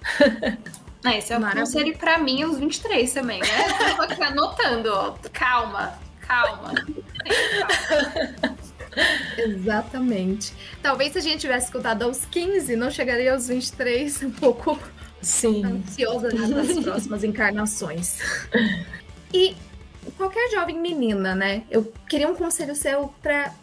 Ah, 1.04 1.16
esse 1.16 1.32
é 1.32 1.38
o 1.38 1.40
Maravilha. 1.40 1.66
conselho 1.66 1.98
pra 1.98 2.18
mim 2.18 2.42
aos 2.42 2.58
23 2.60 3.14
também, 3.14 3.40
né? 3.40 3.48
Eu 3.92 3.96
tô 3.96 4.02
aqui 4.02 4.22
anotando, 4.22 4.90
ó. 4.92 5.16
Calma, 5.32 5.98
calma. 6.20 6.74
Calma. 6.74 8.58
Exatamente. 9.38 10.54
Talvez 10.82 11.14
se 11.14 11.20
a 11.20 11.22
gente 11.22 11.40
tivesse 11.40 11.68
escutado 11.68 12.04
aos 12.04 12.26
15, 12.26 12.76
não 12.76 12.90
chegaria 12.92 13.32
aos 13.32 13.48
23, 13.48 14.24
um 14.24 14.32
pouco 14.32 14.78
Sim. 15.28 15.66
ansiosa 15.66 16.30
já 16.32 16.48
para 16.48 16.62
as 16.62 16.80
próximas 16.80 17.24
encarnações. 17.24 18.18
E 19.34 19.56
qualquer 20.18 20.50
jovem 20.52 20.80
menina, 20.80 21.36
né? 21.36 21.64
Eu 21.70 21.92
queria 22.10 22.30
um 22.30 22.36
conselho 22.36 22.74
seu 22.76 23.14
para 23.22 23.54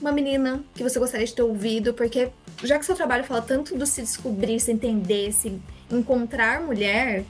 uma 0.00 0.12
menina 0.12 0.62
que 0.74 0.82
você 0.82 0.98
gostaria 0.98 1.26
de 1.26 1.34
ter 1.34 1.42
ouvido, 1.42 1.92
porque 1.92 2.30
já 2.62 2.78
que 2.78 2.86
seu 2.86 2.94
trabalho 2.94 3.24
fala 3.24 3.42
tanto 3.42 3.76
do 3.76 3.84
se 3.86 4.00
descobrir, 4.00 4.60
se 4.60 4.70
entender, 4.70 5.32
se 5.32 5.60
encontrar 5.90 6.60
mulher, 6.60 7.24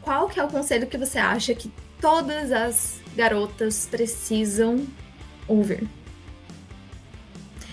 qual 0.00 0.28
que 0.28 0.40
é 0.40 0.44
o 0.44 0.48
conselho 0.48 0.86
que 0.86 0.96
você 0.96 1.18
acha 1.18 1.54
que 1.54 1.70
todas 2.00 2.50
as 2.52 3.00
garotas 3.14 3.86
precisam 3.90 4.86
ouvir? 5.46 5.86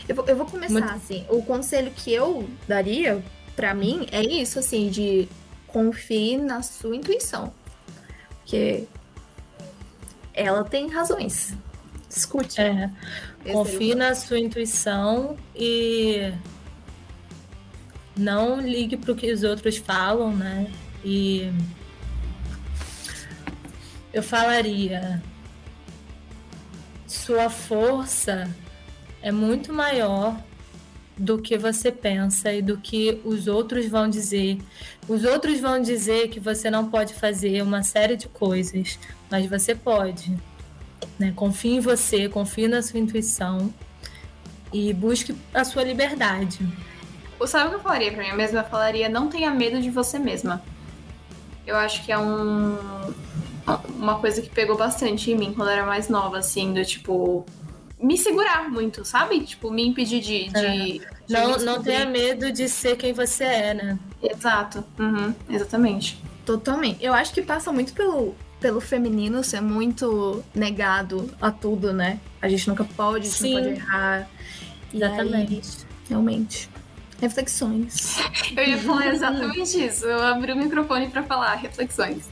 Eu 0.07 0.15
vou, 0.15 0.25
eu 0.27 0.35
vou 0.35 0.45
começar 0.45 0.73
Muito- 0.73 0.93
assim. 0.93 1.25
O 1.29 1.41
conselho 1.41 1.91
que 1.91 2.13
eu 2.13 2.47
daria 2.67 3.23
pra 3.55 3.73
mim 3.73 4.07
é 4.11 4.21
isso, 4.21 4.59
assim, 4.59 4.89
de 4.89 5.27
confie 5.67 6.37
na 6.37 6.61
sua 6.61 6.95
intuição. 6.95 7.53
Porque 8.29 8.87
ela 10.33 10.63
tem 10.63 10.87
razões. 10.89 11.53
Escute. 12.09 12.61
É. 12.61 12.89
Esse 13.43 13.53
Confie 13.53 13.93
na 13.93 14.15
sua 14.15 14.39
intuição 14.39 15.37
e 15.55 16.33
não 18.17 18.59
ligue 18.59 18.97
pro 18.97 19.15
que 19.15 19.31
os 19.31 19.43
outros 19.43 19.77
falam, 19.77 20.35
né? 20.35 20.71
E 21.03 21.51
eu 24.11 24.23
falaria 24.23 25.21
sua 27.05 27.49
força 27.49 28.49
é 29.21 29.31
muito 29.31 29.73
maior 29.73 30.37
do 31.17 31.39
que 31.39 31.57
você 31.57 31.91
pensa 31.91 32.51
e 32.51 32.61
do 32.61 32.77
que 32.77 33.21
os 33.23 33.47
outros 33.47 33.87
vão 33.87 34.09
dizer. 34.09 34.57
Os 35.07 35.23
outros 35.23 35.59
vão 35.59 35.81
dizer 35.81 36.29
que 36.29 36.39
você 36.39 36.69
não 36.69 36.89
pode 36.89 37.13
fazer 37.13 37.61
uma 37.61 37.83
série 37.83 38.15
de 38.15 38.27
coisas, 38.27 38.99
mas 39.29 39.49
você 39.49 39.73
pode. 39.73 40.35
Né? 41.17 41.31
Confie 41.35 41.75
em 41.75 41.79
você, 41.79 42.27
confie 42.27 42.67
na 42.67 42.81
sua 42.81 42.99
intuição 42.99 43.73
e 44.73 44.93
busque 44.93 45.35
a 45.53 45.63
sua 45.63 45.83
liberdade. 45.83 46.59
O 47.39 47.47
sabe 47.47 47.67
o 47.67 47.69
que 47.69 47.75
eu 47.75 47.79
falaria 47.79 48.11
pra 48.11 48.23
mim 48.23 48.33
mesma? 48.33 48.59
Eu 48.59 48.65
falaria, 48.65 49.09
não 49.09 49.27
tenha 49.27 49.51
medo 49.51 49.81
de 49.81 49.89
você 49.89 50.19
mesma. 50.19 50.61
Eu 51.65 51.75
acho 51.75 52.03
que 52.05 52.11
é 52.11 52.17
um 52.17 52.77
uma 53.95 54.19
coisa 54.19 54.41
que 54.41 54.49
pegou 54.49 54.77
bastante 54.77 55.31
em 55.31 55.35
mim 55.35 55.53
quando 55.53 55.69
eu 55.69 55.73
era 55.73 55.85
mais 55.85 56.07
nova, 56.07 56.37
assim, 56.37 56.73
do 56.73 56.85
tipo 56.85 57.45
me 57.99 58.17
segurar 58.17 58.69
muito, 58.69 59.05
sabe? 59.05 59.39
Tipo, 59.41 59.71
me 59.71 59.85
impedir 59.85 60.21
de, 60.21 60.47
de, 60.49 60.99
de 60.99 61.33
Não, 61.33 61.57
não 61.57 61.81
tenha 61.81 62.05
medo 62.05 62.51
de 62.51 62.67
ser 62.67 62.97
quem 62.97 63.13
você 63.13 63.43
é, 63.43 63.73
né? 63.73 63.99
Exato. 64.21 64.83
Uhum, 64.99 65.33
exatamente. 65.49 66.21
Totalmente. 66.45 67.03
Eu 67.03 67.13
acho 67.13 67.33
que 67.33 67.41
passa 67.41 67.71
muito 67.71 67.93
pelo, 67.93 68.35
pelo 68.59 68.79
feminino 68.79 69.43
ser 69.43 69.61
muito 69.61 70.43
negado 70.53 71.31
a 71.41 71.49
tudo, 71.51 71.93
né? 71.93 72.19
A 72.41 72.47
gente 72.47 72.67
nunca 72.67 72.83
pode, 72.83 73.27
a 73.27 73.29
gente 73.29 73.41
Sim. 73.41 73.53
não 73.53 73.61
pode 73.63 73.75
errar. 73.75 74.29
E 74.93 74.97
Exatamente. 74.97 75.53
aí, 75.55 75.61
realmente. 76.09 76.69
Reflexões. 77.21 78.17
Eu 78.55 78.63
ia 78.63 78.77
falar 78.77 79.07
exatamente 79.07 79.85
isso. 79.85 80.05
Eu 80.05 80.21
abri 80.21 80.51
o 80.51 80.55
microfone 80.55 81.09
pra 81.09 81.23
falar 81.23 81.55
reflexões. 81.55 82.23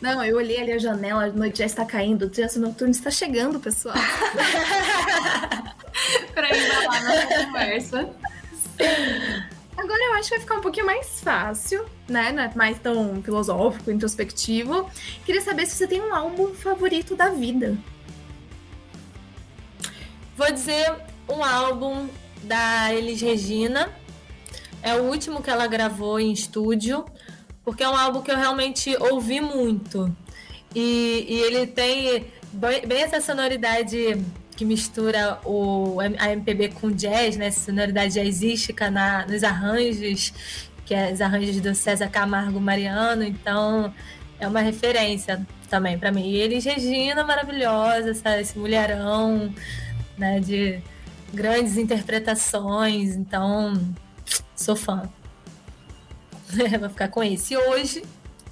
Não, 0.00 0.24
eu 0.24 0.36
olhei 0.36 0.60
ali 0.60 0.72
a 0.72 0.78
janela, 0.78 1.24
a 1.24 1.32
noite 1.32 1.58
já 1.58 1.66
está 1.66 1.84
caindo, 1.84 2.26
o 2.26 2.30
trânsito 2.30 2.60
noturno 2.60 2.92
está 2.92 3.10
chegando, 3.10 3.58
pessoal. 3.58 3.94
pra 6.32 6.56
embalar 6.56 7.04
nossa 7.04 7.44
conversa. 7.44 8.08
Agora 9.76 10.04
eu 10.04 10.14
acho 10.14 10.28
que 10.28 10.36
vai 10.36 10.40
ficar 10.40 10.54
um 10.56 10.60
pouquinho 10.60 10.86
mais 10.86 11.20
fácil, 11.20 11.84
né? 12.08 12.32
Não 12.32 12.42
é 12.42 12.52
mais 12.54 12.78
tão 12.78 13.22
filosófico, 13.22 13.90
introspectivo. 13.90 14.88
Queria 15.24 15.40
saber 15.40 15.66
se 15.66 15.76
você 15.76 15.86
tem 15.86 16.00
um 16.00 16.14
álbum 16.14 16.54
favorito 16.54 17.16
da 17.16 17.30
vida. 17.30 17.76
Vou 20.36 20.50
dizer 20.52 20.94
um 21.28 21.42
álbum 21.42 22.08
da 22.42 22.92
Elis 22.92 23.20
Regina. 23.20 23.90
É 24.82 24.94
o 24.94 25.04
último 25.04 25.42
que 25.42 25.50
ela 25.50 25.66
gravou 25.66 26.18
em 26.18 26.32
estúdio, 26.32 27.04
porque 27.64 27.82
é 27.82 27.88
um 27.88 27.96
álbum 27.96 28.22
que 28.22 28.30
eu 28.30 28.36
realmente 28.36 28.96
ouvi 28.98 29.40
muito. 29.40 30.14
E, 30.74 31.26
e 31.28 31.40
ele 31.40 31.66
tem 31.66 32.26
bem 32.52 33.02
essa 33.02 33.20
sonoridade 33.20 34.16
que 34.56 34.64
mistura 34.64 35.38
o, 35.44 35.98
a 36.18 36.32
MPB 36.32 36.68
com 36.80 36.90
jazz, 36.90 37.36
né? 37.36 37.50
Sonoridade 37.50 38.14
jazzística 38.14 38.90
na, 38.90 39.26
nos 39.26 39.42
arranjos, 39.42 40.32
que 40.84 40.94
é 40.94 41.12
os 41.12 41.20
arranjos 41.20 41.60
do 41.60 41.74
César 41.74 42.08
Camargo 42.08 42.60
Mariano. 42.60 43.22
Então, 43.22 43.92
é 44.38 44.46
uma 44.46 44.60
referência 44.60 45.46
também 45.68 45.98
para 45.98 46.12
mim. 46.12 46.28
E 46.28 46.36
Elis 46.36 46.64
Regina, 46.64 47.24
maravilhosa, 47.24 48.12
esse 48.38 48.58
mulherão, 48.58 49.52
né? 50.18 50.40
De 50.40 50.80
grandes 51.32 51.76
interpretações. 51.76 53.16
Então, 53.16 53.74
sou 54.54 54.76
fã. 54.76 55.08
Vou 56.80 56.88
ficar 56.88 57.08
com 57.08 57.22
esse 57.22 57.56
hoje, 57.56 58.02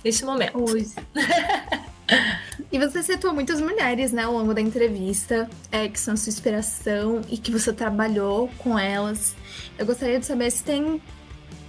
neste 0.04 0.24
momento. 0.24 0.58
Hoje. 0.58 0.94
e 2.70 2.78
você 2.78 3.02
citou 3.02 3.32
muitas 3.32 3.60
mulheres, 3.60 4.12
né, 4.12 4.24
ao 4.24 4.32
longo 4.32 4.54
da 4.54 4.60
entrevista, 4.60 5.48
é, 5.70 5.88
que 5.88 5.98
são 5.98 6.16
sua 6.16 6.30
inspiração 6.30 7.22
e 7.28 7.36
que 7.36 7.50
você 7.50 7.72
trabalhou 7.72 8.48
com 8.58 8.78
elas. 8.78 9.34
Eu 9.76 9.86
gostaria 9.86 10.18
de 10.18 10.26
saber 10.26 10.50
se 10.50 10.62
tem 10.62 11.02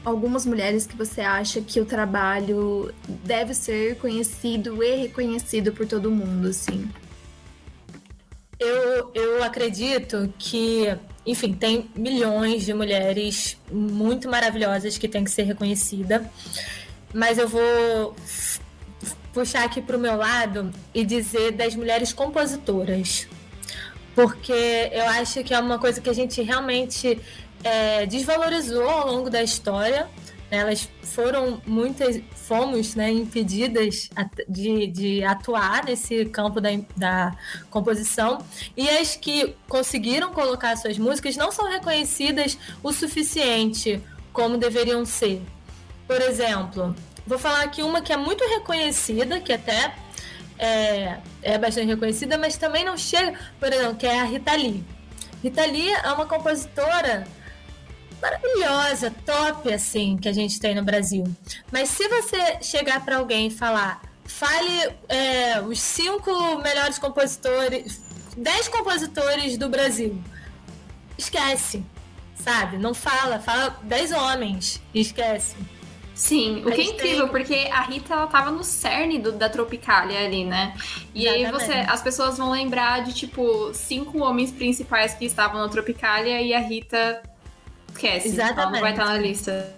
algumas 0.03 0.45
mulheres 0.45 0.87
que 0.87 0.95
você 0.95 1.21
acha 1.21 1.61
que 1.61 1.79
o 1.79 1.85
trabalho 1.85 2.93
deve 3.07 3.53
ser 3.53 3.97
conhecido 3.97 4.83
e 4.83 4.95
reconhecido 4.95 5.71
por 5.71 5.85
todo 5.85 6.09
mundo, 6.09 6.47
assim. 6.47 6.89
Eu, 8.59 9.11
eu 9.13 9.43
acredito 9.43 10.33
que, 10.37 10.93
enfim, 11.25 11.53
tem 11.53 11.89
milhões 11.95 12.65
de 12.65 12.73
mulheres 12.73 13.57
muito 13.71 14.29
maravilhosas 14.29 14.97
que 14.97 15.07
têm 15.07 15.23
que 15.23 15.31
ser 15.31 15.43
reconhecida, 15.43 16.29
mas 17.13 17.37
eu 17.37 17.47
vou 17.47 18.15
puxar 19.33 19.63
aqui 19.63 19.81
para 19.81 19.95
o 19.95 19.99
meu 19.99 20.15
lado 20.15 20.71
e 20.93 21.05
dizer 21.05 21.51
das 21.51 21.75
mulheres 21.75 22.13
compositoras. 22.13 23.27
Porque 24.15 24.89
eu 24.91 25.05
acho 25.05 25.43
que 25.43 25.53
é 25.53 25.59
uma 25.59 25.79
coisa 25.79 26.01
que 26.01 26.09
a 26.09 26.13
gente 26.13 26.41
realmente 26.41 27.19
é, 27.63 28.05
desvalorizou 28.05 28.87
ao 28.89 29.07
longo 29.07 29.29
da 29.29 29.41
história. 29.41 30.07
Elas 30.51 30.89
foram 31.03 31.61
muitas, 31.65 32.19
fomos 32.35 32.95
né, 32.95 33.11
impedidas 33.11 34.09
de, 34.47 34.87
de 34.87 35.23
atuar 35.23 35.85
nesse 35.85 36.25
campo 36.25 36.59
da, 36.59 36.69
da 36.97 37.35
composição. 37.69 38.39
E 38.75 38.89
as 38.89 39.15
que 39.15 39.55
conseguiram 39.67 40.33
colocar 40.33 40.75
suas 40.75 40.97
músicas 40.97 41.35
não 41.35 41.51
são 41.51 41.69
reconhecidas 41.69 42.57
o 42.81 42.91
suficiente 42.91 44.01
como 44.33 44.57
deveriam 44.57 45.05
ser. 45.05 45.41
Por 46.07 46.19
exemplo, 46.21 46.95
vou 47.27 47.37
falar 47.37 47.61
aqui 47.61 47.83
uma 47.83 48.01
que 48.01 48.11
é 48.11 48.17
muito 48.17 48.43
reconhecida, 48.43 49.39
que 49.39 49.53
até 49.53 49.93
é, 50.57 51.17
é 51.41 51.57
bastante 51.57 51.87
reconhecida, 51.87 52.37
mas 52.37 52.57
também 52.57 52.83
não 52.83 52.97
chega, 52.97 53.37
por 53.59 53.71
exemplo, 53.71 53.95
que 53.95 54.05
é 54.05 54.19
a 54.19 54.23
Rita 54.23 54.53
Lee. 54.53 54.83
Rita 55.41 55.65
Lee 55.65 55.89
é 55.91 56.11
uma 56.11 56.25
compositora 56.25 57.25
maravilhosa, 58.21 59.13
top, 59.25 59.71
assim, 59.71 60.17
que 60.17 60.27
a 60.27 60.33
gente 60.33 60.59
tem 60.59 60.75
no 60.75 60.83
Brasil. 60.83 61.23
Mas 61.71 61.89
se 61.89 62.07
você 62.07 62.61
chegar 62.61 63.03
para 63.03 63.17
alguém 63.17 63.47
e 63.47 63.51
falar, 63.51 64.01
fale 64.25 64.95
é, 65.07 65.61
os 65.61 65.79
cinco 65.79 66.57
melhores 66.59 66.99
compositores, 66.99 68.01
dez 68.37 68.67
compositores 68.67 69.57
do 69.57 69.69
Brasil, 69.69 70.21
esquece, 71.17 71.83
sabe? 72.35 72.77
Não 72.77 72.93
fala, 72.93 73.39
fala 73.39 73.77
dez 73.83 74.11
homens 74.11 74.81
esquece. 74.93 75.55
Sim, 76.19 76.63
o 76.65 76.71
que 76.71 76.81
é 76.81 76.83
incrível, 76.83 77.29
porque 77.29 77.69
a 77.71 77.81
Rita 77.83 78.13
ela 78.13 78.27
tava 78.27 78.51
no 78.51 78.61
cerne 78.61 79.17
do, 79.17 79.31
da 79.31 79.47
Tropicália 79.47 80.19
ali, 80.19 80.43
né? 80.43 80.73
E 81.15 81.25
Exatamente. 81.25 81.45
aí 81.45 81.51
você, 81.51 81.73
as 81.89 82.01
pessoas 82.01 82.37
vão 82.37 82.51
lembrar 82.51 83.05
de 83.05 83.13
tipo 83.13 83.73
cinco 83.73 84.19
homens 84.19 84.51
principais 84.51 85.13
que 85.13 85.23
estavam 85.23 85.61
na 85.61 85.69
Tropicália 85.69 86.41
e 86.41 86.53
a 86.53 86.59
Rita 86.59 87.23
Esquece, 87.99 88.29
Exatamente. 88.29 88.59
ela 88.59 88.71
não 88.71 88.79
vai 88.79 88.91
estar 88.91 89.05
na 89.05 89.17
lista. 89.17 89.75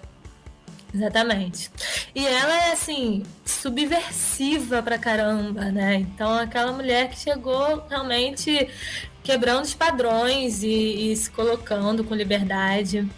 Exatamente. 0.94 1.72
E 2.14 2.26
ela 2.28 2.68
é 2.68 2.72
assim, 2.74 3.24
subversiva 3.44 4.84
pra 4.84 4.98
caramba, 4.98 5.72
né? 5.72 5.96
Então, 5.96 6.38
aquela 6.38 6.72
mulher 6.72 7.10
que 7.10 7.18
chegou 7.18 7.84
realmente 7.90 8.70
quebrando 9.24 9.64
os 9.64 9.74
padrões 9.74 10.62
e, 10.64 11.12
e 11.12 11.16
se 11.16 11.32
colocando 11.32 12.04
com 12.04 12.14
liberdade. 12.14 13.10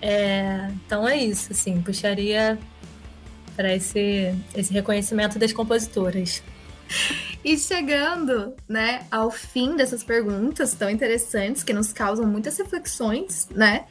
É, 0.00 0.68
então 0.86 1.06
é 1.08 1.16
isso, 1.16 1.52
assim, 1.52 1.82
puxaria 1.82 2.58
para 3.56 3.74
esse, 3.74 4.32
esse 4.54 4.72
reconhecimento 4.72 5.38
das 5.38 5.52
compositoras. 5.52 6.42
E 7.44 7.56
chegando, 7.56 8.54
né, 8.68 9.06
ao 9.10 9.30
fim 9.30 9.76
dessas 9.76 10.02
perguntas 10.02 10.74
tão 10.74 10.90
interessantes 10.90 11.62
que 11.62 11.72
nos 11.72 11.92
causam 11.92 12.26
muitas 12.26 12.58
reflexões, 12.58 13.48
né? 13.50 13.84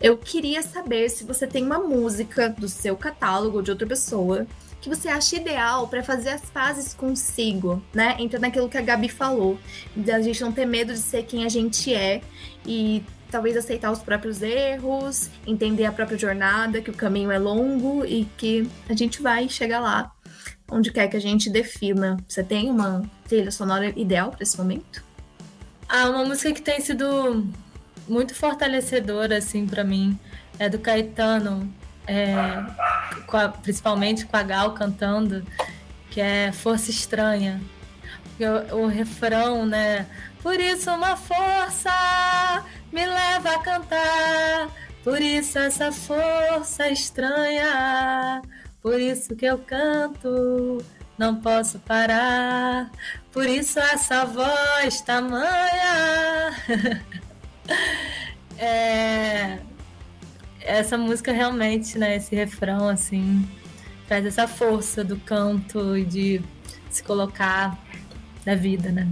Eu 0.00 0.16
queria 0.16 0.62
saber 0.62 1.08
se 1.10 1.24
você 1.24 1.46
tem 1.46 1.64
uma 1.64 1.78
música 1.78 2.48
do 2.48 2.68
seu 2.68 2.96
catálogo 2.96 3.58
ou 3.58 3.62
de 3.62 3.70
outra 3.70 3.86
pessoa 3.86 4.46
que 4.80 4.88
você 4.88 5.08
acha 5.08 5.36
ideal 5.36 5.86
para 5.86 6.02
fazer 6.02 6.30
as 6.30 6.42
pazes 6.42 6.92
consigo, 6.92 7.82
né? 7.94 8.16
Entra 8.18 8.38
naquilo 8.38 8.68
que 8.68 8.76
a 8.76 8.82
Gabi 8.82 9.08
falou, 9.08 9.58
da 9.94 10.20
gente 10.20 10.40
não 10.40 10.50
ter 10.50 10.66
medo 10.66 10.92
de 10.92 10.98
ser 10.98 11.24
quem 11.24 11.44
a 11.44 11.48
gente 11.48 11.94
é 11.94 12.20
e 12.66 13.04
talvez 13.30 13.56
aceitar 13.56 13.90
os 13.90 14.00
próprios 14.00 14.42
erros, 14.42 15.30
entender 15.46 15.86
a 15.86 15.92
própria 15.92 16.18
jornada, 16.18 16.82
que 16.82 16.90
o 16.90 16.94
caminho 16.94 17.30
é 17.30 17.38
longo 17.38 18.04
e 18.04 18.26
que 18.36 18.68
a 18.88 18.94
gente 18.94 19.22
vai 19.22 19.48
chegar 19.48 19.80
lá 19.80 20.12
onde 20.72 20.90
quer 20.90 21.06
que 21.08 21.16
a 21.16 21.20
gente 21.20 21.50
defina. 21.50 22.16
Você 22.26 22.42
tem 22.42 22.70
uma 22.70 23.04
trilha 23.28 23.50
sonora 23.50 23.92
ideal 23.94 24.30
para 24.30 24.42
esse 24.42 24.56
momento? 24.56 25.04
Ah, 25.88 26.08
uma 26.08 26.24
música 26.24 26.52
que 26.52 26.62
tem 26.62 26.80
sido 26.80 27.46
muito 28.08 28.34
fortalecedora, 28.34 29.36
assim, 29.36 29.66
para 29.66 29.84
mim, 29.84 30.18
é 30.58 30.68
do 30.68 30.78
Caetano, 30.78 31.72
é, 32.06 32.34
com 33.26 33.36
a, 33.36 33.48
principalmente 33.48 34.24
com 34.24 34.36
a 34.36 34.42
Gal 34.42 34.72
cantando, 34.72 35.46
que 36.10 36.20
é 36.20 36.50
Força 36.50 36.90
Estranha. 36.90 37.60
O, 38.72 38.76
o 38.76 38.86
refrão, 38.86 39.66
né? 39.66 40.06
Por 40.42 40.58
isso 40.58 40.90
uma 40.90 41.16
força 41.16 42.64
me 42.90 43.06
leva 43.06 43.54
a 43.54 43.58
cantar, 43.60 44.68
por 45.04 45.20
isso 45.20 45.56
essa 45.56 45.92
força 45.92 46.88
estranha 46.88 48.42
por 48.82 49.00
isso 49.00 49.36
que 49.36 49.46
eu 49.46 49.58
canto, 49.58 50.84
não 51.16 51.36
posso 51.36 51.78
parar. 51.78 52.90
Por 53.30 53.46
isso 53.46 53.78
essa 53.78 54.24
voz 54.24 55.00
tamanha. 55.02 56.52
é, 58.58 59.58
essa 60.60 60.98
música 60.98 61.32
realmente, 61.32 61.98
né? 61.98 62.16
Esse 62.16 62.34
refrão, 62.34 62.88
assim, 62.88 63.48
traz 64.08 64.26
essa 64.26 64.48
força 64.48 65.04
do 65.04 65.16
canto 65.18 65.96
e 65.96 66.04
de 66.04 66.42
se 66.90 67.02
colocar 67.02 67.78
na 68.44 68.54
vida, 68.54 68.90
né? 68.90 69.08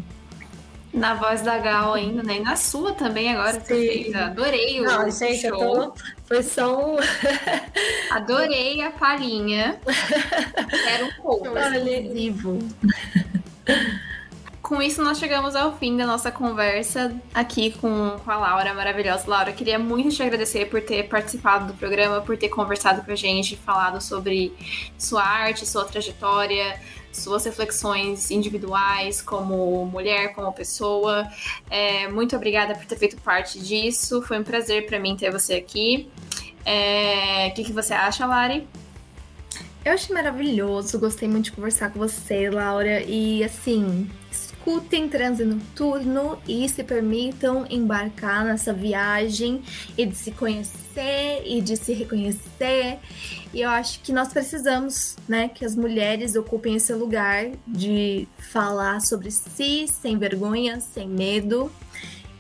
Na 0.93 1.15
voz 1.15 1.43
da 1.43 1.59
Gal 1.59 1.95
ainda, 1.95 2.23
né? 2.23 2.39
E 2.39 2.41
na 2.41 2.57
sua 2.57 2.93
também 2.93 3.33
agora, 3.33 3.61
Sim. 3.61 4.13
Adorei 4.15 4.81
o 4.81 4.85
Não, 4.85 5.11
gente, 5.11 5.49
show. 5.49 5.93
Tô... 5.93 5.95
Foi 6.25 6.43
só 6.43 6.95
um... 6.95 6.97
Adorei 8.11 8.83
a 8.83 8.91
palhinha. 8.91 9.81
Era 10.89 11.05
um 11.05 11.13
pouco 11.23 11.47
exclusivo. 11.57 12.59
Com 14.71 14.81
isso, 14.81 15.03
nós 15.03 15.19
chegamos 15.19 15.57
ao 15.57 15.77
fim 15.79 15.97
da 15.97 16.07
nossa 16.07 16.31
conversa 16.31 17.13
aqui 17.35 17.73
com, 17.73 18.17
com 18.25 18.31
a 18.31 18.37
Laura, 18.37 18.73
maravilhosa. 18.73 19.25
Laura, 19.27 19.53
queria 19.53 19.81
muito 19.81 20.15
te 20.15 20.23
agradecer 20.23 20.67
por 20.67 20.81
ter 20.81 21.09
participado 21.09 21.67
do 21.67 21.75
programa, 21.75 22.21
por 22.21 22.37
ter 22.37 22.49
conversado 22.49 23.05
com 23.05 23.11
a 23.11 23.17
gente, 23.17 23.57
falado 23.57 24.01
sobre 24.01 24.53
sua 24.97 25.25
arte, 25.25 25.67
sua 25.67 25.85
trajetória, 25.85 26.79
suas 27.13 27.45
reflexões 27.45 28.31
individuais 28.31 29.21
como 29.21 29.85
mulher, 29.87 30.33
como 30.35 30.53
pessoa. 30.53 31.27
É, 31.69 32.09
muito 32.09 32.37
obrigada 32.37 32.75
por 32.75 32.85
ter 32.87 32.97
feito 32.97 33.17
parte 33.19 33.59
disso. 33.59 34.23
Foi 34.23 34.39
um 34.39 34.45
prazer 34.45 34.87
para 34.87 34.99
mim 34.99 35.17
ter 35.17 35.31
você 35.31 35.55
aqui. 35.55 36.09
É, 36.65 37.49
o 37.49 37.55
que, 37.55 37.65
que 37.65 37.73
você 37.73 37.93
acha, 37.95 38.27
Lari? 38.27 38.67
Eu 39.83 39.95
achei 39.95 40.15
maravilhoso, 40.15 40.99
gostei 40.99 41.27
muito 41.27 41.47
de 41.47 41.53
conversar 41.53 41.91
com 41.91 41.99
você, 41.99 42.51
Laura. 42.51 43.03
E 43.03 43.43
assim, 43.43 44.11
escutem 44.61 45.09
Transe 45.09 45.45
Noturno 45.45 46.39
e 46.47 46.69
se 46.69 46.85
permitam 46.85 47.67
embarcar 47.71 48.45
nessa 48.45 48.73
viagem 48.75 49.63
e 49.97 50.05
de 50.05 50.15
se 50.15 50.31
conhecer 50.31 51.43
e 51.47 51.63
de 51.63 51.77
se 51.77 51.95
reconhecer. 51.95 52.99
E 53.55 53.63
eu 53.63 53.71
acho 53.71 54.01
que 54.01 54.13
nós 54.13 54.29
precisamos, 54.29 55.17
né, 55.27 55.49
que 55.49 55.65
as 55.65 55.75
mulheres 55.75 56.37
ocupem 56.37 56.77
esse 56.77 56.93
lugar 56.93 57.51
de 57.67 58.29
falar 58.53 59.01
sobre 59.01 59.31
si 59.31 59.89
sem 59.89 60.19
vergonha, 60.19 60.79
sem 60.79 61.09
medo 61.09 61.73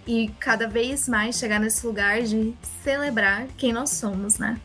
e 0.07 0.29
cada 0.39 0.69
vez 0.69 1.09
mais 1.09 1.39
chegar 1.39 1.59
nesse 1.59 1.87
lugar 1.87 2.23
de 2.23 2.55
celebrar 2.85 3.47
quem 3.57 3.73
nós 3.73 3.91
somos, 3.91 4.39
né? 4.39 4.61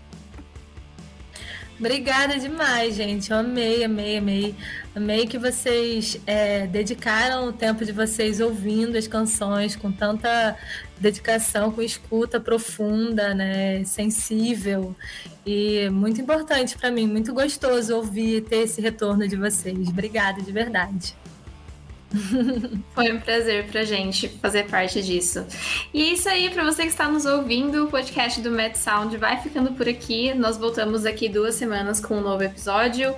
Obrigada 1.78 2.39
demais, 2.39 2.95
gente. 2.95 3.32
Eu 3.32 3.39
amei, 3.39 3.84
amei, 3.84 4.17
amei. 4.17 4.55
Amei 4.95 5.28
que 5.28 5.38
vocês 5.38 6.17
é, 6.26 6.65
dedicaram 6.67 7.49
o 7.49 7.53
tempo 7.53 7.84
de 7.84 7.91
vocês 7.91 8.39
ouvindo 8.39 8.97
as 8.97 9.07
canções 9.07 9.76
com 9.76 9.91
tanta 9.91 10.57
dedicação, 10.97 11.73
com 11.73 11.82
escuta 11.82 12.39
profunda, 12.39 13.34
né, 13.34 13.84
sensível 13.84 14.95
e 15.45 15.89
muito 15.89 16.21
importante 16.21 16.78
para 16.78 16.89
mim, 16.89 17.07
muito 17.07 17.34
gostoso 17.34 17.93
ouvir 17.93 18.45
ter 18.45 18.63
esse 18.63 18.80
retorno 18.80 19.28
de 19.28 19.36
vocês. 19.36 19.89
Obrigada 19.89 20.41
de 20.41 20.51
verdade. 20.53 21.13
Foi 22.93 23.11
um 23.11 23.20
prazer 23.20 23.68
pra 23.68 23.84
gente 23.84 24.28
fazer 24.41 24.63
parte 24.66 25.01
disso. 25.01 25.45
E 25.93 26.01
é 26.01 26.13
isso 26.13 26.30
aí, 26.30 26.49
para 26.49 26.63
você 26.63 26.84
que 26.84 26.89
está 26.89 27.07
nos 27.07 27.26
ouvindo, 27.26 27.86
o 27.86 27.89
podcast 27.89 28.41
do 28.41 28.51
Met 28.51 28.78
Sound 28.78 29.16
vai 29.18 29.41
ficando 29.41 29.74
por 29.74 29.88
aqui. 29.88 30.34
Nós 30.34 30.57
voltamos 30.57 31.03
daqui 31.03 31.28
duas 31.28 31.55
semanas 31.55 31.99
com 31.99 32.18
um 32.18 32.22
novo 32.22 32.43
episódio. 32.43 33.16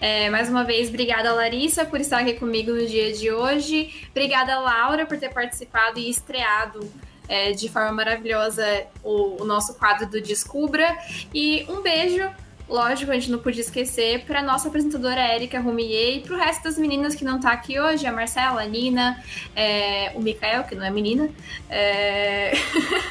É, 0.00 0.30
mais 0.30 0.48
uma 0.48 0.64
vez, 0.64 0.88
obrigada, 0.88 1.32
Larissa, 1.32 1.84
por 1.84 2.00
estar 2.00 2.18
aqui 2.18 2.34
comigo 2.34 2.72
no 2.72 2.86
dia 2.86 3.12
de 3.12 3.30
hoje. 3.30 4.08
Obrigada, 4.10 4.58
Laura, 4.58 5.06
por 5.06 5.18
ter 5.18 5.32
participado 5.32 5.98
e 5.98 6.08
estreado 6.08 6.80
é, 7.28 7.52
de 7.52 7.68
forma 7.68 7.92
maravilhosa 7.92 8.64
o, 9.02 9.42
o 9.42 9.44
nosso 9.44 9.74
quadro 9.74 10.06
do 10.06 10.20
Descubra. 10.20 10.96
E 11.34 11.66
um 11.68 11.82
beijo 11.82 12.28
lógico, 12.68 13.10
a 13.10 13.14
gente 13.14 13.30
não 13.30 13.38
podia 13.38 13.62
esquecer, 13.62 14.24
para 14.24 14.42
nossa 14.42 14.68
apresentadora 14.68 15.20
Érica 15.20 15.60
Rumier 15.60 16.16
e 16.16 16.20
para 16.20 16.34
o 16.34 16.38
resto 16.38 16.64
das 16.64 16.76
meninas 16.78 17.14
que 17.14 17.24
não 17.24 17.36
está 17.36 17.52
aqui 17.52 17.80
hoje, 17.80 18.06
a 18.06 18.12
Marcela, 18.12 18.62
a 18.62 18.66
Nina, 18.66 19.22
é, 19.56 20.12
o 20.14 20.20
Mikael, 20.20 20.64
que 20.64 20.74
não 20.74 20.84
é 20.84 20.90
menina, 20.90 21.28
é... 21.70 22.52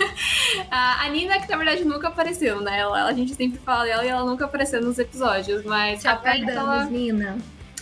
a, 0.69 1.09
Nina, 1.09 1.39
que 1.39 1.49
na 1.49 1.57
verdade 1.57 1.83
nunca 1.83 2.07
apareceu, 2.07 2.61
né? 2.61 2.79
Ela, 2.79 3.05
a 3.05 3.13
gente 3.13 3.33
sempre 3.33 3.59
fala 3.59 3.85
dela 3.85 4.05
e 4.05 4.07
ela 4.07 4.25
nunca 4.25 4.45
apareceu 4.45 4.81
nos 4.81 4.99
episódios, 4.99 5.63
mas 5.63 6.01
Te 6.01 6.07
aguardamos. 6.07 6.89
Nina. 6.91 7.37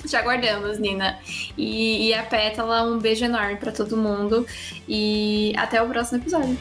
Te 0.08 0.16
aguardamos, 0.16 0.78
Nina. 0.78 1.20
E, 1.58 2.10
e 2.10 2.14
a 2.14 2.24
Pétala, 2.24 2.84
um 2.84 3.00
beijo 3.00 3.26
enorme 3.26 3.56
pra 3.56 3.72
todo 3.72 3.98
mundo. 3.98 4.46
E 4.88 5.54
até 5.58 5.82
o 5.82 5.90
próximo 5.90 6.20
episódio. 6.20 6.58